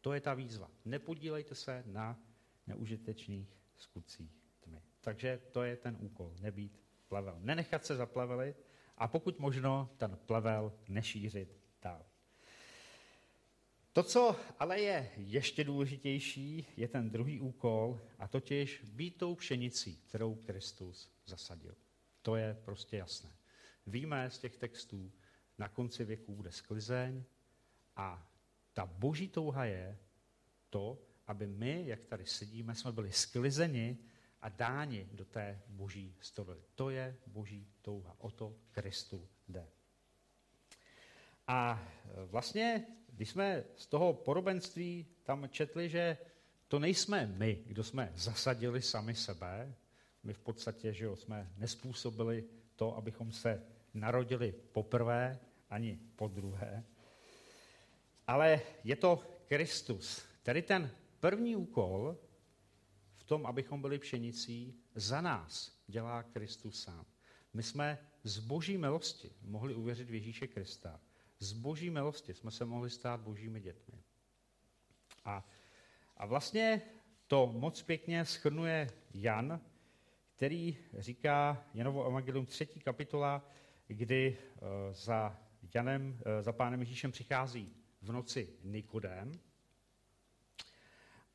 To 0.00 0.12
je 0.12 0.20
ta 0.20 0.34
výzva. 0.34 0.70
Nepodílejte 0.84 1.54
se 1.54 1.82
na 1.86 2.20
neužitečných 2.66 3.56
skutcích 3.76 4.32
tmy. 4.60 4.82
Takže 5.00 5.40
to 5.52 5.62
je 5.62 5.76
ten 5.76 5.96
úkol, 6.00 6.34
nebýt 6.40 6.80
plevel. 7.08 7.38
Nenechat 7.40 7.86
se 7.86 7.96
zaplevelit 7.96 8.56
a 8.98 9.08
pokud 9.08 9.38
možno 9.38 9.90
ten 9.96 10.18
plevel 10.26 10.72
nešířit 10.88 11.58
dál. 11.82 12.06
To, 13.92 14.02
co 14.02 14.36
ale 14.58 14.80
je 14.80 15.10
ještě 15.16 15.64
důležitější, 15.64 16.66
je 16.76 16.88
ten 16.88 17.10
druhý 17.10 17.40
úkol, 17.40 18.00
a 18.18 18.28
totiž 18.28 18.84
být 18.84 19.18
tou 19.18 19.34
pšenicí, 19.34 19.96
kterou 19.96 20.34
Kristus 20.34 21.10
zasadil. 21.26 21.74
To 22.24 22.36
je 22.36 22.54
prostě 22.64 22.96
jasné. 22.96 23.30
Víme 23.86 24.30
z 24.30 24.38
těch 24.38 24.56
textů, 24.56 25.12
na 25.58 25.68
konci 25.68 26.04
věku 26.04 26.34
bude 26.34 26.52
sklizeň 26.52 27.24
a 27.96 28.30
ta 28.72 28.86
boží 28.86 29.28
touha 29.28 29.64
je 29.64 29.98
to, 30.70 31.02
aby 31.26 31.46
my, 31.46 31.86
jak 31.86 32.04
tady 32.04 32.26
sedíme, 32.26 32.74
jsme 32.74 32.92
byli 32.92 33.12
sklizeni 33.12 33.98
a 34.40 34.48
dáni 34.48 35.08
do 35.12 35.24
té 35.24 35.62
boží 35.68 36.16
stoly. 36.20 36.64
To 36.74 36.90
je 36.90 37.16
boží 37.26 37.68
touha. 37.82 38.16
O 38.18 38.30
to 38.30 38.56
Kristu 38.70 39.28
jde. 39.48 39.68
A 41.46 41.88
vlastně, 42.26 42.86
když 43.06 43.30
jsme 43.30 43.64
z 43.76 43.86
toho 43.86 44.14
podobenství 44.14 45.06
tam 45.22 45.48
četli, 45.48 45.88
že 45.88 46.18
to 46.68 46.78
nejsme 46.78 47.26
my, 47.26 47.62
kdo 47.66 47.84
jsme 47.84 48.12
zasadili 48.14 48.82
sami 48.82 49.14
sebe, 49.14 49.74
my 50.24 50.32
v 50.32 50.38
podstatě 50.38 50.92
že 50.92 51.04
jo, 51.04 51.16
jsme 51.16 51.52
nespůsobili 51.56 52.44
to, 52.76 52.96
abychom 52.96 53.32
se 53.32 53.62
narodili 53.94 54.54
poprvé 54.72 55.38
ani 55.70 56.00
po 56.16 56.28
druhé. 56.28 56.84
Ale 58.26 58.60
je 58.84 58.96
to 58.96 59.22
Kristus. 59.46 60.22
Tedy 60.42 60.62
ten 60.62 60.90
první 61.20 61.56
úkol 61.56 62.16
v 63.16 63.24
tom, 63.24 63.46
abychom 63.46 63.82
byli 63.82 63.98
pšenicí, 63.98 64.74
za 64.94 65.20
nás 65.20 65.78
dělá 65.86 66.22
Kristus 66.22 66.82
sám. 66.82 67.06
My 67.52 67.62
jsme 67.62 67.98
z 68.24 68.38
boží 68.38 68.78
milosti 68.78 69.30
mohli 69.42 69.74
uvěřit 69.74 70.10
v 70.10 70.14
Ježíše 70.14 70.46
Krista. 70.46 71.00
Z 71.38 71.52
boží 71.52 71.90
milosti 71.90 72.34
jsme 72.34 72.50
se 72.50 72.64
mohli 72.64 72.90
stát 72.90 73.20
božími 73.20 73.60
dětmi. 73.60 74.02
A, 75.24 75.48
a 76.16 76.26
vlastně 76.26 76.82
to 77.26 77.46
moc 77.46 77.82
pěkně 77.82 78.24
schrnuje 78.24 78.90
Jan 79.14 79.60
který 80.36 80.76
říká 80.98 81.64
Janovo 81.74 82.06
evangelium 82.06 82.46
třetí 82.46 82.80
kapitola, 82.80 83.50
kdy 83.86 84.38
eh, 84.38 84.58
za 84.92 85.40
Janem, 85.74 86.20
eh, 86.26 86.42
za 86.42 86.52
pánem 86.52 86.80
Ježíšem 86.80 87.12
přichází 87.12 87.76
v 88.02 88.12
noci 88.12 88.48
Nikodem. 88.62 89.32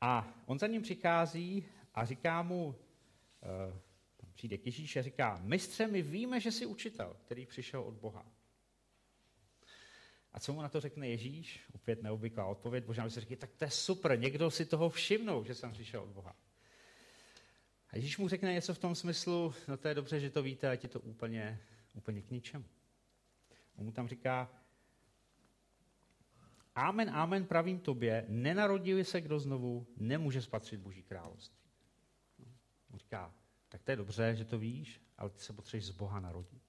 A 0.00 0.42
on 0.46 0.58
za 0.58 0.66
ním 0.66 0.82
přichází 0.82 1.66
a 1.94 2.04
říká 2.04 2.42
mu, 2.42 2.74
eh, 3.42 3.78
přijde 4.34 4.58
k 4.58 4.66
Ježíši 4.66 4.98
a 4.98 5.02
říká, 5.02 5.40
mistře, 5.42 5.86
my 5.86 6.02
víme, 6.02 6.40
že 6.40 6.52
jsi 6.52 6.66
učitel, 6.66 7.16
který 7.24 7.46
přišel 7.46 7.82
od 7.82 7.94
Boha. 7.94 8.26
A 10.32 10.40
co 10.40 10.52
mu 10.52 10.62
na 10.62 10.68
to 10.68 10.80
řekne 10.80 11.08
Ježíš? 11.08 11.60
Opět 11.72 12.02
neobvyklá 12.02 12.46
odpověď. 12.46 12.86
Možná 12.86 13.04
by 13.04 13.10
se 13.10 13.20
řekl, 13.20 13.36
tak 13.36 13.50
to 13.56 13.64
je 13.64 13.70
super, 13.70 14.18
někdo 14.18 14.50
si 14.50 14.66
toho 14.66 14.90
všimnul, 14.90 15.44
že 15.44 15.54
jsem 15.54 15.72
přišel 15.72 16.02
od 16.02 16.08
Boha. 16.08 16.36
A 17.92 17.96
Ježíš 17.96 18.18
mu 18.18 18.28
řekne 18.28 18.52
něco 18.52 18.74
v 18.74 18.78
tom 18.78 18.94
smyslu, 18.94 19.54
no 19.68 19.76
to 19.76 19.88
je 19.88 19.94
dobře, 19.94 20.20
že 20.20 20.30
to 20.30 20.42
víte, 20.42 20.70
a 20.70 20.76
ti 20.76 20.88
to 20.88 21.00
úplně, 21.00 21.60
úplně 21.94 22.22
k 22.22 22.30
ničemu. 22.30 22.64
On 23.76 23.84
mu 23.84 23.92
tam 23.92 24.08
říká, 24.08 24.50
Amen, 26.74 27.10
amen, 27.10 27.46
pravím 27.46 27.80
tobě, 27.80 28.24
nenarodil 28.28 29.04
se 29.04 29.20
kdo 29.20 29.38
znovu, 29.38 29.86
nemůže 29.96 30.42
spatřit 30.42 30.80
Boží 30.80 31.02
království. 31.02 31.60
On 32.90 32.98
říká, 32.98 33.34
tak 33.68 33.82
to 33.82 33.90
je 33.90 33.96
dobře, 33.96 34.36
že 34.36 34.44
to 34.44 34.58
víš, 34.58 35.02
ale 35.18 35.30
ty 35.30 35.40
se 35.40 35.52
potřebuješ 35.52 35.86
z 35.86 35.90
Boha 35.90 36.20
narodit. 36.20 36.62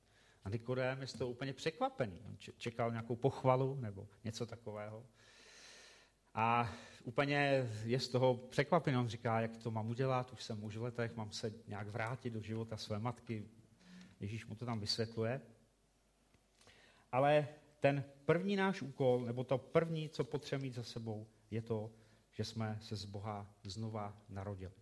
A 0.44 0.50
Nikodém 0.50 1.02
je 1.02 1.08
z 1.08 1.14
toho 1.14 1.30
úplně 1.30 1.54
překvapený. 1.54 2.22
On 2.26 2.38
čekal 2.58 2.92
nějakou 2.92 3.16
pochvalu 3.16 3.76
nebo 3.76 4.08
něco 4.24 4.46
takového. 4.46 5.06
A 6.34 6.74
úplně 7.04 7.66
je 7.86 8.00
z 8.00 8.08
toho 8.08 8.38
překvapený. 8.38 8.98
On 8.98 9.08
říká, 9.08 9.42
jak 9.42 9.58
to 9.58 9.72
mám 9.72 9.90
udělat, 9.90 10.34
už 10.34 10.44
jsem 10.44 10.60
muž 10.60 10.78
v 10.78 10.84
letech, 10.84 11.16
mám 11.16 11.32
se 11.32 11.54
nějak 11.68 11.88
vrátit 11.88 12.30
do 12.30 12.42
života 12.42 12.78
své 12.78 13.00
matky. 13.00 13.50
Ježíš 14.20 14.46
mu 14.46 14.56
to 14.56 14.66
tam 14.66 14.80
vysvětluje. 14.80 15.42
Ale 17.12 17.48
ten 17.80 18.04
první 18.26 18.56
náš 18.56 18.82
úkol, 18.82 19.26
nebo 19.26 19.44
to 19.44 19.58
první, 19.58 20.10
co 20.10 20.24
potřebujeme 20.24 20.64
mít 20.64 20.76
za 20.76 20.84
sebou, 20.84 21.28
je 21.52 21.62
to, 21.62 21.92
že 22.32 22.44
jsme 22.44 22.78
se 22.82 22.96
z 22.96 23.06
Boha 23.06 23.56
znova 23.64 24.18
narodili. 24.30 24.74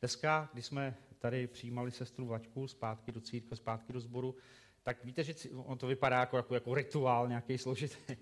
Dneska, 0.00 0.50
když 0.52 0.66
jsme 0.66 0.96
tady 1.18 1.46
přijímali 1.46 1.90
sestru 1.90 2.26
Vlaďku 2.26 2.68
zpátky 2.68 3.12
do 3.12 3.20
církve, 3.20 3.56
zpátky 3.56 3.92
do 3.92 4.00
sboru, 4.00 4.36
tak 4.82 5.04
víte, 5.04 5.24
že 5.24 5.34
on 5.54 5.78
to 5.78 5.86
vypadá 5.86 6.20
jako, 6.20 6.36
jako, 6.36 6.54
jako 6.54 6.74
rituál 6.74 7.28
nějaký 7.28 7.58
složitý. 7.58 8.16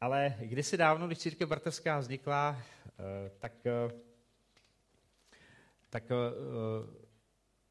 Ale 0.00 0.34
kdysi 0.40 0.76
dávno, 0.76 1.06
když 1.06 1.18
církev 1.18 1.48
bratrská 1.48 1.98
vznikla, 1.98 2.62
eh, 2.88 3.30
tak, 3.38 3.66
eh, 3.66 3.92
tak 5.90 6.10
eh, 6.10 6.14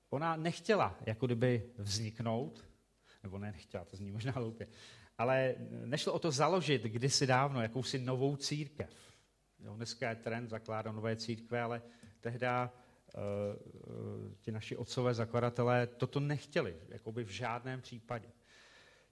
ona 0.10 0.36
nechtěla 0.36 0.98
jako 1.06 1.26
kdyby 1.26 1.70
vzniknout, 1.78 2.66
nebo 3.24 3.38
ne 3.38 3.52
nechtěla, 3.52 3.86
to 3.86 3.98
zní 3.98 4.12
možná 4.12 4.32
hloupě, 4.32 4.68
ale 5.18 5.56
nešlo 5.86 6.14
o 6.14 6.20
to 6.20 6.32
založit 6.32 6.84
kdysi 6.84 7.28
dávno 7.28 7.62
jakousi 7.62 8.00
novou 8.00 8.36
církev. 8.36 8.90
Jo, 9.60 9.76
dneska 9.76 10.10
je 10.10 10.16
trend 10.16 10.50
zakládat 10.50 10.92
nové 10.92 11.16
církve, 11.16 11.62
ale 11.62 11.82
tehdy 12.22 12.48
ti 14.42 14.52
naši 14.52 14.78
otcové 14.78 15.14
zakladatelé 15.14 15.88
toto 15.88 16.20
nechtěli, 16.20 16.78
jakoby 16.90 17.24
v 17.24 17.30
žádném 17.30 17.82
případě. 17.82 18.28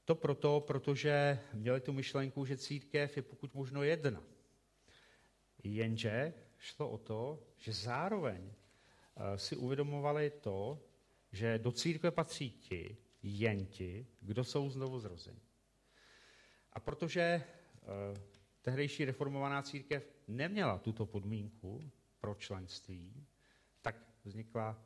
To 0.05 0.15
proto, 0.15 0.59
protože 0.59 1.39
měli 1.53 1.81
tu 1.81 1.93
myšlenku, 1.93 2.45
že 2.45 2.57
církev 2.57 3.17
je 3.17 3.23
pokud 3.23 3.53
možno 3.53 3.83
jedna. 3.83 4.23
Jenže 5.63 6.33
šlo 6.57 6.89
o 6.89 6.97
to, 6.97 7.43
že 7.57 7.73
zároveň 7.73 8.43
uh, 8.45 9.35
si 9.35 9.55
uvědomovali 9.55 10.29
to, 10.29 10.83
že 11.31 11.59
do 11.59 11.71
církve 11.71 12.11
patří 12.11 12.51
ti, 12.51 12.97
jen 13.23 13.65
ti, 13.65 14.07
kdo 14.21 14.43
jsou 14.43 14.69
znovu 14.69 14.99
zrozeni. 14.99 15.41
A 16.73 16.79
protože 16.79 17.43
uh, 17.81 18.17
tehdejší 18.61 19.05
reformovaná 19.05 19.61
církev 19.61 20.09
neměla 20.27 20.77
tuto 20.77 21.05
podmínku 21.05 21.91
pro 22.19 22.35
členství, 22.35 23.25
tak 23.81 23.95
vznikla 24.23 24.83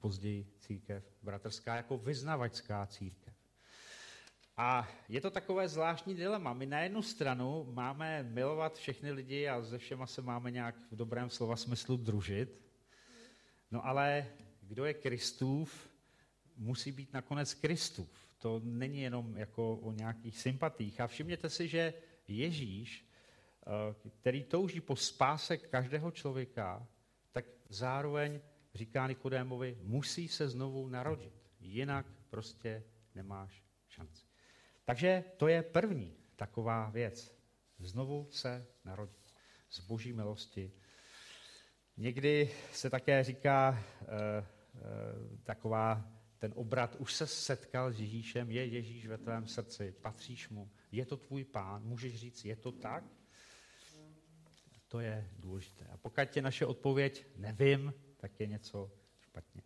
později 0.00 0.46
církev 0.60 1.04
bratrská 1.22 1.76
jako 1.76 1.98
vyznavačská 1.98 2.86
církev. 2.86 3.37
A 4.58 4.88
je 5.08 5.20
to 5.20 5.30
takové 5.30 5.68
zvláštní 5.68 6.14
dilema. 6.14 6.52
My 6.52 6.66
na 6.66 6.80
jednu 6.80 7.02
stranu 7.02 7.66
máme 7.72 8.22
milovat 8.22 8.78
všechny 8.78 9.12
lidi 9.12 9.48
a 9.48 9.62
ze 9.62 9.78
všema 9.78 10.06
se 10.06 10.22
máme 10.22 10.50
nějak 10.50 10.74
v 10.90 10.96
dobrém 10.96 11.30
slova 11.30 11.56
smyslu 11.56 11.96
družit. 11.96 12.60
No 13.70 13.86
ale 13.86 14.26
kdo 14.62 14.84
je 14.84 14.94
Kristův, 14.94 15.90
musí 16.56 16.92
být 16.92 17.12
nakonec 17.12 17.54
Kristův 17.54 18.28
to 18.38 18.60
není 18.64 19.00
jenom 19.00 19.36
jako 19.36 19.76
o 19.76 19.92
nějakých 19.92 20.38
sympatích. 20.38 21.00
A 21.00 21.06
všimněte 21.06 21.50
si, 21.50 21.68
že 21.68 21.94
Ježíš, 22.28 23.08
eh, 23.66 24.10
který 24.20 24.44
touží 24.44 24.80
po 24.80 24.96
spáse 24.96 25.56
každého 25.56 26.10
člověka, 26.10 26.86
tak 27.32 27.44
zároveň 27.68 28.40
říká 28.74 29.06
Nikodémovi, 29.06 29.78
musí 29.82 30.28
se 30.28 30.48
znovu 30.48 30.88
narodit, 30.88 31.32
jinak 31.60 32.06
prostě 32.30 32.84
nemáš 33.14 33.64
šanci. 33.88 34.27
Takže 34.88 35.24
to 35.36 35.48
je 35.48 35.62
první 35.62 36.16
taková 36.36 36.90
věc. 36.90 37.38
Znovu 37.78 38.28
se 38.30 38.66
narodit 38.84 39.34
z 39.70 39.80
boží 39.80 40.12
milosti. 40.12 40.72
Někdy 41.96 42.50
se 42.72 42.90
také 42.90 43.24
říká 43.24 43.84
e, 44.00 44.06
e, 44.06 44.44
taková 45.44 46.12
ten 46.38 46.52
obrat 46.56 46.96
už 46.96 47.14
se 47.14 47.26
setkal 47.26 47.92
s 47.92 48.00
Ježíšem, 48.00 48.50
je 48.50 48.66
Ježíš 48.66 49.06
ve 49.06 49.18
tvém 49.18 49.46
srdci, 49.46 49.92
patříš 49.92 50.48
mu, 50.48 50.70
je 50.92 51.06
to 51.06 51.16
tvůj 51.16 51.44
pán, 51.44 51.82
můžeš 51.84 52.16
říct, 52.16 52.44
je 52.44 52.56
to 52.56 52.72
tak? 52.72 53.04
To 54.88 55.00
je 55.00 55.30
důležité. 55.38 55.84
A 55.84 55.96
pokud 55.96 56.36
je 56.36 56.42
naše 56.42 56.66
odpověď 56.66 57.26
nevím, 57.36 57.94
tak 58.16 58.40
je 58.40 58.46
něco 58.46 58.92
špatně. 59.20 59.62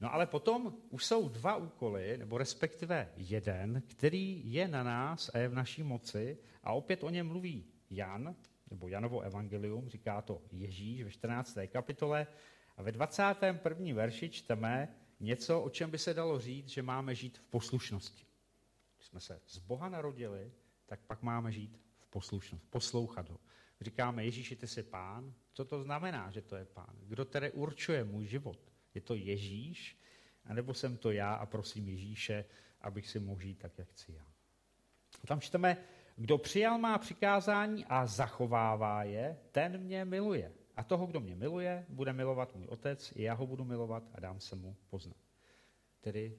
No 0.00 0.14
ale 0.14 0.26
potom 0.26 0.76
už 0.90 1.04
jsou 1.04 1.28
dva 1.28 1.56
úkoly, 1.56 2.18
nebo 2.18 2.38
respektive 2.38 3.12
jeden, 3.16 3.82
který 3.86 4.52
je 4.52 4.68
na 4.68 4.82
nás 4.82 5.30
a 5.34 5.38
je 5.38 5.48
v 5.48 5.54
naší 5.54 5.82
moci 5.82 6.38
a 6.62 6.72
opět 6.72 7.04
o 7.04 7.10
něm 7.10 7.26
mluví 7.26 7.66
Jan, 7.90 8.36
nebo 8.70 8.88
Janovo 8.88 9.20
evangelium, 9.20 9.88
říká 9.88 10.22
to 10.22 10.42
Ježíš 10.52 11.02
ve 11.02 11.10
14. 11.10 11.58
kapitole 11.66 12.26
a 12.76 12.82
ve 12.82 12.92
21. 12.92 13.94
verši 13.94 14.30
čteme, 14.30 14.88
něco, 15.20 15.60
o 15.60 15.70
čem 15.70 15.90
by 15.90 15.98
se 15.98 16.14
dalo 16.14 16.40
říct, 16.40 16.68
že 16.68 16.82
máme 16.82 17.14
žít 17.14 17.38
v 17.38 17.44
poslušnosti. 17.44 18.24
Když 18.96 19.06
jsme 19.06 19.20
se 19.20 19.40
z 19.46 19.58
Boha 19.58 19.88
narodili, 19.88 20.52
tak 20.86 21.00
pak 21.06 21.22
máme 21.22 21.52
žít 21.52 21.80
v 21.98 22.06
poslušnosti, 22.06 22.66
poslouchat 22.70 23.28
ho. 23.28 23.38
Říkáme, 23.80 24.24
Ježíši, 24.24 24.56
ty 24.56 24.66
jsi 24.66 24.82
pán. 24.82 25.34
Co 25.52 25.64
to 25.64 25.82
znamená, 25.82 26.30
že 26.30 26.42
to 26.42 26.56
je 26.56 26.64
pán? 26.64 26.96
Kdo 27.02 27.24
tedy 27.24 27.50
určuje 27.50 28.04
můj 28.04 28.26
život? 28.26 28.69
Je 28.94 29.00
to 29.00 29.14
Ježíš? 29.14 30.00
A 30.44 30.54
nebo 30.54 30.74
jsem 30.74 30.96
to 30.96 31.10
já 31.10 31.34
a 31.34 31.46
prosím 31.46 31.88
Ježíše, 31.88 32.44
abych 32.80 33.08
si 33.08 33.20
mohl 33.20 33.40
žít 33.40 33.58
tak, 33.58 33.78
jak 33.78 33.88
chci 33.88 34.12
já. 34.12 34.26
A 35.22 35.26
tam 35.26 35.40
čteme, 35.40 35.76
kdo 36.16 36.38
přijal 36.38 36.78
má 36.78 36.98
přikázání 36.98 37.84
a 37.84 38.06
zachovává 38.06 39.04
je, 39.04 39.38
ten 39.52 39.78
mě 39.78 40.04
miluje. 40.04 40.52
A 40.76 40.84
toho, 40.84 41.06
kdo 41.06 41.20
mě 41.20 41.36
miluje, 41.36 41.86
bude 41.88 42.12
milovat 42.12 42.56
můj 42.56 42.66
otec, 42.66 43.12
i 43.16 43.22
já 43.22 43.34
ho 43.34 43.46
budu 43.46 43.64
milovat 43.64 44.02
a 44.12 44.20
dám 44.20 44.40
se 44.40 44.56
mu 44.56 44.76
poznat. 44.90 45.16
Tedy 46.00 46.38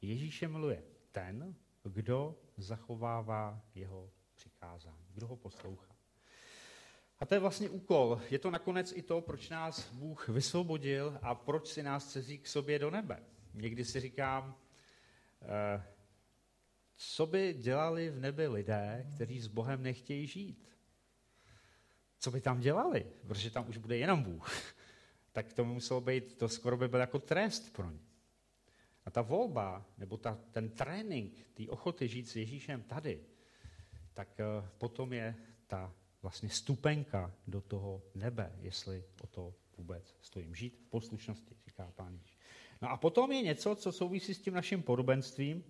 Ježíše 0.00 0.48
miluje 0.48 0.82
ten, 1.12 1.54
kdo 1.82 2.38
zachovává 2.56 3.64
jeho 3.74 4.10
přikázání, 4.34 5.06
kdo 5.14 5.26
ho 5.26 5.36
poslouchá. 5.36 5.93
A 7.18 7.26
to 7.26 7.34
je 7.34 7.40
vlastně 7.40 7.68
úkol. 7.68 8.20
Je 8.30 8.38
to 8.38 8.50
nakonec 8.50 8.92
i 8.96 9.02
to, 9.02 9.20
proč 9.20 9.48
nás 9.48 9.92
Bůh 9.92 10.28
vysvobodil 10.28 11.18
a 11.22 11.34
proč 11.34 11.68
si 11.68 11.82
nás 11.82 12.12
cezí 12.12 12.38
k 12.38 12.46
sobě 12.46 12.78
do 12.78 12.90
nebe. 12.90 13.22
Někdy 13.54 13.84
si 13.84 14.00
říkám, 14.00 14.56
eh, 15.42 15.82
co 16.96 17.26
by 17.26 17.54
dělali 17.54 18.10
v 18.10 18.20
nebi 18.20 18.46
lidé, 18.46 19.06
kteří 19.14 19.40
s 19.40 19.46
Bohem 19.46 19.82
nechtějí 19.82 20.26
žít? 20.26 20.74
co 22.24 22.30
by 22.30 22.40
tam 22.40 22.60
dělali, 22.60 23.06
protože 23.26 23.50
tam 23.50 23.68
už 23.68 23.76
bude 23.76 23.96
jenom 23.96 24.22
Bůh. 24.22 24.74
tak 25.32 25.52
to 25.52 25.64
muselo 25.64 26.00
být, 26.00 26.38
to 26.38 26.48
skoro 26.48 26.76
by 26.76 26.88
byl 26.88 27.00
jako 27.00 27.18
trest 27.18 27.72
pro 27.72 27.90
ně. 27.90 28.00
A 29.04 29.10
ta 29.10 29.22
volba, 29.22 29.86
nebo 29.98 30.16
ta, 30.16 30.38
ten 30.50 30.68
trénink, 30.70 31.46
ty 31.54 31.68
ochoty 31.68 32.08
žít 32.08 32.28
s 32.28 32.36
Ježíšem 32.36 32.82
tady, 32.82 33.20
tak 34.14 34.28
uh, 34.40 34.68
potom 34.78 35.12
je 35.12 35.36
ta 35.66 35.92
vlastně 36.24 36.48
stupenka 36.48 37.32
do 37.46 37.60
toho 37.60 38.02
nebe, 38.14 38.52
jestli 38.60 39.04
o 39.22 39.26
to 39.26 39.54
vůbec 39.78 40.16
stojím. 40.20 40.54
Žít 40.54 40.76
v 40.76 40.88
poslušnosti, 40.88 41.56
říká 41.66 41.92
pán 41.96 42.12
Ježíš. 42.12 42.38
No 42.82 42.90
a 42.90 42.96
potom 42.96 43.32
je 43.32 43.42
něco, 43.42 43.74
co 43.74 43.92
souvisí 43.92 44.34
s 44.34 44.40
tím 44.40 44.54
naším 44.54 44.82
podobenstvím, 44.82 45.64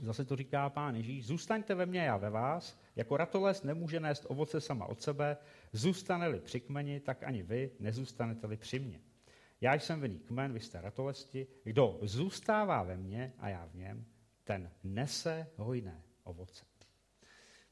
Zase 0.00 0.24
to 0.24 0.36
říká 0.36 0.70
pán 0.70 0.96
Ježíš, 0.96 1.26
zůstaňte 1.26 1.74
ve 1.74 1.86
mně, 1.86 2.00
já 2.00 2.16
ve 2.16 2.30
vás, 2.30 2.80
jako 2.96 3.16
ratolest 3.16 3.64
nemůže 3.64 4.00
nést 4.00 4.26
ovoce 4.28 4.60
sama 4.60 4.86
od 4.86 5.02
sebe, 5.02 5.36
zůstane-li 5.72 6.40
při 6.40 6.60
kmeni, 6.60 7.00
tak 7.00 7.22
ani 7.22 7.42
vy 7.42 7.70
nezůstanete-li 7.80 8.56
při 8.56 8.78
mně. 8.78 9.00
Já 9.60 9.74
jsem 9.74 10.00
vinný 10.00 10.18
kmen, 10.18 10.52
vy 10.52 10.60
jste 10.60 10.80
ratolesti, 10.80 11.46
kdo 11.64 11.98
zůstává 12.02 12.82
ve 12.82 12.96
mně 12.96 13.32
a 13.38 13.48
já 13.48 13.66
v 13.66 13.74
něm, 13.74 14.04
ten 14.44 14.70
nese 14.84 15.50
hojné 15.56 16.02
ovoce. 16.24 16.64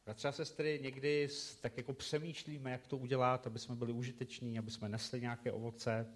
A 0.09 0.33
sestry, 0.33 0.79
někdy 0.83 1.29
tak 1.61 1.77
jako 1.77 1.93
přemýšlíme, 1.93 2.71
jak 2.71 2.87
to 2.87 2.97
udělat, 2.97 3.47
aby 3.47 3.59
jsme 3.59 3.75
byli 3.75 3.93
užiteční, 3.93 4.59
aby 4.59 4.71
jsme 4.71 4.89
nesli 4.89 5.21
nějaké 5.21 5.53
ovoce. 5.53 6.07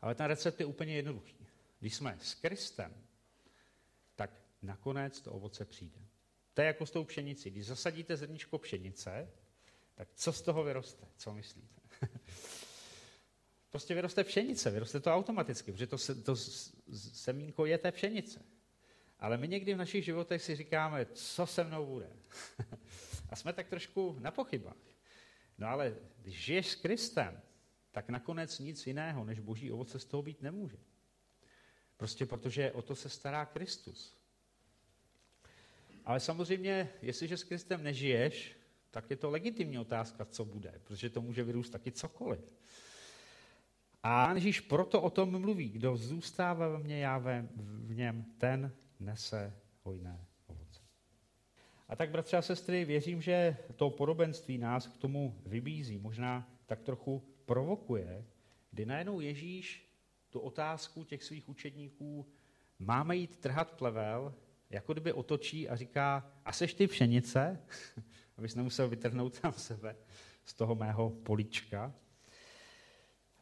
Ale 0.00 0.14
ten 0.14 0.26
recept 0.26 0.60
je 0.60 0.66
úplně 0.66 0.96
jednoduchý. 0.96 1.46
Když 1.80 1.94
jsme 1.94 2.18
s 2.20 2.34
Kristem, 2.34 2.94
tak 4.16 4.30
nakonec 4.62 5.20
to 5.20 5.32
ovoce 5.32 5.64
přijde. 5.64 6.00
To 6.54 6.60
je 6.60 6.66
jako 6.66 6.86
s 6.86 6.90
tou 6.90 7.04
pšenicí. 7.04 7.50
Když 7.50 7.66
zasadíte 7.66 8.16
zrničko 8.16 8.58
pšenice, 8.58 9.30
tak 9.94 10.08
co 10.14 10.32
z 10.32 10.42
toho 10.42 10.64
vyroste? 10.64 11.06
Co 11.16 11.34
myslíte? 11.34 11.80
prostě 13.70 13.94
vyroste 13.94 14.24
pšenice, 14.24 14.70
vyroste 14.70 15.00
to 15.00 15.14
automaticky, 15.14 15.72
protože 15.72 15.86
to, 15.86 15.96
to 16.24 16.36
semínko 17.12 17.66
je 17.66 17.78
té 17.78 17.92
pšenice. 17.92 18.44
Ale 19.20 19.36
my 19.36 19.48
někdy 19.48 19.74
v 19.74 19.78
našich 19.78 20.04
životech 20.04 20.42
si 20.42 20.56
říkáme, 20.56 21.06
co 21.06 21.46
se 21.46 21.64
mnou 21.64 21.86
bude. 21.86 22.08
A 23.30 23.36
jsme 23.36 23.52
tak 23.52 23.68
trošku 23.68 24.16
na 24.20 24.30
pochybách. 24.30 24.76
No 25.58 25.68
ale 25.68 25.96
když 26.22 26.44
žiješ 26.44 26.68
s 26.68 26.74
Kristem, 26.74 27.40
tak 27.92 28.08
nakonec 28.08 28.58
nic 28.58 28.86
jiného 28.86 29.24
než 29.24 29.40
boží 29.40 29.72
ovoce 29.72 29.98
z 29.98 30.04
toho 30.04 30.22
být 30.22 30.42
nemůže. 30.42 30.78
Prostě 31.96 32.26
protože 32.26 32.72
o 32.72 32.82
to 32.82 32.94
se 32.94 33.08
stará 33.08 33.44
Kristus. 33.44 34.16
Ale 36.04 36.20
samozřejmě, 36.20 36.88
jestliže 37.02 37.36
s 37.36 37.44
Kristem 37.44 37.82
nežiješ, 37.82 38.56
tak 38.90 39.10
je 39.10 39.16
to 39.16 39.30
legitimní 39.30 39.78
otázka, 39.78 40.24
co 40.24 40.44
bude, 40.44 40.80
protože 40.84 41.10
to 41.10 41.20
může 41.20 41.44
vyrůst 41.44 41.72
taky 41.72 41.92
cokoliv. 41.92 42.40
A 44.02 44.32
Ježíš 44.34 44.60
proto 44.60 45.02
o 45.02 45.10
tom 45.10 45.40
mluví, 45.40 45.68
kdo 45.68 45.96
zůstává 45.96 46.68
ve 46.68 46.78
mně, 46.78 47.00
já 47.00 47.18
v 47.18 47.94
něm, 47.94 48.24
ten 48.38 48.72
nese 49.00 49.52
hojné 49.82 50.26
ovoce. 50.46 50.80
A 51.88 51.96
tak, 51.96 52.10
bratři 52.10 52.36
a 52.36 52.42
sestry, 52.42 52.84
věřím, 52.84 53.22
že 53.22 53.56
to 53.76 53.90
podobenství 53.90 54.58
nás 54.58 54.86
k 54.86 54.96
tomu 54.96 55.42
vybízí, 55.46 55.98
možná 55.98 56.48
tak 56.66 56.80
trochu 56.80 57.22
provokuje, 57.44 58.24
kdy 58.70 58.86
najednou 58.86 59.20
Ježíš 59.20 59.90
tu 60.30 60.40
otázku 60.40 61.04
těch 61.04 61.24
svých 61.24 61.48
učedníků, 61.48 62.26
máme 62.78 63.16
jít 63.16 63.36
trhat 63.36 63.72
plevel, 63.72 64.34
jako 64.70 64.92
kdyby 64.92 65.12
otočí 65.12 65.68
a 65.68 65.76
říká, 65.76 66.32
a 66.44 66.52
seš 66.52 66.74
ty 66.74 66.86
pšenice? 66.86 67.60
Abys 68.36 68.54
nemusel 68.54 68.88
vytrhnout 68.88 69.34
sám 69.34 69.52
sebe 69.52 69.96
z 70.44 70.54
toho 70.54 70.74
mého 70.74 71.10
políčka. 71.10 71.94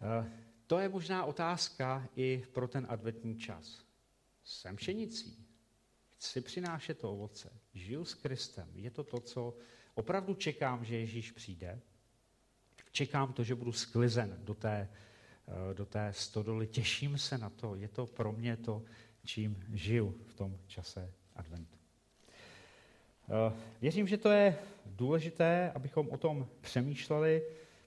Eh, 0.00 0.30
to 0.66 0.78
je 0.78 0.88
možná 0.88 1.24
otázka 1.24 2.08
i 2.16 2.44
pro 2.52 2.68
ten 2.68 2.86
adventní 2.88 3.38
čas. 3.38 3.84
Jsem 4.44 4.76
pšenicí. 4.76 5.47
Chci 6.18 6.40
přinášet 6.40 6.98
to 6.98 7.12
ovoce. 7.12 7.50
Žiju 7.74 8.04
s 8.04 8.14
Kristem. 8.14 8.68
Je 8.74 8.90
to 8.90 9.04
to, 9.04 9.20
co 9.20 9.56
opravdu 9.94 10.34
čekám, 10.34 10.84
že 10.84 10.96
Ježíš 10.96 11.30
přijde. 11.30 11.80
Čekám 12.92 13.32
to, 13.32 13.44
že 13.44 13.54
budu 13.54 13.72
sklizen 13.72 14.38
do 14.38 14.54
té, 14.54 14.88
eh, 15.48 15.74
do 15.74 15.86
té 15.86 16.12
stodoly. 16.12 16.66
Těším 16.66 17.18
se 17.18 17.38
na 17.38 17.50
to. 17.50 17.74
Je 17.74 17.88
to 17.88 18.06
pro 18.06 18.32
mě 18.32 18.56
to, 18.56 18.82
čím 19.24 19.64
žiju 19.72 20.14
v 20.26 20.34
tom 20.34 20.58
čase 20.66 21.12
adventu. 21.36 21.78
Eh, 23.28 23.52
věřím, 23.80 24.06
že 24.08 24.16
to 24.16 24.30
je 24.30 24.58
důležité, 24.86 25.72
abychom 25.74 26.08
o 26.10 26.16
tom 26.16 26.48
přemýšleli. 26.60 27.42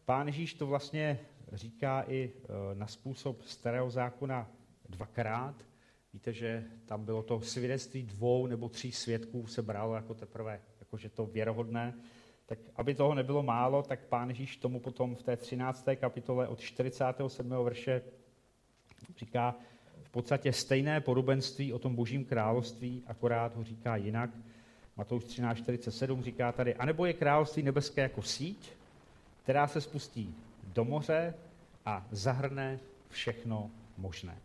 Pán 0.05 0.27
Ježíš 0.27 0.53
to 0.53 0.67
vlastně 0.67 1.19
říká 1.53 2.03
i 2.07 2.33
eh, 2.33 2.75
na 2.75 2.87
způsob 2.87 3.43
starého 3.43 3.89
zákona 3.89 4.51
dvakrát. 4.89 5.70
Víte, 6.13 6.33
že 6.33 6.63
tam 6.85 7.05
bylo 7.05 7.23
to 7.23 7.41
svědectví 7.41 8.03
dvou 8.03 8.47
nebo 8.47 8.69
tří 8.69 8.91
svědků 8.91 9.47
se 9.47 9.61
bralo 9.61 9.95
jako 9.95 10.13
teprve, 10.13 10.61
jakože 10.79 11.09
to 11.09 11.25
věrohodné. 11.25 11.93
Tak 12.45 12.59
aby 12.75 12.95
toho 12.95 13.15
nebylo 13.15 13.43
málo, 13.43 13.83
tak 13.83 13.99
pán 13.99 14.29
Ježíš 14.29 14.57
tomu 14.57 14.79
potom 14.79 15.15
v 15.15 15.23
té 15.23 15.37
13. 15.37 15.87
kapitole 15.95 16.47
od 16.47 16.59
47. 16.59 17.49
verše 17.63 18.01
říká 19.17 19.55
v 20.03 20.09
podstatě 20.09 20.53
stejné 20.53 21.01
podobenství 21.01 21.73
o 21.73 21.79
tom 21.79 21.95
božím 21.95 22.25
království, 22.25 23.03
akorát 23.07 23.55
ho 23.55 23.63
říká 23.63 23.95
jinak. 23.95 24.29
Matouš 24.97 25.23
13.47 25.23 26.21
říká 26.21 26.51
tady, 26.51 26.75
anebo 26.75 27.05
je 27.05 27.13
království 27.13 27.63
nebeské 27.63 28.01
jako 28.01 28.21
síť, 28.21 28.71
která 29.43 29.67
se 29.67 29.81
spustí 29.81 30.35
do 30.63 30.85
moře 30.85 31.33
a 31.85 32.07
zahrne 32.11 32.79
všechno 33.09 33.71
možné. 33.97 34.37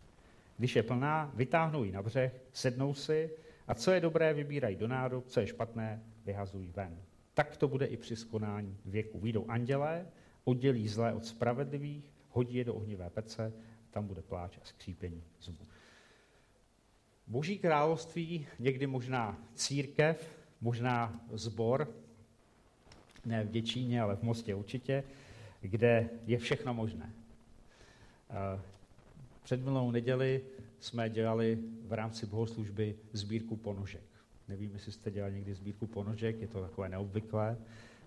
Když 0.57 0.75
je 0.75 0.83
plná, 0.83 1.31
vytáhnou 1.35 1.83
ji 1.83 1.91
na 1.91 2.01
břeh, 2.01 2.41
sednou 2.53 2.93
si 2.93 3.29
a 3.67 3.73
co 3.73 3.91
je 3.91 4.01
dobré, 4.01 4.33
vybírají 4.33 4.75
do 4.75 4.87
nádob, 4.87 5.27
co 5.27 5.39
je 5.39 5.47
špatné, 5.47 6.03
vyhazují 6.25 6.71
ven. 6.75 7.01
Tak 7.33 7.57
to 7.57 7.67
bude 7.67 7.85
i 7.85 7.97
při 7.97 8.15
skonání 8.15 8.77
věku. 8.85 9.19
Výjdou 9.19 9.45
andělé, 9.47 10.07
oddělí 10.43 10.87
zlé 10.87 11.13
od 11.13 11.25
spravedlivých, 11.25 12.11
hodí 12.29 12.55
je 12.55 12.63
do 12.63 12.73
ohnivé 12.75 13.09
pece, 13.09 13.53
tam 13.91 14.07
bude 14.07 14.21
pláč 14.21 14.57
a 14.57 14.65
skřípění 14.65 15.23
zubů. 15.41 15.65
Boží 17.27 17.59
království, 17.59 18.47
někdy 18.59 18.87
možná 18.87 19.37
církev, 19.55 20.37
možná 20.61 21.21
zbor, 21.31 21.93
ne 23.25 23.43
v 23.43 23.49
Děčíně, 23.49 24.01
ale 24.01 24.15
v 24.15 24.23
Mostě 24.23 24.55
určitě, 24.55 25.03
kde 25.61 26.09
je 26.25 26.37
všechno 26.37 26.73
možné. 26.73 27.13
Před 29.47 29.65
minulou 29.65 29.91
neděli 29.91 30.41
jsme 30.79 31.09
dělali 31.09 31.59
v 31.87 31.93
rámci 31.93 32.25
bohoslužby 32.25 32.95
sbírku 33.13 33.55
ponožek. 33.55 34.03
Nevím, 34.47 34.73
jestli 34.73 34.91
jste 34.91 35.11
dělali 35.11 35.33
někdy 35.33 35.53
sbírku 35.53 35.87
ponožek, 35.87 36.41
je 36.41 36.47
to 36.47 36.61
takové 36.61 36.89
neobvyklé, 36.89 37.57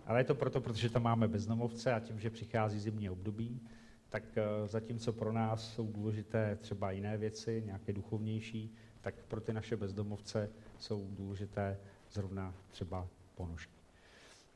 ale 0.06 0.20
je 0.20 0.24
to 0.24 0.34
proto, 0.34 0.60
protože 0.60 0.90
tam 0.90 1.02
máme 1.02 1.28
bezdomovce 1.28 1.92
a 1.92 2.00
tím, 2.00 2.20
že 2.20 2.30
přichází 2.30 2.80
zimní 2.80 3.10
období, 3.10 3.60
tak 4.08 4.22
eh, 4.36 4.42
zatímco 4.66 5.12
pro 5.12 5.32
nás 5.32 5.74
jsou 5.74 5.92
důležité 5.92 6.56
třeba 6.56 6.90
jiné 6.90 7.16
věci, 7.18 7.62
nějaké 7.66 7.92
duchovnější, 7.92 8.74
tak 9.00 9.14
pro 9.28 9.40
ty 9.40 9.52
naše 9.52 9.76
bezdomovce 9.76 10.50
jsou 10.78 11.08
důležité 11.10 11.78
zrovna 12.12 12.54
třeba 12.70 13.08
ponožky. 13.34 13.74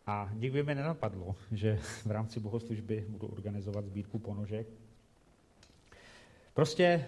A 0.07 0.31
nikdy 0.35 0.63
mi 0.63 0.75
nenapadlo, 0.75 1.37
že 1.53 1.79
v 2.05 2.11
rámci 2.11 2.41
bohoslužby 2.41 3.05
budu 3.09 3.27
organizovat 3.27 3.85
sbírku 3.85 4.19
ponožek. 4.19 4.67
Prostě 6.55 7.07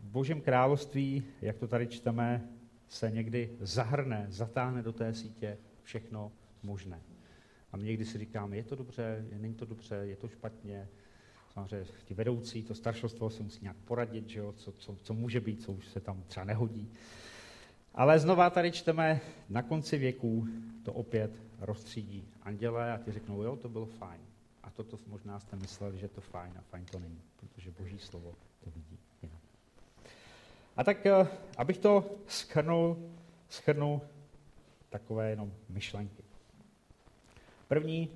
v 0.00 0.10
Božím 0.10 0.40
království, 0.40 1.24
jak 1.42 1.56
to 1.56 1.68
tady 1.68 1.86
čteme, 1.86 2.48
se 2.88 3.10
někdy 3.10 3.50
zahrne, 3.60 4.26
zatáhne 4.28 4.82
do 4.82 4.92
té 4.92 5.14
sítě 5.14 5.58
všechno 5.82 6.32
možné. 6.62 7.00
A 7.72 7.76
my 7.76 7.84
někdy 7.84 8.04
si 8.04 8.18
říkáme, 8.18 8.56
je 8.56 8.64
to 8.64 8.76
dobře, 8.76 9.26
není 9.32 9.54
to 9.54 9.64
dobře, 9.64 9.94
je 9.94 10.16
to 10.16 10.28
špatně. 10.28 10.88
Samozřejmě 11.52 11.86
ti 12.04 12.14
vedoucí, 12.14 12.62
to 12.62 12.74
staršostvo 12.74 13.30
se 13.30 13.42
musí 13.42 13.58
nějak 13.62 13.76
poradit, 13.76 14.28
že 14.28 14.38
jo, 14.38 14.52
co, 14.52 14.72
co, 14.72 14.96
co 15.02 15.14
může 15.14 15.40
být, 15.40 15.62
co 15.62 15.72
už 15.72 15.88
se 15.88 16.00
tam 16.00 16.22
třeba 16.22 16.44
nehodí. 16.44 16.90
Ale 17.94 18.18
znova 18.18 18.50
tady 18.50 18.72
čteme, 18.72 19.20
na 19.48 19.62
konci 19.62 19.98
věků 19.98 20.48
to 20.82 20.92
opět 20.92 21.42
rozstřídí 21.60 22.28
anděle 22.42 22.92
a 22.92 22.98
ti 22.98 23.12
řeknou, 23.12 23.42
jo, 23.42 23.56
to 23.56 23.68
bylo 23.68 23.86
fajn. 23.86 24.20
A 24.62 24.70
toto 24.70 24.98
možná 25.06 25.40
jste 25.40 25.56
mysleli, 25.56 25.98
že 25.98 26.08
to 26.08 26.20
fajn 26.20 26.52
a 26.58 26.62
fajn 26.62 26.84
to 26.84 26.98
není, 26.98 27.22
protože 27.36 27.70
boží 27.70 27.98
slovo 27.98 28.34
to 28.64 28.70
vidí 28.70 28.98
jinak. 29.22 29.38
A 30.76 30.84
tak, 30.84 31.06
eh, 31.06 31.26
abych 31.56 31.78
to 31.78 32.04
schrnul, 32.26 33.10
schrnul 33.48 34.00
takové 34.90 35.30
jenom 35.30 35.52
myšlenky. 35.68 36.22
První, 37.68 38.08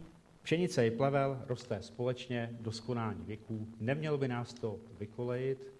pšenice 0.42 0.86
i 0.86 0.90
plevel 0.90 1.42
roste 1.46 1.82
společně 1.82 2.50
do 2.60 2.72
skonání 2.72 3.24
věků. 3.24 3.66
Nemělo 3.80 4.18
by 4.18 4.28
nás 4.28 4.52
to 4.52 4.76
vykolejit. 4.98 5.72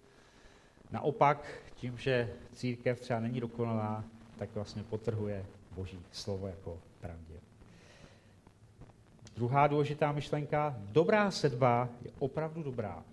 Naopak, 0.91 1.61
tím, 1.75 1.97
že 1.97 2.33
církev 2.53 2.99
třeba 2.99 3.19
není 3.19 3.39
dokonalá, 3.39 4.03
tak 4.37 4.49
vlastně 4.55 4.83
potrhuje 4.83 5.45
Boží 5.71 5.99
slovo 6.11 6.47
jako 6.47 6.79
pravdě. 7.01 7.35
Druhá 9.35 9.67
důležitá 9.67 10.11
myšlenka, 10.11 10.75
dobrá 10.79 11.31
sedba 11.31 11.89
je 12.01 12.11
opravdu 12.19 12.63
dobrá. 12.63 13.03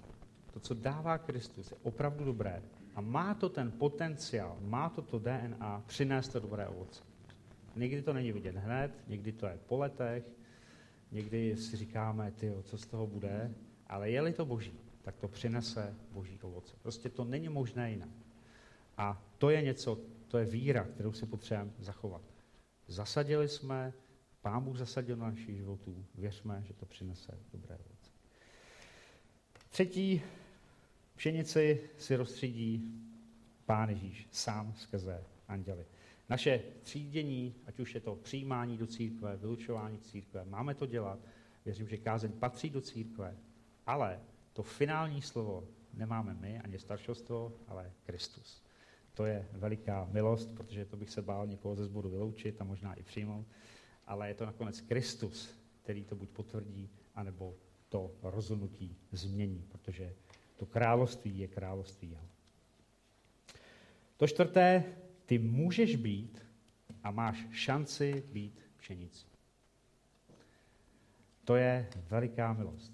To, 0.54 0.60
co 0.60 0.74
dává 0.74 1.18
Kristus, 1.18 1.70
je 1.70 1.76
opravdu 1.82 2.24
dobré. 2.24 2.62
A 2.94 3.00
má 3.00 3.34
to 3.34 3.48
ten 3.48 3.72
potenciál, 3.72 4.56
má 4.60 4.88
to 4.88 5.02
to 5.02 5.18
DNA 5.18 5.82
přinést 5.86 6.28
to 6.28 6.40
dobré 6.40 6.68
ovoce. 6.68 7.02
Někdy 7.76 8.02
to 8.02 8.12
není 8.12 8.32
vidět 8.32 8.56
hned, 8.56 8.92
někdy 9.06 9.32
to 9.32 9.46
je 9.46 9.58
po 9.66 9.76
letech, 9.78 10.24
někdy 11.12 11.56
si 11.56 11.76
říkáme, 11.76 12.30
ty, 12.30 12.52
co 12.62 12.78
z 12.78 12.86
toho 12.86 13.06
bude, 13.06 13.54
ale 13.86 14.10
je-li 14.10 14.32
to 14.32 14.44
boží, 14.44 14.72
tak 15.02 15.16
to 15.16 15.28
přinese 15.28 15.94
boží 16.12 16.38
ovoce. 16.42 16.76
Prostě 16.82 17.08
to 17.08 17.24
není 17.24 17.48
možné 17.48 17.90
jinak. 17.90 18.08
A 18.96 19.22
to 19.38 19.50
je 19.50 19.62
něco, 19.62 19.98
to 20.28 20.38
je 20.38 20.44
víra, 20.44 20.84
kterou 20.84 21.12
si 21.12 21.26
potřebujeme 21.26 21.72
zachovat. 21.78 22.22
Zasadili 22.86 23.48
jsme, 23.48 23.92
Pán 24.42 24.64
Bůh 24.64 24.76
zasadil 24.76 25.16
na 25.16 25.30
našich 25.30 25.56
životů, 25.56 26.04
věřme, 26.14 26.62
že 26.66 26.74
to 26.74 26.86
přinese 26.86 27.38
dobré 27.52 27.74
ovoce. 27.74 28.10
Třetí 29.70 30.22
pšenici 31.16 31.90
si 31.96 32.16
rozstřídí 32.16 33.00
Pán 33.66 33.88
Ježíš 33.88 34.28
sám 34.30 34.74
skrze 34.76 35.24
anděli. 35.48 35.86
Naše 36.28 36.62
třídění, 36.82 37.54
ať 37.66 37.80
už 37.80 37.94
je 37.94 38.00
to 38.00 38.16
přijímání 38.16 38.78
do 38.78 38.86
církve, 38.86 39.36
vylučování 39.36 39.98
církve, 39.98 40.44
máme 40.44 40.74
to 40.74 40.86
dělat. 40.86 41.18
Věřím, 41.64 41.88
že 41.88 41.96
kázeň 41.96 42.32
patří 42.32 42.70
do 42.70 42.80
církve, 42.80 43.36
ale 43.86 44.20
to 44.52 44.62
finální 44.62 45.22
slovo 45.22 45.68
nemáme 45.92 46.34
my 46.34 46.60
ani 46.60 46.78
staršostvo, 46.78 47.52
ale 47.68 47.92
Kristus. 48.06 48.62
To 49.14 49.26
je 49.26 49.48
veliká 49.52 50.08
milost, 50.12 50.54
protože 50.54 50.84
to 50.84 50.96
bych 50.96 51.10
se 51.10 51.22
bál 51.22 51.46
někoho 51.46 51.76
ze 51.76 51.84
sboru 51.84 52.10
vyloučit 52.10 52.60
a 52.60 52.64
možná 52.64 52.94
i 52.94 53.02
přijmout, 53.02 53.46
ale 54.06 54.28
je 54.28 54.34
to 54.34 54.46
nakonec 54.46 54.80
Kristus, 54.80 55.54
který 55.82 56.04
to 56.04 56.16
buď 56.16 56.28
potvrdí, 56.28 56.90
anebo 57.14 57.54
to 57.88 58.14
rozhodnutí 58.22 58.96
změní, 59.12 59.64
protože 59.68 60.14
to 60.64 60.70
království 60.72 61.38
je 61.38 61.48
království 61.48 62.10
jeho. 62.10 62.28
To 64.16 64.26
čtvrté, 64.26 64.84
ty 65.26 65.38
můžeš 65.38 65.96
být 65.96 66.42
a 67.02 67.10
máš 67.10 67.46
šanci 67.50 68.24
být 68.32 68.60
pšenicí. 68.76 69.26
To 71.44 71.56
je 71.56 71.88
veliká 72.08 72.52
milost. 72.52 72.92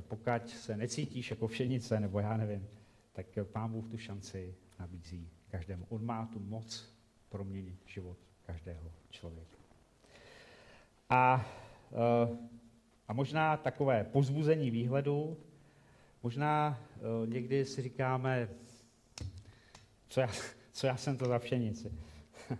Pokud 0.00 0.48
se 0.48 0.76
necítíš 0.76 1.30
jako 1.30 1.48
pšenice, 1.48 2.00
nebo 2.00 2.20
já 2.20 2.36
nevím, 2.36 2.68
tak 3.12 3.26
Pán 3.52 3.72
Bůh 3.72 3.88
tu 3.88 3.98
šanci 3.98 4.54
nabízí 4.78 5.30
každému. 5.50 5.86
On 5.88 6.04
má 6.04 6.26
tu 6.26 6.40
moc 6.40 6.94
proměnit 7.28 7.86
život 7.86 8.18
každého 8.42 8.92
člověka. 9.10 9.58
A, 11.10 11.46
eh, 11.92 12.38
a 13.08 13.12
možná 13.12 13.56
takové 13.56 14.04
pozbuzení 14.04 14.70
výhledu, 14.70 15.36
možná 16.22 16.80
eh, 16.96 17.26
někdy 17.26 17.64
si 17.64 17.82
říkáme, 17.82 18.48
co 20.08 20.20
já, 20.20 20.28
co 20.72 20.86
já 20.86 20.96
jsem 20.96 21.16
to 21.16 21.24
za 21.28 21.38
pšenici. 21.38 21.92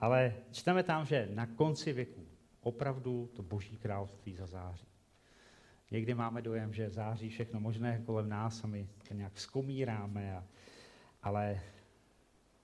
Ale 0.00 0.34
čteme 0.52 0.82
tam, 0.82 1.06
že 1.06 1.28
na 1.34 1.46
konci 1.46 1.92
věku 1.92 2.26
opravdu 2.60 3.30
to 3.32 3.42
boží 3.42 3.76
království 3.76 4.36
zazáří. 4.36 4.86
Někdy 5.90 6.14
máme 6.14 6.42
dojem, 6.42 6.72
že 6.72 6.90
září 6.90 7.28
všechno 7.28 7.60
možné 7.60 8.02
kolem 8.06 8.28
nás 8.28 8.64
a 8.64 8.66
my 8.66 8.88
to 9.08 9.14
nějak 9.14 9.40
zkomíráme, 9.40 10.36
a, 10.36 10.44
ale 11.22 11.60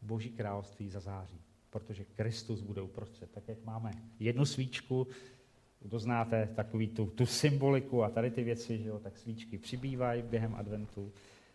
boží 0.03 0.31
království 0.31 0.89
zazáří, 0.89 1.41
protože 1.71 2.05
Kristus 2.05 2.61
bude 2.61 2.83
uprostřed. 2.83 3.31
Tak 3.31 3.49
jak 3.49 3.65
máme 3.65 3.91
jednu 4.19 4.45
svíčku, 4.45 5.07
to 5.89 5.99
znáte, 5.99 6.49
takový 6.57 6.89
tu, 6.89 7.07
tu 7.07 7.27
symboliku 7.27 8.05
a 8.05 8.11
tady 8.11 8.31
ty 8.31 8.45
věci, 8.45 8.79
že 8.79 8.89
jo, 8.89 8.99
tak 8.99 9.19
svíčky 9.19 9.59
přibývají 9.59 10.23
během 10.23 10.55
adventu. 10.55 11.13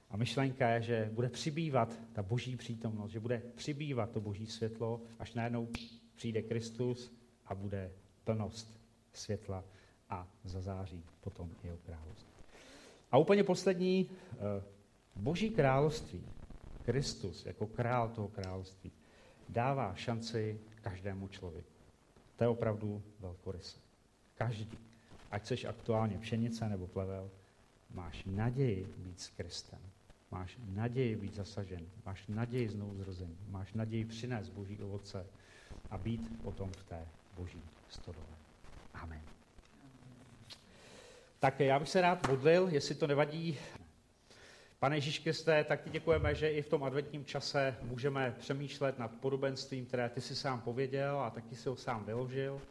A 0.09 0.17
myšlenka 0.17 0.69
je, 0.69 0.81
že 0.81 1.09
bude 1.13 1.29
přibývat 1.29 1.99
ta 2.13 2.23
boží 2.23 2.55
přítomnost, 2.55 3.11
že 3.11 3.19
bude 3.19 3.41
přibývat 3.55 4.11
to 4.11 4.21
boží 4.21 4.47
světlo, 4.47 5.01
až 5.19 5.33
najednou 5.33 5.67
přijde 6.15 6.41
Kristus 6.41 7.13
a 7.45 7.55
bude 7.55 7.91
plnost 8.23 8.79
světla 9.13 9.63
a 10.09 10.27
zazáří 10.43 11.03
potom 11.21 11.49
jeho 11.63 11.77
království. 11.77 12.31
A 13.11 13.17
úplně 13.17 13.43
poslední, 13.43 14.09
eh, 14.33 14.63
boží 15.15 15.49
království, 15.49 16.23
Kristus 16.81 17.45
jako 17.45 17.67
král 17.67 18.09
toho 18.09 18.27
království, 18.27 18.91
dává 19.49 19.95
šanci 19.95 20.59
každému 20.81 21.27
člověku. 21.27 21.69
To 22.35 22.43
je 22.43 22.47
opravdu 22.47 23.03
velkoryse. 23.19 23.90
Každý, 24.41 24.77
ať 25.31 25.45
jsi 25.45 25.67
aktuálně 25.67 26.17
pšenice 26.17 26.69
nebo 26.69 26.87
plevel, 26.87 27.29
máš 27.93 28.23
naději 28.25 28.87
být 28.97 29.21
s 29.21 29.27
Kristem. 29.27 29.79
Máš 30.31 30.57
naději 30.65 31.15
být 31.15 31.33
zasažen, 31.35 31.85
máš 32.05 32.27
naději 32.27 32.69
znovu 32.69 32.95
zrození, 32.95 33.37
máš 33.47 33.73
naději 33.73 34.05
přinést 34.05 34.49
boží 34.49 34.79
ovoce 34.79 35.25
a 35.89 35.97
být 35.97 36.41
potom 36.41 36.71
v 36.71 36.83
té 36.83 37.07
boží 37.37 37.61
stodole. 37.89 38.25
Amen. 38.93 39.21
Tak 41.39 41.59
já 41.59 41.79
bych 41.79 41.89
se 41.89 42.01
rád 42.01 42.27
modlil, 42.27 42.67
jestli 42.71 42.95
to 42.95 43.07
nevadí. 43.07 43.57
Pane 44.79 44.97
Ježíš 44.97 45.19
Kriste, 45.19 45.63
tak 45.63 45.83
ti 45.83 45.89
děkujeme, 45.89 46.35
že 46.35 46.49
i 46.51 46.61
v 46.61 46.69
tom 46.69 46.83
adventním 46.83 47.25
čase 47.25 47.75
můžeme 47.81 48.35
přemýšlet 48.39 48.99
nad 48.99 49.11
podobenstvím, 49.11 49.85
které 49.85 50.09
ty 50.09 50.21
si 50.21 50.35
sám 50.35 50.61
pověděl 50.61 51.19
a 51.19 51.29
taky 51.29 51.55
si 51.55 51.69
ho 51.69 51.75
sám 51.75 52.05
vyložil. 52.05 52.61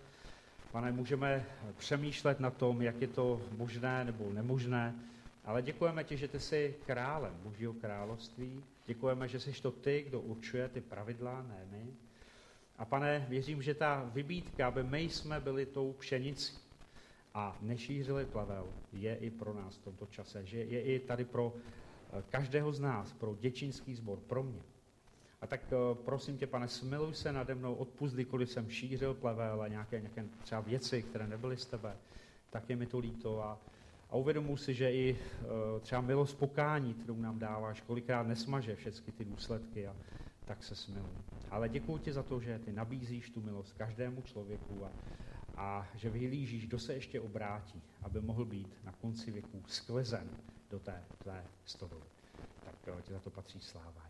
Pane, 0.72 0.92
můžeme 0.92 1.46
přemýšlet 1.76 2.40
na 2.40 2.50
tom, 2.50 2.82
jak 2.82 3.00
je 3.00 3.08
to 3.08 3.40
možné 3.56 4.04
nebo 4.04 4.32
nemožné, 4.32 4.94
ale 5.44 5.62
děkujeme 5.62 6.04
ti, 6.04 6.16
že 6.16 6.28
ty 6.28 6.40
jsi 6.40 6.74
králem 6.86 7.34
Božího 7.42 7.72
království. 7.72 8.64
Děkujeme, 8.86 9.28
že 9.28 9.40
jsi 9.40 9.62
to 9.62 9.70
ty, 9.70 10.04
kdo 10.08 10.20
určuje 10.20 10.68
ty 10.68 10.80
pravidla, 10.80 11.42
ne 11.42 11.66
my. 11.70 11.86
A 12.78 12.84
pane, 12.84 13.26
věřím, 13.28 13.62
že 13.62 13.74
ta 13.74 14.10
vybídka, 14.14 14.66
aby 14.68 14.82
my 14.82 15.00
jsme 15.00 15.40
byli 15.40 15.66
tou 15.66 15.92
pšenicí 15.92 16.58
a 17.34 17.58
nešířili 17.60 18.24
plavel, 18.24 18.68
je 18.92 19.16
i 19.16 19.30
pro 19.30 19.54
nás 19.54 19.76
v 19.76 19.84
tomto 19.84 20.06
čase, 20.06 20.46
že 20.46 20.58
je 20.58 20.82
i 20.82 20.98
tady 20.98 21.24
pro 21.24 21.52
eh, 21.56 22.22
každého 22.30 22.72
z 22.72 22.80
nás, 22.80 23.12
pro 23.12 23.36
děčínský 23.40 23.94
sbor, 23.94 24.18
pro 24.18 24.42
mě. 24.42 24.62
A 25.40 25.46
tak 25.46 25.60
eh, 25.72 25.94
prosím 26.04 26.38
tě, 26.38 26.46
pane, 26.46 26.68
smiluj 26.68 27.14
se 27.14 27.32
nade 27.32 27.54
mnou, 27.54 27.74
odpust, 27.74 28.14
kdykoliv 28.14 28.50
jsem 28.50 28.70
šířil 28.70 29.14
plevel 29.14 29.62
a 29.62 29.68
nějaké, 29.68 30.00
nějaké 30.00 30.24
třeba 30.42 30.60
věci, 30.60 31.02
které 31.02 31.26
nebyly 31.26 31.56
z 31.56 31.66
tebe, 31.66 31.96
tak 32.50 32.70
je 32.70 32.76
mi 32.76 32.86
to 32.86 32.98
líto 32.98 33.44
a, 33.44 33.58
a 34.10 34.16
uvědomuji 34.16 34.56
si, 34.56 34.74
že 34.74 34.92
i 34.92 35.12
uh, 35.12 35.48
třeba 35.80 36.00
milost 36.00 36.38
pokání, 36.38 36.94
kterou 36.94 37.16
nám 37.16 37.38
dáváš, 37.38 37.80
kolikrát 37.80 38.26
nesmaže 38.26 38.76
všechny 38.76 39.12
ty 39.12 39.24
důsledky 39.24 39.86
a 39.86 39.96
tak 40.44 40.64
se 40.64 40.74
smiluj. 40.74 41.10
Ale 41.50 41.68
děkuji 41.68 41.98
ti 41.98 42.12
za 42.12 42.22
to, 42.22 42.40
že 42.40 42.58
ty 42.58 42.72
nabízíš 42.72 43.30
tu 43.30 43.40
milost 43.40 43.72
každému 43.72 44.22
člověku 44.22 44.84
a, 44.84 44.90
a 45.56 45.88
že 45.94 46.10
vyhlížíš, 46.10 46.66
kdo 46.66 46.78
se 46.78 46.94
ještě 46.94 47.20
obrátí, 47.20 47.82
aby 48.02 48.20
mohl 48.20 48.44
být 48.44 48.76
na 48.84 48.92
konci 48.92 49.30
věku 49.30 49.62
sklezen 49.66 50.28
do 50.70 50.78
té 50.78 51.04
tvé 51.18 51.44
stodoly. 51.64 52.06
Tak 52.64 53.02
ti 53.02 53.12
za 53.12 53.20
to 53.20 53.30
patří 53.30 53.60
sláva. 53.60 54.09